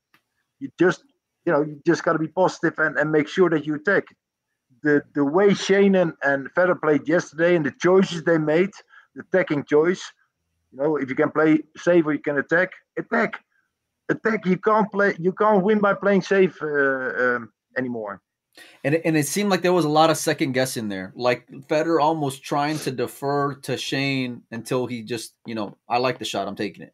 You 0.59 0.69
just 0.79 1.03
you 1.45 1.51
know 1.53 1.61
you 1.61 1.81
just 1.85 2.03
got 2.03 2.13
to 2.13 2.19
be 2.19 2.27
positive 2.27 2.77
and, 2.79 2.97
and 2.97 3.11
make 3.11 3.27
sure 3.27 3.49
that 3.49 3.65
you 3.65 3.75
attack. 3.75 4.05
The 4.83 5.01
the 5.13 5.25
way 5.25 5.53
Shane 5.53 5.95
and, 5.95 6.13
and 6.23 6.49
Fedor 6.55 6.75
played 6.75 7.07
yesterday 7.07 7.55
and 7.55 7.65
the 7.65 7.73
choices 7.81 8.23
they 8.23 8.37
made, 8.37 8.71
the 9.15 9.23
attacking 9.23 9.65
choice. 9.65 10.01
You 10.71 10.79
know, 10.79 10.95
if 10.97 11.09
you 11.09 11.15
can 11.15 11.31
play 11.31 11.59
safe 11.77 12.05
or 12.05 12.13
you 12.13 12.19
can 12.19 12.37
attack, 12.37 12.71
attack, 12.97 13.41
attack. 14.07 14.45
You 14.45 14.57
can't 14.57 14.89
play. 14.91 15.15
You 15.19 15.33
can't 15.33 15.63
win 15.63 15.79
by 15.79 15.95
playing 15.95 16.21
safe 16.21 16.55
uh, 16.61 16.65
um, 16.67 17.51
anymore. 17.77 18.21
and 18.83 18.95
and 18.95 19.17
it 19.17 19.27
seemed 19.27 19.49
like 19.49 19.61
there 19.61 19.73
was 19.73 19.85
a 19.85 19.89
lot 19.89 20.09
of 20.09 20.17
second 20.17 20.53
guessing 20.53 20.89
there. 20.89 21.11
Like 21.15 21.47
Fedor 21.67 21.99
almost 21.99 22.43
trying 22.43 22.77
to 22.79 22.91
defer 22.91 23.55
to 23.55 23.77
Shane 23.77 24.43
until 24.51 24.85
he 24.85 25.03
just, 25.03 25.33
you 25.45 25.55
know, 25.55 25.77
I 25.87 25.97
like 25.97 26.19
the 26.19 26.25
shot, 26.25 26.47
I'm 26.47 26.55
taking 26.55 26.83
it, 26.83 26.93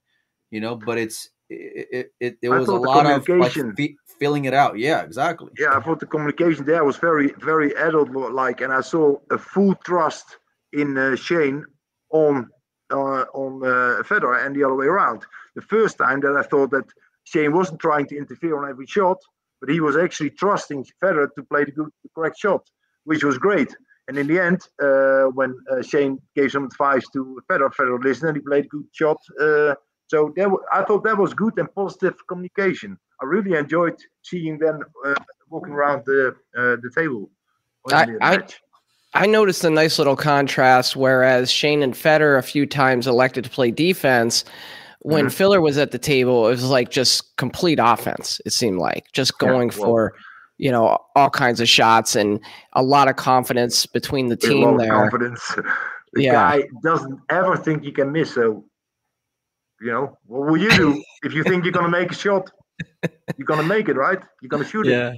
you 0.55 0.61
know. 0.61 0.75
But 0.75 0.97
it's 0.97 1.29
it 1.49 2.11
it, 2.19 2.37
it, 2.41 2.49
was 2.49 2.69
a 2.69 2.75
lot 2.75 3.05
of 3.05 3.27
like 3.27 3.51
fe- 3.51 3.97
feeling 4.19 4.45
it 4.45 4.53
out. 4.53 4.79
Yeah, 4.79 5.01
exactly. 5.01 5.51
Yeah, 5.59 5.77
I 5.77 5.81
thought 5.81 5.99
the 5.99 6.05
communication 6.05 6.65
there 6.65 6.83
was 6.83 6.97
very, 6.97 7.33
very 7.39 7.75
adult-like, 7.75 8.61
and 8.61 8.71
I 8.73 8.81
saw 8.81 9.17
a 9.29 9.37
full 9.37 9.75
trust 9.89 10.37
in 10.73 10.97
uh, 10.97 11.15
Shane 11.15 11.65
on 12.11 12.49
uh, 12.91 13.25
on 13.43 13.51
uh, 13.65 14.03
Fedor 14.03 14.33
and 14.43 14.55
the 14.55 14.63
other 14.63 14.75
way 14.75 14.87
around. 14.87 15.19
The 15.55 15.61
first 15.61 15.97
time 15.97 16.19
that 16.21 16.35
I 16.35 16.43
thought 16.43 16.71
that 16.71 16.87
Shane 17.25 17.53
wasn't 17.53 17.79
trying 17.79 18.07
to 18.07 18.17
interfere 18.17 18.57
on 18.57 18.69
every 18.69 18.87
shot, 18.87 19.17
but 19.59 19.69
he 19.69 19.79
was 19.79 19.97
actually 19.97 20.31
trusting 20.31 20.85
Fedor 21.01 21.31
to 21.35 21.43
play 21.43 21.65
the 21.65 21.71
good, 21.71 21.89
the 22.03 22.09
correct 22.15 22.37
shot, 22.39 22.63
which 23.03 23.23
was 23.23 23.37
great. 23.37 23.75
And 24.07 24.17
in 24.17 24.27
the 24.27 24.39
end, 24.39 24.61
uh, 24.81 25.31
when 25.33 25.55
uh, 25.71 25.81
Shane 25.81 26.19
gave 26.35 26.51
some 26.51 26.65
advice 26.65 27.05
to 27.13 27.41
Fedor, 27.47 27.71
Fedor 27.71 27.99
listened 27.99 28.29
and 28.29 28.37
he 28.37 28.43
played 28.43 28.65
a 28.65 28.67
good 28.67 28.85
shot. 28.91 29.17
So 30.07 30.31
that 30.35 30.49
I 30.71 30.83
thought 30.83 31.03
that 31.03 31.17
was 31.17 31.33
good 31.33 31.57
and 31.57 31.73
positive 31.73 32.15
communication. 32.27 32.97
I 33.21 33.25
really 33.25 33.57
enjoyed 33.57 33.95
seeing 34.23 34.57
them 34.59 34.81
uh, 35.05 35.15
walking 35.49 35.73
around 35.73 36.03
the 36.05 36.35
uh, 36.57 36.75
the 36.81 36.91
table. 36.95 37.29
I- 37.91 38.05
the 38.05 38.17
I- 38.21 38.43
I 39.17 39.25
noticed 39.27 39.63
a 39.63 39.69
nice 39.69 39.97
little 39.97 40.17
contrast. 40.17 40.97
Whereas 40.97 41.49
Shane 41.49 41.81
and 41.81 41.95
Fedor 41.95 42.35
a 42.35 42.43
few 42.43 42.65
times 42.65 43.07
elected 43.07 43.45
to 43.45 43.49
play 43.49 43.71
defense, 43.71 44.43
when 45.03 45.27
Mhm. 45.27 45.31
Filler 45.31 45.61
was 45.61 45.77
at 45.77 45.91
the 45.91 45.97
table, 45.97 46.47
it 46.47 46.51
was 46.51 46.69
like 46.69 46.89
just 46.91 47.37
complete 47.37 47.79
offense. 47.81 48.41
It 48.45 48.51
seemed 48.51 48.77
like 48.77 49.05
just 49.13 49.31
Yeah, 49.41 49.47
going 49.47 49.69
well- 49.69 49.85
for 49.85 50.13
you 50.57 50.69
know 50.71 50.97
all 51.15 51.29
kinds 51.29 51.61
of 51.61 51.69
shots 51.69 52.15
and 52.15 52.39
a 52.73 52.83
lot 52.83 53.07
of 53.07 53.15
confidence 53.15 53.85
between 53.85 54.27
the 54.27 54.35
team 54.35 54.75
there. 54.77 54.89
confidence. 54.91 55.41
the 56.13 56.23
Yeah. 56.23 56.33
guy 56.33 56.63
doesn't 56.83 57.19
ever 57.29 57.55
think 57.55 57.83
he 57.83 57.91
can 57.93 58.11
miss. 58.11 58.33
So, 58.33 58.65
you 59.85 59.91
know, 59.91 60.17
what 60.25 60.49
will 60.49 60.57
you 60.57 60.71
do 60.71 61.03
if 61.23 61.33
you 61.33 61.43
think 61.43 61.63
you're 61.63 61.71
gonna 61.71 61.89
make 61.89 62.11
a 62.11 62.15
shot? 62.15 62.51
You're 63.37 63.45
gonna 63.45 63.63
make 63.63 63.87
it, 63.87 63.95
right? 63.95 64.19
You're 64.41 64.49
gonna 64.49 64.65
shoot 64.65 64.87
it. 64.87 64.91
Yeah, 64.91 65.13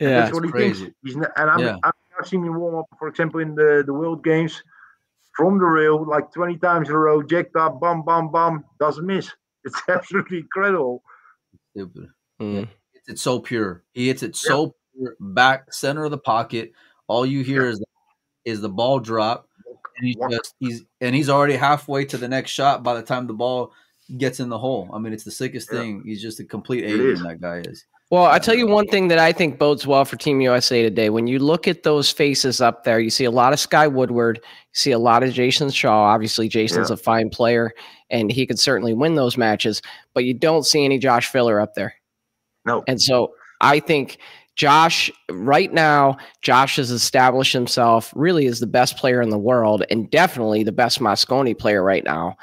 And 0.00 0.08
that's 0.16 0.32
what 0.34 0.44
he 0.44 0.50
crazy. 0.50 0.84
thinks. 0.84 0.96
He's 1.04 1.16
not, 1.16 1.30
and 1.36 1.50
I'm, 1.50 1.60
Yeah. 1.60 1.76
I've 1.82 1.92
I've 2.18 2.26
seen 2.28 2.44
him 2.44 2.58
warm 2.58 2.76
up, 2.76 2.86
for 2.98 3.08
example, 3.08 3.40
in 3.40 3.54
the, 3.54 3.82
the 3.86 3.94
World 3.94 4.22
Games 4.22 4.62
from 5.34 5.58
the 5.58 5.64
rail 5.64 6.04
like 6.06 6.30
20 6.32 6.58
times 6.58 6.88
in 6.90 6.94
a 6.94 6.98
row, 6.98 7.22
jacked 7.22 7.56
up, 7.56 7.80
bum, 7.80 8.02
bum, 8.04 8.30
bum, 8.30 8.64
doesn't 8.78 9.06
miss. 9.06 9.30
It's 9.64 9.80
absolutely 9.88 10.38
incredible. 10.38 11.02
Stupid. 11.76 12.08
Mm. 12.40 12.66
hits 12.94 13.08
it 13.08 13.18
so 13.18 13.38
pure. 13.40 13.84
He 13.92 14.08
hits 14.08 14.22
it 14.22 14.34
so 14.34 14.74
pure, 14.96 15.16
back 15.20 15.70
center 15.72 16.04
of 16.04 16.10
the 16.10 16.16
pocket. 16.18 16.72
All 17.08 17.26
you 17.26 17.42
hear 17.42 17.66
is 17.66 17.82
is 18.46 18.62
the 18.62 18.70
ball 18.70 19.00
drop, 19.00 19.46
and 19.98 20.06
he's 20.06 20.16
just 20.30 20.54
he's 20.60 20.82
and 21.02 21.14
he's 21.14 21.28
already 21.28 21.56
halfway 21.56 22.06
to 22.06 22.16
the 22.16 22.26
next 22.28 22.52
shot 22.52 22.82
by 22.82 22.94
the 22.94 23.02
time 23.02 23.26
the 23.26 23.34
ball 23.34 23.72
gets 24.18 24.40
in 24.40 24.48
the 24.48 24.58
hole. 24.58 24.88
I 24.92 24.98
mean, 24.98 25.12
it's 25.12 25.24
the 25.24 25.30
sickest 25.30 25.68
Yeah. 25.72 25.80
thing. 25.80 26.02
He's 26.04 26.22
just 26.22 26.40
a 26.40 26.44
complete 26.44 26.84
It 26.84 26.90
alien. 26.90 27.22
That 27.22 27.40
guy 27.40 27.58
is. 27.58 27.84
Well, 28.10 28.24
I 28.24 28.40
tell 28.40 28.56
you 28.56 28.66
one 28.66 28.88
thing 28.88 29.06
that 29.08 29.20
I 29.20 29.30
think 29.30 29.56
bodes 29.58 29.86
well 29.86 30.04
for 30.04 30.16
Team 30.16 30.40
USA 30.40 30.82
today. 30.82 31.10
When 31.10 31.28
you 31.28 31.38
look 31.38 31.68
at 31.68 31.84
those 31.84 32.10
faces 32.10 32.60
up 32.60 32.82
there, 32.82 32.98
you 32.98 33.08
see 33.08 33.24
a 33.24 33.30
lot 33.30 33.52
of 33.52 33.60
Sky 33.60 33.86
Woodward, 33.86 34.38
you 34.42 34.50
see 34.72 34.90
a 34.90 34.98
lot 34.98 35.22
of 35.22 35.32
Jayson 35.32 35.70
Shaw. 35.70 36.06
Obviously, 36.06 36.48
Jayson's 36.48 36.90
Yeah. 36.90 36.94
a 36.94 36.96
fine 36.96 37.30
player, 37.30 37.70
and 38.10 38.32
he 38.32 38.46
could 38.46 38.58
certainly 38.58 38.94
win 38.94 39.14
those 39.14 39.36
matches. 39.36 39.80
But 40.12 40.24
you 40.24 40.34
don't 40.34 40.66
see 40.66 40.84
any 40.84 40.98
Josh 40.98 41.28
Filler 41.28 41.60
up 41.60 41.74
there. 41.74 41.94
No. 42.66 42.82
And 42.88 43.00
so 43.00 43.32
I 43.60 43.78
think 43.78 44.18
Josh, 44.56 45.10
right 45.30 45.72
now, 45.72 46.16
Josh 46.42 46.76
has 46.76 46.90
established 46.90 47.52
himself 47.52 48.12
really 48.16 48.46
as 48.46 48.58
the 48.58 48.66
best 48.66 48.96
player 48.96 49.22
in 49.22 49.30
the 49.30 49.38
world 49.38 49.84
and 49.88 50.10
definitely 50.10 50.64
the 50.64 50.72
best 50.72 50.98
Mosconi 50.98 51.56
player 51.56 51.82
right 51.82 52.04
now. 52.04 52.36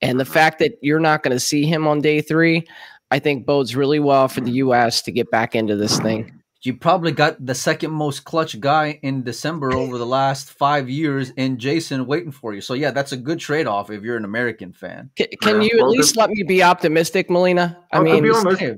And 0.00 0.18
the 0.20 0.24
fact 0.24 0.58
that 0.60 0.78
you're 0.80 1.00
not 1.00 1.22
going 1.22 1.34
to 1.34 1.40
see 1.40 1.66
him 1.66 1.86
on 1.86 2.00
day 2.00 2.20
three, 2.20 2.66
I 3.10 3.18
think 3.18 3.46
bodes 3.46 3.74
really 3.74 3.98
well 3.98 4.28
for 4.28 4.40
the 4.40 4.52
U.S. 4.52 5.02
to 5.02 5.12
get 5.12 5.30
back 5.30 5.54
into 5.54 5.76
this 5.76 5.98
thing. 5.98 6.32
You 6.62 6.74
probably 6.74 7.12
got 7.12 7.44
the 7.44 7.54
second 7.54 7.92
most 7.92 8.24
clutch 8.24 8.58
guy 8.58 8.98
in 9.02 9.22
December 9.22 9.72
over 9.72 9.96
the 9.96 10.06
last 10.06 10.50
five 10.50 10.90
years, 10.90 11.32
and 11.36 11.56
Jayson 11.58 12.04
waiting 12.06 12.32
for 12.32 12.52
you. 12.52 12.60
So 12.60 12.74
yeah, 12.74 12.90
that's 12.90 13.12
a 13.12 13.16
good 13.16 13.38
trade 13.38 13.68
off 13.68 13.90
if 13.90 14.02
you're 14.02 14.16
an 14.16 14.24
American 14.24 14.72
fan. 14.72 15.10
Can, 15.16 15.28
can 15.40 15.62
Yeah, 15.62 15.68
you 15.72 15.78
at 15.80 15.88
least 15.88 16.16
let 16.16 16.30
me 16.30 16.42
be 16.42 16.62
optimistic, 16.62 17.30
Melina? 17.30 17.78
I 17.92 17.98
to 17.98 18.02
mean, 18.04 18.24
be 18.24 18.30
honest, 18.30 18.58
Hey, 18.58 18.74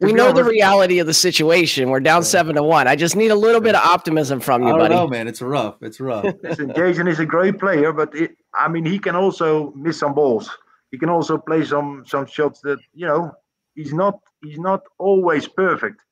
we 0.00 0.14
know 0.14 0.32
the 0.32 0.44
reality 0.44 0.98
of 0.98 1.06
the 1.06 1.12
situation. 1.12 1.90
We're 1.90 2.00
down 2.00 2.24
seven 2.24 2.56
to 2.56 2.62
one. 2.62 2.88
I 2.88 2.96
just 2.96 3.16
need 3.16 3.30
a 3.30 3.34
little 3.34 3.60
bit 3.60 3.74
of 3.74 3.82
optimism 3.82 4.40
from 4.40 4.62
I 4.62 4.68
you, 4.68 4.72
don't 4.72 4.78
buddy. 4.80 4.94
know, 4.94 5.06
man. 5.06 5.28
It's 5.28 5.42
rough. 5.42 5.76
It's 5.82 6.00
rough. 6.00 6.24
Listen, 6.42 6.70
Jayson 6.70 7.06
is 7.06 7.18
a 7.18 7.26
great 7.26 7.58
player, 7.58 7.92
but 7.92 8.14
it, 8.14 8.30
I 8.54 8.68
mean, 8.68 8.84
he 8.84 8.98
can 8.98 9.16
also 9.16 9.72
miss 9.76 9.98
some 9.98 10.14
balls. 10.14 10.50
He 10.90 10.98
can 10.98 11.08
also 11.08 11.38
play 11.38 11.64
some 11.64 12.04
some 12.06 12.26
shots 12.26 12.60
that 12.62 12.78
you 12.94 13.06
know 13.06 13.32
he's 13.74 13.92
not 13.92 14.18
he's 14.42 14.58
not 14.58 14.82
always 14.98 15.46
perfect. 15.48 16.02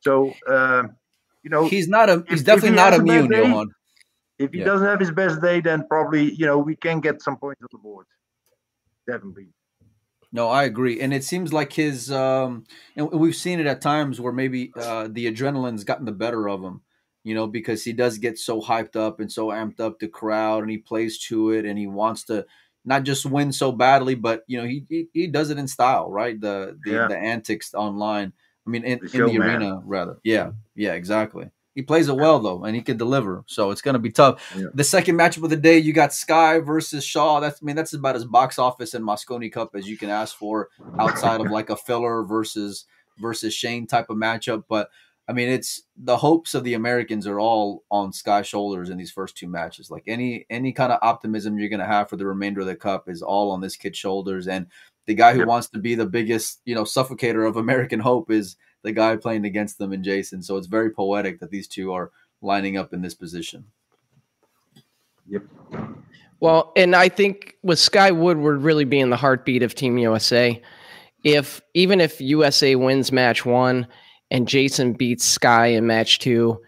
So 0.00 0.32
um, 0.48 0.96
you 1.42 1.50
know, 1.50 1.66
He's 1.66 1.88
not 1.88 2.08
a. 2.08 2.24
He's 2.28 2.40
if 2.40 2.46
definitely 2.46 2.70
he 2.70 2.74
not 2.76 2.94
immune, 2.94 3.28
day, 3.28 3.42
Johan. 3.42 3.70
if 4.38 4.52
he 4.52 4.58
yeah. 4.58 4.64
doesn't 4.64 4.86
have 4.86 5.00
his 5.00 5.10
best 5.10 5.40
day, 5.40 5.60
then 5.60 5.86
probably 5.88 6.32
you 6.34 6.46
know 6.46 6.58
we 6.58 6.76
can 6.76 7.00
get 7.00 7.20
some 7.22 7.36
points 7.36 7.60
on 7.62 7.68
the 7.72 7.78
board. 7.78 8.06
Definitely. 9.06 9.48
No, 10.30 10.48
I 10.48 10.64
agree, 10.64 11.00
and 11.00 11.14
it 11.14 11.24
seems 11.24 11.52
like 11.52 11.72
his. 11.72 12.12
um 12.12 12.64
And 12.96 13.10
we've 13.10 13.34
seen 13.34 13.60
it 13.60 13.66
at 13.66 13.80
times 13.80 14.20
where 14.20 14.32
maybe 14.32 14.72
uh 14.76 15.08
the 15.10 15.26
adrenaline's 15.32 15.84
gotten 15.84 16.04
the 16.04 16.12
better 16.12 16.48
of 16.48 16.62
him. 16.62 16.82
You 17.28 17.34
know, 17.34 17.46
because 17.46 17.84
he 17.84 17.92
does 17.92 18.16
get 18.18 18.38
so 18.38 18.60
hyped 18.60 18.96
up 18.96 19.20
and 19.20 19.30
so 19.30 19.48
amped 19.48 19.80
up 19.80 19.98
the 19.98 20.08
crowd, 20.08 20.62
and 20.62 20.70
he 20.70 20.78
plays 20.78 21.18
to 21.28 21.50
it, 21.50 21.66
and 21.66 21.78
he 21.78 21.86
wants 21.86 22.24
to 22.24 22.46
not 22.84 23.02
just 23.02 23.26
win 23.26 23.52
so 23.52 23.70
badly, 23.70 24.14
but 24.14 24.44
you 24.46 24.56
know 24.60 24.66
he 24.66 24.84
he, 24.88 25.08
he 25.12 25.26
does 25.26 25.50
it 25.50 25.58
in 25.58 25.68
style, 25.68 26.10
right? 26.10 26.40
The 26.40 26.78
the, 26.84 26.90
Yeah. 26.90 27.08
the 27.08 27.18
antics 27.18 27.74
online. 27.74 28.32
I 28.66 28.70
mean, 28.70 28.84
in, 28.84 28.98
The 29.02 29.24
in 29.24 29.26
the 29.32 29.38
arena, 29.44 29.80
rather. 29.84 30.18
Yeah, 30.24 30.52
yeah, 30.74 30.94
exactly. 30.94 31.50
He 31.74 31.82
plays 31.82 32.08
it 32.08 32.16
well 32.16 32.38
though, 32.40 32.64
and 32.64 32.74
he 32.74 32.82
can 32.82 32.96
deliver. 32.96 33.44
So 33.46 33.70
it's 33.70 33.82
going 33.82 33.94
to 33.94 33.98
be 34.00 34.10
tough. 34.10 34.42
Yeah. 34.56 34.66
The 34.74 34.84
second 34.84 35.16
matchup 35.16 35.44
of 35.44 35.50
the 35.50 35.56
day, 35.56 35.78
you 35.78 35.92
got 35.92 36.12
Sky 36.12 36.58
versus 36.60 37.04
Shaw. 37.04 37.40
That's 37.40 37.60
I 37.62 37.64
mean, 37.64 37.76
that's 37.76 37.92
about 37.92 38.16
as 38.16 38.24
box 38.24 38.58
office 38.58 38.94
and 38.94 39.04
Mosconi 39.04 39.52
Cup 39.52 39.70
as 39.74 39.88
you 39.88 39.96
can 39.96 40.10
ask 40.10 40.36
for 40.36 40.68
outside 40.98 41.40
of 41.40 41.50
like 41.50 41.70
a 41.70 41.76
filler 41.76 42.24
versus 42.24 42.86
versus 43.20 43.54
Shane 43.54 43.86
type 43.86 44.10
of 44.10 44.16
matchup. 44.16 44.64
But 44.68 44.90
I 45.28 45.34
mean, 45.34 45.50
it's 45.50 45.82
the 45.96 46.16
hopes 46.16 46.54
of 46.54 46.64
the 46.64 46.72
Americans 46.72 47.26
are 47.26 47.38
all 47.38 47.84
on 47.90 48.12
Sky 48.14 48.40
shoulders 48.40 48.88
in 48.88 48.96
these 48.96 49.10
first 49.10 49.36
two 49.36 49.46
matches. 49.46 49.90
Like 49.90 50.04
any 50.06 50.46
any 50.48 50.72
kind 50.72 50.90
of 50.90 50.98
optimism 51.02 51.58
you're 51.58 51.68
going 51.68 51.80
to 51.80 51.86
have 51.86 52.08
for 52.08 52.16
the 52.16 52.26
remainder 52.26 52.60
of 52.60 52.66
the 52.66 52.74
cup 52.74 53.10
is 53.10 53.20
all 53.20 53.50
on 53.50 53.60
this 53.60 53.76
kid's 53.76 53.98
shoulders. 53.98 54.48
And 54.48 54.66
the 55.06 55.14
guy 55.14 55.32
who 55.32 55.40
Yep. 55.40 55.48
wants 55.48 55.68
to 55.68 55.78
be 55.78 55.94
the 55.94 56.06
biggest, 56.06 56.60
you 56.64 56.74
know, 56.74 56.84
suffocator 56.84 57.46
of 57.46 57.58
American 57.58 58.00
hope 58.00 58.30
is 58.30 58.56
the 58.82 58.92
guy 58.92 59.16
playing 59.16 59.44
against 59.44 59.76
them 59.76 59.92
in 59.92 60.02
Jayson. 60.02 60.42
So 60.42 60.56
it's 60.56 60.66
very 60.66 60.90
poetic 60.90 61.40
that 61.40 61.50
these 61.50 61.68
two 61.68 61.92
are 61.92 62.10
lining 62.40 62.78
up 62.78 62.94
in 62.94 63.02
this 63.02 63.14
position. 63.14 63.64
Yep. 65.28 65.42
Well, 66.40 66.72
and 66.76 66.96
I 66.96 67.08
think 67.10 67.56
with 67.62 67.78
Sky 67.78 68.10
Woodward 68.12 68.62
really 68.62 68.84
being 68.84 69.10
the 69.10 69.16
heartbeat 69.16 69.62
of 69.62 69.74
Team 69.74 69.98
USA, 69.98 70.62
if 71.24 71.60
even 71.74 72.00
if 72.00 72.18
USA 72.20 72.76
wins 72.76 73.12
match 73.12 73.44
one 73.44 73.86
and 74.30 74.46
Jayson 74.46 74.96
beats 74.96 75.24
Sky 75.24 75.66
in 75.68 75.86
match 75.86 76.18
two, 76.18 76.60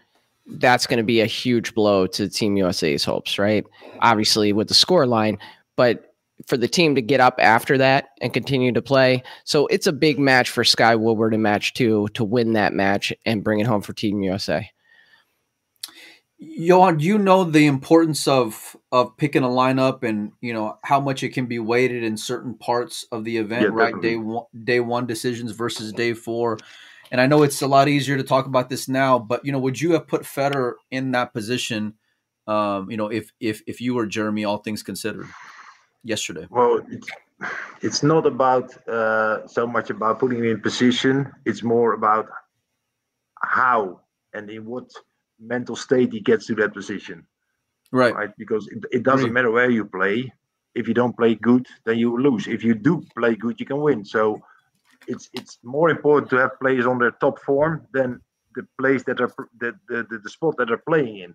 that's 0.47 0.87
going 0.87 0.97
to 0.97 1.03
be 1.03 1.21
a 1.21 1.25
huge 1.25 1.73
blow 1.73 2.07
to 2.07 2.29
Team 2.29 2.57
USA's 2.57 3.03
hopes, 3.03 3.37
right? 3.37 3.65
Obviously 3.99 4.53
with 4.53 4.67
the 4.67 4.73
score 4.73 5.05
line, 5.05 5.37
but 5.75 6.11
for 6.47 6.57
the 6.57 6.67
team 6.67 6.95
to 6.95 7.01
get 7.01 7.19
up 7.19 7.35
after 7.39 7.77
that 7.77 8.09
and 8.19 8.33
continue 8.33 8.71
to 8.71 8.81
play. 8.81 9.23
So 9.43 9.67
it's 9.67 9.87
a 9.87 9.93
big 9.93 10.19
match 10.19 10.49
for 10.49 10.63
Sky 10.63 10.95
Woodward 10.95 11.33
in 11.33 11.41
match 11.41 11.73
two 11.73 12.07
to 12.15 12.23
win 12.23 12.53
that 12.53 12.73
match 12.73 13.13
and 13.25 13.43
bring 13.43 13.59
it 13.59 13.67
home 13.67 13.81
for 13.81 13.93
Team 13.93 14.21
USA. 14.23 14.69
Johan, 16.43 16.99
you 16.99 17.19
know 17.19 17.43
the 17.43 17.67
importance 17.67 18.27
of 18.27 18.75
of 18.91 19.15
picking 19.15 19.43
a 19.43 19.47
lineup 19.47 20.01
and 20.01 20.31
you 20.41 20.53
know 20.53 20.79
how 20.83 20.99
much 20.99 21.21
it 21.21 21.29
can 21.29 21.45
be 21.45 21.59
weighted 21.59 22.03
in 22.03 22.17
certain 22.17 22.55
parts 22.55 23.05
of 23.11 23.23
the 23.23 23.37
event, 23.37 23.61
Yeah, 23.61 23.69
right? 23.71 23.93
definitely. 23.93 24.09
Day 24.09 24.17
one, 24.17 24.45
day 24.63 24.79
one 24.79 25.05
decisions 25.05 25.51
versus 25.51 25.93
day 25.93 26.13
four. 26.13 26.57
And 27.11 27.19
I 27.19 27.27
know 27.27 27.43
it's 27.43 27.61
a 27.61 27.67
lot 27.67 27.89
easier 27.89 28.15
to 28.15 28.23
talk 28.23 28.45
about 28.45 28.69
this 28.69 28.87
now, 28.87 29.19
but 29.19 29.45
you 29.45 29.51
know, 29.51 29.59
would 29.59 29.79
you 29.79 29.91
have 29.91 30.07
put 30.07 30.25
Fedor 30.25 30.77
in 30.91 31.11
that 31.11 31.33
position? 31.33 31.95
Um, 32.47 32.89
you 32.89 32.97
know, 32.97 33.07
if 33.07 33.31
if 33.39 33.61
if 33.67 33.81
you 33.81 33.93
were 33.93 34.05
Jeremy, 34.07 34.45
all 34.45 34.57
things 34.57 34.81
considered, 34.81 35.27
yesterday. 36.03 36.47
Well, 36.49 36.81
it's, 36.89 37.07
it's 37.81 38.01
not 38.03 38.25
about 38.25 38.75
uh, 38.87 39.45
so 39.45 39.67
much 39.67 39.89
about 39.89 40.19
putting 40.19 40.39
him 40.39 40.45
in 40.45 40.61
position. 40.61 41.29
It's 41.45 41.63
more 41.63 41.93
about 41.93 42.27
how 43.41 43.99
and 44.33 44.49
in 44.49 44.65
what 44.65 44.89
mental 45.39 45.75
state 45.75 46.13
he 46.13 46.21
gets 46.21 46.45
to 46.47 46.55
that 46.55 46.73
position, 46.73 47.25
Right. 47.91 48.13
right? 48.15 48.29
Because 48.37 48.67
it, 48.67 48.85
it 48.91 49.03
doesn't 49.03 49.25
Agree. 49.25 49.33
matter 49.33 49.51
where 49.51 49.69
you 49.69 49.83
play. 49.85 50.31
If 50.75 50.87
you 50.87 50.93
don't 50.93 51.17
play 51.17 51.35
good, 51.35 51.67
then 51.83 51.97
you 51.97 52.17
lose. 52.17 52.47
If 52.47 52.63
you 52.63 52.73
do 52.75 53.03
play 53.17 53.35
good, 53.35 53.59
you 53.59 53.65
can 53.65 53.81
win. 53.81 54.05
So 54.05 54.39
it's 55.07 55.29
it's 55.33 55.59
more 55.63 55.89
important 55.89 56.29
to 56.31 56.37
have 56.37 56.59
players 56.59 56.85
on 56.85 56.99
their 56.99 57.11
top 57.11 57.39
form 57.39 57.87
than 57.93 58.21
the 58.55 58.67
place 58.79 59.03
that 59.03 59.21
are 59.21 59.31
the, 59.59 59.73
the, 59.87 60.19
the, 60.21 60.29
spot 60.29 60.55
that 60.57 60.67
they're 60.67 60.83
playing 60.85 61.19
in, 61.19 61.33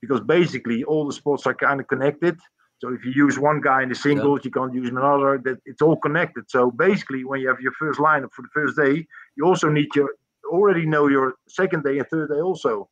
because 0.00 0.20
basically 0.20 0.82
all 0.84 1.06
the 1.06 1.12
spots 1.12 1.46
are 1.46 1.54
kind 1.54 1.78
of 1.78 1.86
connected. 1.88 2.38
So 2.78 2.92
if 2.92 3.04
you 3.04 3.12
use 3.14 3.38
one 3.38 3.60
guy 3.60 3.82
in 3.82 3.90
the 3.90 3.94
singles, 3.94 4.40
you 4.44 4.50
can't 4.50 4.74
use 4.74 4.88
another. 4.88 5.40
That 5.44 5.58
it's 5.64 5.82
all 5.82 5.96
connected. 5.96 6.50
So 6.50 6.70
basically, 6.70 7.24
when 7.24 7.40
you 7.40 7.48
have 7.48 7.60
your 7.60 7.72
first 7.72 7.98
lineup 8.00 8.32
for 8.32 8.42
the 8.42 8.48
first 8.52 8.76
day, 8.76 9.06
you 9.36 9.44
also 9.44 9.68
need 9.68 9.94
your 9.94 10.10
already 10.50 10.86
know 10.86 11.08
your 11.08 11.34
second 11.48 11.84
day 11.84 11.98
and 11.98 12.08
third 12.08 12.30
day 12.30 12.40
also. 12.40 12.88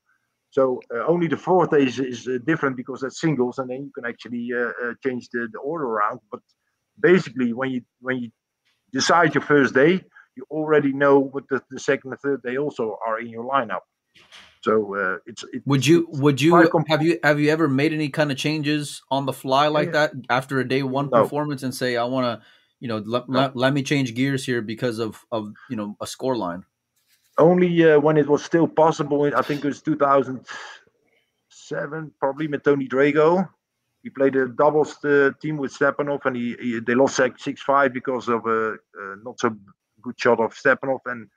So 0.50 0.80
uh, 0.94 1.06
only 1.06 1.28
the 1.28 1.36
fourth 1.36 1.70
day 1.70 1.84
is, 1.84 1.98
is 1.98 2.28
uh, 2.28 2.38
different 2.44 2.76
because 2.76 3.00
that's 3.00 3.20
singles, 3.20 3.58
and 3.58 3.70
then 3.70 3.84
you 3.84 3.92
can 3.94 4.04
actually 4.04 4.50
uh, 4.54 4.72
uh, 4.84 4.94
change 5.04 5.28
the, 5.30 5.48
the 5.50 5.58
order 5.58 5.84
around. 5.84 6.20
But 6.30 6.40
basically, 7.00 7.52
when 7.52 7.70
you 7.70 7.82
when 8.00 8.18
you 8.18 8.30
decide 8.92 9.34
your 9.34 9.42
first 9.42 9.74
day, 9.74 10.04
you 10.36 10.44
already 10.50 10.92
know 10.92 11.18
what 11.18 11.48
the, 11.48 11.60
the 11.70 11.80
second 11.80 12.12
and 12.12 12.20
third 12.20 12.42
day 12.42 12.56
also 12.56 12.96
are 13.06 13.18
in 13.20 13.28
your 13.28 13.44
lineup. 13.44 13.80
So 14.62 14.94
uh, 14.94 15.18
it's 15.26 15.42
it, 15.52 15.62
Would 15.66 15.84
you 15.86 16.06
it's 16.10 16.20
would 16.20 16.40
you 16.40 16.70
have 16.88 17.02
you 17.02 17.18
have 17.24 17.40
you 17.40 17.50
ever 17.50 17.66
made 17.68 17.92
any 17.92 18.08
kind 18.10 18.30
of 18.30 18.38
changes 18.38 19.02
on 19.10 19.26
the 19.26 19.32
fly 19.32 19.66
like 19.66 19.88
Yeah. 19.88 19.92
that 19.92 20.12
after 20.30 20.60
a 20.60 20.68
day 20.68 20.84
one 20.84 21.10
No. 21.10 21.22
performance 21.24 21.64
and 21.64 21.74
say 21.74 21.96
I 21.96 22.04
want 22.04 22.40
to 22.40 22.46
you 22.78 22.86
know 22.88 22.98
let, 22.98 23.28
No. 23.28 23.40
let, 23.40 23.56
let 23.56 23.72
me 23.72 23.82
change 23.82 24.14
gears 24.14 24.46
here 24.46 24.62
because 24.62 25.00
of 25.00 25.24
of 25.32 25.52
you 25.68 25.74
know 25.76 25.96
a 26.00 26.06
score 26.06 26.36
line 26.36 26.64
only 27.38 27.90
uh, 27.90 27.98
when 27.98 28.16
it 28.16 28.28
was 28.28 28.44
still 28.44 28.68
possible. 28.68 29.28
I 29.34 29.42
think 29.42 29.64
it 29.64 29.68
was 29.68 29.82
2007, 29.82 32.12
probably 32.20 32.46
with 32.46 32.62
Tony 32.62 32.86
Drago. 32.88 33.48
He 34.02 34.10
played 34.10 34.34
a 34.36 34.48
doubles 34.48 35.02
uh, 35.04 35.30
team 35.40 35.56
with 35.56 35.76
Stepanov, 35.76 36.24
and 36.24 36.36
he, 36.36 36.56
he 36.60 36.80
they 36.80 36.94
lost 36.94 37.18
like 37.18 37.38
six 37.38 37.62
five 37.62 37.92
because 37.92 38.28
of 38.28 38.46
a, 38.46 38.72
a 38.72 39.16
not 39.22 39.38
so 39.38 39.56
good 40.00 40.18
shot 40.18 40.40
of 40.40 40.54
Stepanov. 40.54 41.00
And 41.06 41.28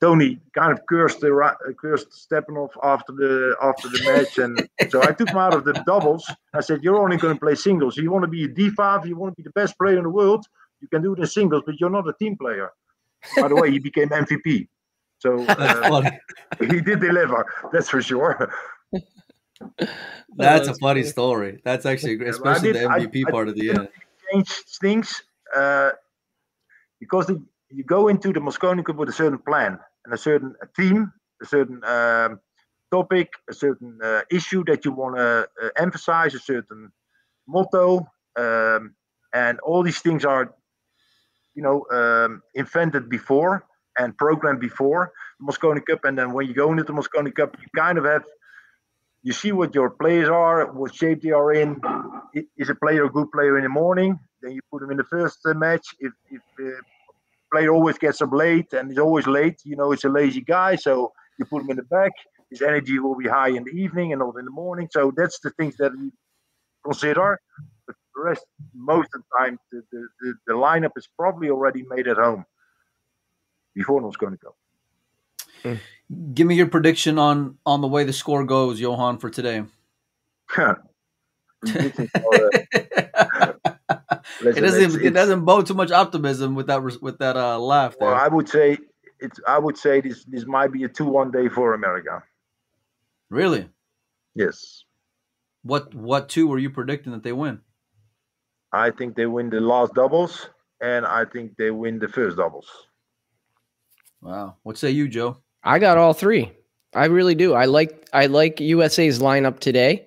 Tony 0.00 0.40
kind 0.54 0.72
of 0.72 0.80
cursed 0.86 1.20
the 1.20 1.32
ra- 1.32 1.56
uh, 1.68 1.72
cursed 1.78 2.28
Stepanov 2.30 2.70
after 2.82 3.12
the 3.12 3.56
after 3.62 3.88
the 3.88 4.02
match, 4.04 4.38
and 4.38 4.66
so 4.90 5.02
I 5.02 5.12
took 5.12 5.28
him 5.28 5.36
out 5.36 5.54
of 5.54 5.64
the 5.64 5.74
doubles. 5.86 6.30
I 6.54 6.60
said, 6.60 6.82
"You're 6.82 6.98
only 6.98 7.18
going 7.18 7.34
to 7.34 7.40
play 7.40 7.54
singles. 7.54 7.96
You 7.96 8.10
want 8.10 8.24
to 8.24 8.30
be 8.30 8.44
a 8.44 8.48
D5, 8.48 9.06
you 9.06 9.16
want 9.16 9.36
to 9.36 9.42
be 9.42 9.46
the 9.46 9.58
best 9.60 9.76
player 9.78 9.98
in 9.98 10.04
the 10.04 10.10
world. 10.10 10.46
You 10.80 10.88
can 10.88 11.02
do 11.02 11.12
it 11.12 11.18
in 11.18 11.26
singles, 11.26 11.62
but 11.66 11.78
you're 11.80 11.90
not 11.90 12.08
a 12.08 12.14
team 12.14 12.36
player." 12.36 12.70
By 13.38 13.48
the 13.48 13.56
way, 13.56 13.70
he 13.70 13.78
became 13.78 14.08
MVP. 14.08 14.68
So 15.18 15.46
uh, 15.58 16.02
he 16.60 16.80
did 16.80 17.00
deliver. 17.00 17.44
That's 17.72 17.88
for 17.88 18.00
sure. 18.00 18.52
that's 20.36 20.68
a 20.68 20.74
funny 20.74 21.02
story. 21.02 21.60
That's 21.64 21.86
actually 21.86 22.16
great 22.16 22.28
I 22.28 22.30
especially 22.30 22.72
did- 22.72 22.82
the 22.82 22.88
MVP 22.88 23.24
I 23.26 23.30
part 23.30 23.48
of 23.48 23.54
the 23.54 23.70
end 23.70 23.88
Change 24.32 24.50
things 24.80 25.22
uh, 25.54 25.90
because 26.98 27.26
the, 27.26 27.40
you 27.70 27.84
go 27.84 28.08
into 28.08 28.32
the 28.32 28.40
Mosconi 28.40 28.84
Cup 28.84 28.96
with 28.96 29.08
a 29.08 29.12
certain 29.12 29.38
plan 29.38 29.78
and 30.04 30.12
a 30.12 30.18
certain 30.18 30.54
theme, 30.76 31.12
a 31.40 31.46
certain 31.46 31.80
um, 31.84 32.40
topic, 32.90 33.28
a 33.48 33.54
certain 33.54 33.98
uh, 34.02 34.22
issue 34.30 34.64
that 34.64 34.84
you 34.84 34.90
want 34.90 35.16
to 35.16 35.48
uh, 35.62 35.68
emphasize, 35.76 36.34
a 36.34 36.40
certain 36.40 36.90
motto, 37.46 38.04
um, 38.36 38.96
and 39.32 39.60
all 39.60 39.84
these 39.84 40.00
things 40.00 40.24
are, 40.24 40.52
you 41.54 41.62
know, 41.62 41.84
um, 41.92 42.42
invented 42.54 43.08
before 43.08 43.64
and 43.98 44.16
programmed 44.18 44.60
before 44.60 45.12
the 45.38 45.46
Mosconi 45.46 45.84
Cup. 45.86 46.04
And 46.04 46.18
then 46.18 46.32
when 46.32 46.46
you 46.48 46.54
go 46.54 46.70
into 46.70 46.82
the 46.82 46.92
Mosconi 46.92 47.34
Cup, 47.34 47.56
you 47.60 47.66
kind 47.76 47.98
of 47.98 48.04
have 48.04 48.24
you 49.26 49.32
see 49.32 49.50
what 49.50 49.74
your 49.74 49.90
players 49.90 50.28
are, 50.28 50.72
what 50.72 50.94
shape 50.94 51.20
they 51.20 51.32
are 51.32 51.52
in. 51.52 51.80
Is 52.56 52.70
a 52.70 52.76
player 52.76 53.06
a 53.06 53.10
good 53.10 53.30
player 53.32 53.58
in 53.58 53.64
the 53.64 53.68
morning? 53.68 54.20
Then 54.40 54.52
you 54.52 54.60
put 54.70 54.84
him 54.84 54.92
in 54.92 54.98
the 54.98 55.08
first 55.16 55.38
uh, 55.44 55.54
match. 55.54 55.86
If 55.98 56.12
if 56.30 56.42
the 56.56 56.80
player 57.52 57.70
always 57.72 57.98
gets 57.98 58.22
up 58.22 58.32
late 58.32 58.72
and 58.72 58.92
is 58.92 58.98
always 58.98 59.26
late, 59.26 59.58
you 59.64 59.74
know 59.74 59.90
it's 59.90 60.04
a 60.04 60.08
lazy 60.08 60.42
guy. 60.42 60.76
So 60.76 61.12
you 61.38 61.44
put 61.44 61.62
him 61.62 61.70
in 61.70 61.76
the 61.76 61.88
back. 61.98 62.12
His 62.50 62.62
energy 62.62 63.00
will 63.00 63.16
be 63.16 63.26
high 63.26 63.48
in 63.48 63.64
the 63.64 63.72
evening 63.72 64.12
and 64.12 64.20
not 64.20 64.38
in 64.38 64.44
the 64.44 64.56
morning. 64.64 64.88
So 64.92 65.12
that's 65.16 65.40
the 65.40 65.50
things 65.58 65.76
that 65.78 65.90
we 65.98 66.12
consider. 66.84 67.40
But 67.88 67.96
the 68.14 68.22
rest, 68.22 68.44
most 68.74 69.08
of 69.12 69.22
the 69.22 69.30
time, 69.40 69.58
the, 69.72 69.82
the, 69.90 70.08
the, 70.20 70.34
the 70.46 70.54
lineup 70.54 70.94
is 70.96 71.08
probably 71.18 71.50
already 71.50 71.82
made 71.88 72.06
at 72.06 72.18
home 72.18 72.44
before 73.74 74.06
it's 74.06 74.16
going 74.16 74.34
to 74.34 74.38
go. 74.38 74.54
Give 76.34 76.46
me 76.46 76.54
your 76.54 76.68
prediction 76.68 77.18
on 77.18 77.58
on 77.66 77.80
the 77.80 77.88
way 77.88 78.04
the 78.04 78.12
score 78.12 78.44
goes 78.44 78.80
Johan 78.80 79.18
for 79.18 79.30
today 79.30 79.64
uh, 80.58 80.74
it 84.40 84.60
doesn't 84.60 84.82
it's- 84.82 84.94
it 84.94 85.14
doesn't 85.14 85.44
bode 85.44 85.66
too 85.66 85.74
much 85.74 85.90
optimism 85.90 86.54
with 86.54 86.66
that 86.68 86.82
with 87.02 87.18
that 87.18 87.36
uh 87.36 87.58
laugh 87.58 87.96
there 87.98 88.10
Well, 88.10 88.20
I 88.20 88.28
would 88.28 88.48
say 88.48 88.78
it's. 89.18 89.40
I 89.48 89.58
would 89.58 89.76
say 89.78 90.00
this. 90.00 90.24
This 90.24 90.44
might 90.46 90.70
be 90.72 90.84
a 90.84 90.88
two-one 90.88 91.30
day 91.30 91.48
for 91.48 91.74
America. 91.74 92.22
really 93.30 93.68
Yes, 94.34 94.84
what 95.62 95.94
what 95.94 96.28
two 96.28 96.46
were 96.46 96.58
you 96.58 96.70
predicting 96.70 97.12
that 97.12 97.22
they 97.22 97.32
win 97.32 97.60
I 98.72 98.90
think 98.90 99.16
they 99.16 99.26
win 99.26 99.48
the 99.48 99.60
last 99.60 99.94
doubles, 99.94 100.50
and 100.82 101.06
I 101.06 101.24
think 101.24 101.56
they 101.56 101.70
win 101.70 101.98
the 101.98 102.08
first 102.08 102.36
doubles. 102.36 102.68
wow 104.20 104.56
what 104.62 104.76
say 104.78 104.90
you 104.90 105.08
Joe 105.08 105.38
I 105.66 105.80
got 105.80 105.98
all 105.98 106.14
three. 106.14 106.52
I 106.94 107.06
really 107.06 107.34
do. 107.34 107.54
I 107.54 107.64
like 107.64 108.08
I 108.12 108.26
like 108.26 108.60
USA's 108.60 109.18
lineup 109.18 109.58
today. 109.58 110.06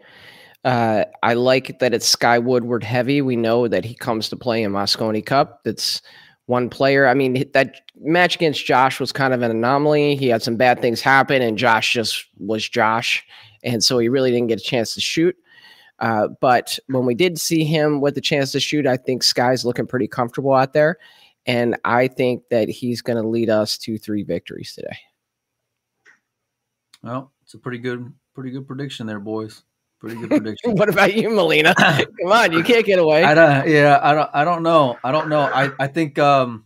Uh, 0.64 1.03
I 1.22 1.34
like 1.34 1.80
that 1.80 1.93
it's 1.93 2.07
Sky 2.07 2.39
Woodward 2.39 2.84
heavy. 2.84 3.22
We 3.22 3.36
know 3.36 3.68
that 3.68 3.84
he 3.84 3.93
comes 3.93 4.30
to 4.30 4.38
play 4.38 4.64
in 4.64 4.72
Mosconi 4.72 5.26
Cup. 5.26 5.62
That's 5.66 6.01
one 6.45 6.70
player. 6.70 7.07
I 7.07 7.14
mean, 7.14 7.45
that 7.53 7.82
match 7.99 8.36
against 8.36 8.66
Josh 8.66 8.99
was 8.99 9.12
kind 9.12 9.34
of 9.34 9.41
an 9.41 9.51
anomaly. 9.51 10.16
He 10.16 10.30
had 10.30 10.41
some 10.41 10.55
bad 10.55 10.82
things 10.82 11.01
happen, 11.01 11.41
and 11.41 11.57
Josh 11.57 11.93
just 11.93 12.26
was 12.38 12.68
Josh, 12.68 13.26
and 13.62 13.84
so 13.84 13.99
he 13.99 14.07
really 14.07 14.32
didn't 14.32 14.47
get 14.47 14.62
a 14.62 14.64
chance 14.64 14.93
to 14.93 15.01
shoot. 15.01 15.36
Uh, 15.99 16.30
but 16.39 16.80
when 16.88 17.05
we 17.05 17.14
did 17.14 17.38
see 17.38 17.66
him 17.66 17.99
with 17.99 18.16
the 18.16 18.22
chance 18.22 18.53
to 18.53 18.62
shoot, 18.62 18.88
I 18.88 18.95
think 18.95 19.24
Sky's 19.24 19.66
looking 19.66 19.88
pretty 19.88 20.07
comfortable 20.07 20.53
out 20.53 20.72
there, 20.72 20.97
and 21.45 21.78
I 21.84 22.07
think 22.07 22.43
that 22.49 22.70
he's 22.70 23.01
going 23.01 23.22
to 23.22 23.28
lead 23.28 23.49
us 23.49 23.78
to 23.80 23.97
three 23.97 24.24
victories 24.24 24.74
today. 24.74 24.97
Well 27.01 27.31
it's 27.43 27.53
a 27.53 27.57
pretty 27.57 27.79
good 27.79 28.13
pretty 28.35 28.51
good 28.51 28.67
prediction 28.67 29.07
there 29.07 29.19
boys 29.19 29.63
pretty 29.99 30.15
good 30.19 30.29
prediction 30.29 30.75
What 30.75 30.89
about 30.89 31.13
you, 31.13 31.29
Melina? 31.29 31.73
Come 31.77 32.31
on, 32.31 32.51
you 32.53 32.63
can't 32.63 32.85
get 32.85 32.99
away. 32.99 33.23
I 33.23 33.33
don't. 33.33 33.67
Yeah, 33.67 33.99
I 34.01 34.13
don't. 34.13 34.29
I 34.33 34.43
don't 34.45 34.63
know. 34.63 34.97
I 35.03 35.11
don't 35.11 35.29
know. 35.29 35.41
I. 35.41 35.71
I 35.79 35.87
think. 35.87 36.17
Um, 36.17 36.65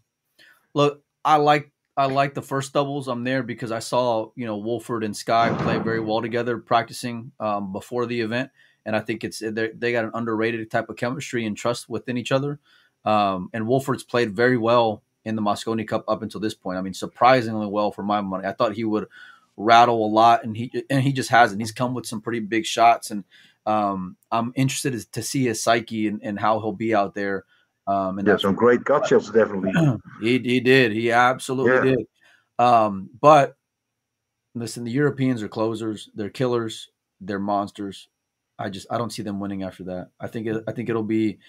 look, 0.74 1.04
I 1.26 1.38
like. 1.38 1.72
I 1.96 2.06
like 2.06 2.34
the 2.34 2.42
first 2.42 2.74
doubles. 2.74 3.08
I'm 3.08 3.24
there 3.24 3.44
because 3.44 3.72
I 3.72 3.80
saw 3.80 4.32
you 4.36 4.46
know 4.46 4.58
Wolford 4.58 5.04
and 5.04 5.16
Sky 5.16 5.56
play 5.60 5.78
very 5.80 6.00
well 6.00 6.22
together, 6.22 6.58
practicing 6.58 7.32
um, 7.40 7.72
before 7.72 8.06
the 8.06 8.22
event, 8.22 8.52
and 8.86 8.96
I 8.96 9.00
think 9.00 9.24
it's 9.24 9.40
they 9.40 9.70
they 9.76 9.92
got 9.92 10.06
an 10.06 10.12
underrated 10.14 10.70
type 10.72 10.90
of 10.90 10.96
chemistry 10.96 11.46
and 11.46 11.58
trust 11.58 11.90
within 11.90 12.18
each 12.18 12.32
other. 12.32 12.60
Um, 13.06 13.50
and 13.54 13.68
Wolford's 13.68 14.04
played 14.04 14.34
very 14.34 14.58
well 14.58 15.04
in 15.26 15.36
the 15.36 15.42
Mosconi 15.42 15.88
Cup 15.88 16.06
up 16.08 16.22
until 16.22 16.40
this 16.40 16.54
point. 16.54 16.78
I 16.78 16.82
mean, 16.82 16.94
surprisingly 16.94 17.68
well 17.68 17.92
for 17.92 18.04
my 18.04 18.22
money. 18.22 18.48
I 18.48 18.54
thought 18.54 18.74
he 18.74 18.84
would 18.84 19.08
rattle 19.58 20.06
a 20.06 20.08
lot, 20.08 20.44
and 20.44 20.56
he 20.58 20.72
and 20.90 21.02
he 21.02 21.14
just 21.14 21.30
hasn't. 21.30 21.62
He's 21.62 21.72
come 21.72 21.94
with 21.94 22.06
some 22.06 22.22
pretty 22.22 22.40
big 22.40 22.66
shots, 22.66 23.12
and 23.12 23.24
um, 23.66 24.18
I'm 24.32 24.52
interested 24.56 24.94
to 25.12 25.22
see 25.22 25.46
his 25.46 25.64
psyche 25.64 26.08
and, 26.08 26.22
and 26.24 26.40
how 26.40 26.60
he'll 26.60 26.74
be 26.74 26.94
out 26.94 27.16
there. 27.16 27.46
Um, 27.88 28.18
and 28.20 28.28
Yeah, 28.28 28.38
some 28.38 28.56
great 28.56 28.84
gut 28.84 29.08
shots, 29.08 29.30
definitely. 29.30 29.72
he 30.22 30.40
he 30.40 30.60
did. 30.60 30.92
He 30.92 31.12
absolutely 31.12 31.90
Yeah. 31.90 31.96
did. 31.96 32.08
Um, 32.60 33.10
but 33.20 33.58
listen, 34.56 34.84
the 34.84 34.92
Europeans 34.92 35.42
are 35.44 35.50
closers. 35.50 36.10
They're 36.16 36.30
killers. 36.30 36.90
They're 37.20 37.40
monsters. 37.40 38.10
I 38.60 38.70
just 38.70 38.88
I 38.92 38.98
don't 38.98 39.12
see 39.12 39.24
them 39.24 39.40
winning 39.40 39.64
after 39.64 39.84
that. 39.86 40.10
I 40.20 40.28
think 40.28 40.48
it, 40.48 40.64
I 40.68 40.72
think 40.72 40.90
it'll 40.90 41.04
be 41.04 41.40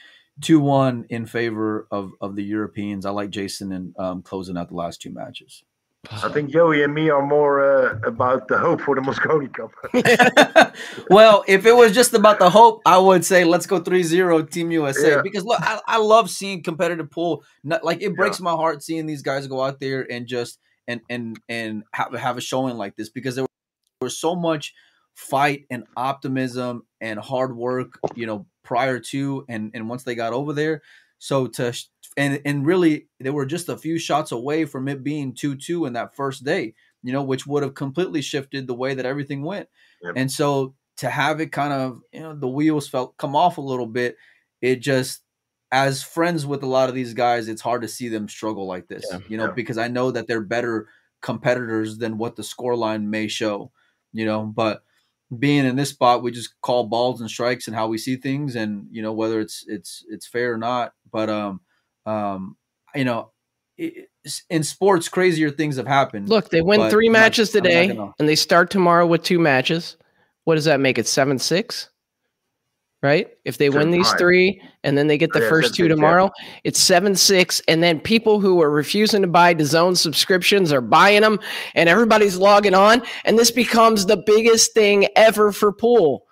two 0.41 0.59
one 0.61 1.07
in 1.11 1.27
favor 1.27 1.87
of 1.91 2.13
of 2.21 2.35
the 2.37 2.43
Europeans. 2.45 3.07
I 3.07 3.11
like 3.11 3.31
Jayson 3.31 3.73
and 3.73 3.95
um, 3.99 4.23
closing 4.23 4.57
out 4.57 4.69
the 4.69 4.75
last 4.75 5.03
two 5.03 5.11
matches. 5.11 5.63
I 6.11 6.29
think 6.31 6.51
Joey 6.51 6.83
and 6.83 6.95
me 6.95 7.09
are 7.11 7.25
more 7.25 7.63
uh, 7.65 7.99
about 8.05 8.49
the 8.49 8.59
hope 8.59 8.81
for 8.81 8.95
the 8.95 9.01
Mosconi 9.01 9.53
Cup. 9.53 9.73
well, 11.11 11.45
if 11.47 11.67
it 11.67 11.75
was 11.75 11.93
just 11.93 12.15
about 12.15 12.39
the 12.39 12.51
hope, 12.51 12.83
I 12.87 12.99
would 12.99 13.25
say 13.25 13.45
let's 13.45 13.67
go 13.67 13.81
3-0 13.81 14.51
Team 14.51 14.71
USA 14.71 15.11
Yeah. 15.17 15.23
because 15.23 15.45
look, 15.45 15.61
I, 15.61 15.81
I 15.87 15.99
love 15.99 16.31
seeing 16.31 16.63
competitive 16.63 17.11
pool. 17.11 17.45
Not, 17.63 17.85
like 17.85 18.03
it 18.03 18.15
breaks 18.17 18.39
Yeah. 18.41 18.45
my 18.45 18.53
heart 18.53 18.83
seeing 18.83 19.07
these 19.07 19.23
guys 19.23 19.47
go 19.47 19.63
out 19.63 19.81
there 19.81 20.07
and 20.11 20.27
just 20.27 20.59
and 20.87 21.01
and 21.09 21.41
and 21.49 21.85
have 21.95 22.13
have 22.15 22.37
a 22.37 22.41
showing 22.43 22.77
like 22.77 22.97
this 22.97 23.09
because 23.09 23.37
there 23.37 23.47
was 24.01 24.19
so 24.19 24.35
much 24.37 24.75
fight 25.15 25.65
and 25.71 25.85
optimism 25.97 26.85
and 27.01 27.19
hard 27.19 27.57
work, 27.57 27.99
you 28.15 28.27
know, 28.27 28.47
prior 28.63 28.99
to 28.99 29.45
and 29.49 29.71
and 29.75 29.89
once 29.89 30.03
they 30.05 30.15
got 30.15 30.33
over 30.33 30.53
there. 30.53 30.83
So 31.19 31.47
to 31.47 31.73
and 32.17 32.41
and 32.45 32.67
really 32.67 33.09
they 33.21 33.31
were 33.31 33.47
just 33.47 33.69
a 33.69 33.77
few 33.77 33.99
shots 33.99 34.33
away 34.33 34.65
from 34.65 34.89
it 34.89 35.03
being 35.05 35.35
2-2 35.35 35.87
in 35.87 35.93
that 35.95 36.15
first 36.17 36.45
day, 36.45 36.75
you 37.03 37.12
know, 37.12 37.23
which 37.23 37.47
would 37.47 37.62
have 37.62 37.75
completely 37.75 38.23
shifted 38.23 38.67
the 38.67 38.75
way 38.75 38.95
that 38.95 39.07
everything 39.07 39.43
went. 39.43 39.69
Yep. 40.03 40.15
And 40.17 40.31
so 40.31 40.75
to 40.99 41.11
have 41.11 41.41
it 41.41 41.53
kind 41.53 41.73
of, 41.73 42.01
you 42.12 42.21
know, 42.21 42.35
the 42.35 42.49
wheels 42.49 42.89
felt 42.89 43.17
come 43.17 43.35
off 43.35 43.59
a 43.59 43.62
little 43.62 43.87
bit, 43.87 44.17
it 44.62 44.77
just 44.77 45.23
as 45.73 46.03
friends 46.05 46.47
with 46.47 46.62
a 46.62 46.67
lot 46.67 46.89
of 46.89 46.95
these 46.95 47.15
guys, 47.15 47.49
it's 47.49 47.62
hard 47.62 47.83
to 47.83 47.89
see 47.89 48.09
them 48.09 48.29
struggle 48.29 48.67
like 48.67 48.87
this, 48.87 49.05
Yeah. 49.11 49.19
you 49.29 49.37
know, 49.37 49.47
Yeah. 49.47 49.53
because 49.53 49.79
I 49.79 49.89
know 49.89 50.11
that 50.12 50.29
they're 50.29 50.41
better 50.41 50.89
competitors 51.21 51.99
than 51.99 52.19
what 52.19 52.37
the 52.37 52.43
scoreline 52.43 53.05
may 53.07 53.27
show, 53.29 53.73
you 54.12 54.25
know, 54.25 54.45
but 54.45 54.85
being 55.39 55.65
in 55.65 55.77
this 55.77 55.91
spot, 55.91 56.23
we 56.23 56.31
just 56.31 56.61
call 56.61 56.85
balls 56.87 57.21
and 57.21 57.31
strikes 57.31 57.67
and 57.67 57.75
how 57.75 57.89
we 57.89 57.99
see 57.99 58.17
things, 58.17 58.55
and 58.55 58.87
you 58.91 59.03
know 59.03 59.12
whether 59.12 59.41
it's 59.41 59.65
it's 59.67 60.05
it's 60.09 60.27
fair 60.27 60.53
or 60.53 60.59
not. 60.59 60.93
But 61.11 61.29
um, 61.31 61.61
um, 62.07 62.57
you 62.95 63.05
know, 63.05 63.31
it, 63.77 64.09
in 64.51 64.63
sports, 64.63 65.09
crazier 65.09 65.51
things 65.51 65.77
have 65.77 65.87
happened. 65.87 66.29
Look, 66.29 66.49
they 66.51 66.61
win 66.63 66.89
three 66.91 67.07
I'm 67.09 67.13
matches 67.13 67.55
not 67.55 67.65
today, 67.65 67.89
gonna- 67.89 68.13
and 68.19 68.29
they 68.29 68.37
start 68.37 68.71
tomorrow 68.71 69.07
with 69.07 69.23
two 69.23 69.39
matches. 69.39 69.97
What 70.45 70.55
does 70.57 70.65
that 70.67 70.81
make 70.81 70.99
it? 70.99 71.07
Seven 71.09 71.39
six, 71.39 71.91
right? 73.03 73.29
If 73.45 73.59
they 73.59 73.71
win 73.71 73.91
these 73.91 74.09
five. 74.11 74.19
three, 74.19 74.63
and 74.85 74.97
then 74.97 75.07
they 75.09 75.19
get 75.19 75.33
the 75.33 75.41
Yeah, 75.41 75.49
first 75.49 75.75
seven 75.75 75.77
two 75.77 75.83
six, 75.85 75.89
yeah. 75.89 75.95
tomorrow, 75.95 76.31
it's 76.65 76.81
seven 76.81 77.15
six. 77.17 77.61
And 77.67 77.83
then 77.83 77.99
people 78.01 78.41
who 78.41 78.61
are 78.63 78.71
refusing 78.71 79.23
to 79.23 79.29
buy 79.29 79.55
DAZN 79.55 79.97
subscriptions 79.97 80.73
are 80.73 80.81
buying 80.83 81.23
them, 81.23 81.41
and 81.75 81.89
everybody's 81.89 82.37
logging 82.37 82.75
on, 82.75 83.03
and 83.25 83.39
this 83.39 83.51
becomes 83.51 84.07
the 84.07 84.23
biggest 84.27 84.73
thing 84.75 85.09
ever 85.17 85.51
for 85.53 85.73
pool, 85.73 86.27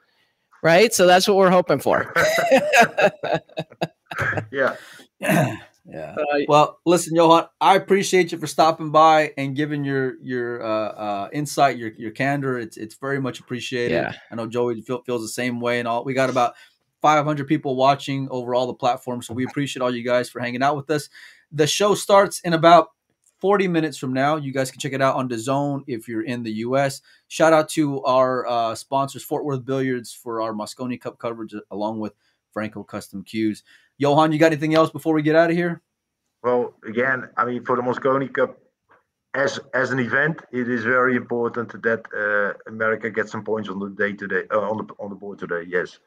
right? 0.62 0.93
So 0.95 1.07
that's 1.07 1.27
what 1.27 1.37
we're 1.39 1.51
hoping 1.51 1.81
for. 1.81 2.12
yeah. 4.53 4.77
yeah. 5.89 6.16
Well, 6.49 6.79
listen, 6.85 7.14
Johan, 7.14 7.47
I 7.61 7.77
appreciate 7.77 8.33
you 8.33 8.39
for 8.39 8.47
stopping 8.47 8.91
by 8.91 9.33
and 9.37 9.55
giving 9.55 9.85
your 9.85 10.16
your 10.20 10.62
uh, 10.62 10.89
uh, 10.89 11.29
insight, 11.33 11.77
your 11.79 11.93
your 11.93 12.11
candor. 12.11 12.59
It's 12.59 12.77
it's 12.77 12.95
very 12.97 13.20
much 13.20 13.41
appreciated. 13.41 13.95
Yeah. 13.95 14.12
I 14.31 14.35
know 14.35 14.47
Joey 14.47 14.81
feel, 14.81 15.03
feels 15.03 15.23
the 15.23 15.29
same 15.29 15.61
way, 15.61 15.79
and 15.79 15.89
all. 15.89 16.05
We 16.05 16.14
got 16.14 16.31
about 16.31 16.55
500 17.03 17.47
people 17.47 17.77
watching 17.77 18.29
over 18.31 18.55
all 18.55 18.66
the 18.66 18.75
platforms, 18.75 19.27
so 19.27 19.35
we 19.35 19.45
appreciate 19.45 19.83
all 19.83 19.95
you 19.95 20.05
guys 20.05 20.29
for 20.29 20.41
hanging 20.41 20.62
out 20.62 20.77
with 20.77 20.91
us. 20.91 21.09
The 21.51 21.66
show 21.66 21.95
starts 21.95 22.41
in 22.41 22.53
about 22.53 22.89
40 23.41 23.66
minutes 23.66 23.99
from 23.99 24.12
now. 24.12 24.37
You 24.37 24.53
guys 24.53 24.70
can 24.70 24.79
check 24.79 24.93
it 24.93 25.03
out 25.03 25.16
on 25.16 25.27
the 25.27 25.37
Zone 25.37 25.83
if 25.89 26.07
you're 26.07 26.23
in 26.23 26.45
the 26.45 26.53
U.S. 26.53 27.03
Shout 27.27 27.53
out 27.53 27.68
to 27.70 28.03
our 28.05 28.47
uh, 28.47 28.75
sponsors, 28.77 29.25
Fort 29.25 29.45
Worth 29.45 29.64
Billiards, 29.64 30.12
for 30.12 30.41
our 30.41 30.53
Mosconi 30.53 30.99
Cup 30.99 31.18
coverage, 31.18 31.53
along 31.73 31.99
with 31.99 32.14
Franco 32.53 32.85
Custom 32.85 33.25
Cues. 33.25 33.64
Johan, 34.03 34.32
you 34.32 34.38
got 34.38 34.46
anything 34.46 34.74
else 34.74 34.90
before 34.90 35.14
we 35.14 35.22
get 35.22 35.36
out 35.36 35.50
of 35.50 35.57
here? 35.57 35.80
Well, 36.42 36.74
again, 36.84 37.28
I 37.36 37.44
mean, 37.44 37.64
for 37.64 37.76
the 37.76 37.82
Mosconi 37.82 38.28
Cup, 38.34 38.59
as 39.34 39.61
as 39.74 39.92
an 39.92 40.00
event, 40.00 40.42
it 40.50 40.68
is 40.68 40.82
very 40.84 41.14
important 41.14 41.68
that 41.88 42.03
uh, 42.22 42.53
America 42.68 43.09
gets 43.11 43.30
some 43.30 43.44
points 43.44 43.68
on 43.68 43.78
the 43.78 43.90
day 43.90 44.12
today, 44.12 44.42
uh, 44.53 44.70
on 44.70 44.76
the 44.78 44.86
on 44.98 45.09
the 45.09 45.14
board 45.14 45.38
today. 45.38 45.62
Yes. 45.76 46.00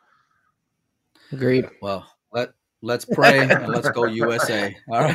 agreed. 1.31 1.69
Well, 1.81 2.01
let 2.33 2.49
let's 2.81 3.05
pray 3.05 3.39
and 3.39 3.69
let's 3.69 3.89
go 3.91 4.03
USA. 4.25 4.75
All 4.89 4.99
right. 4.99 5.13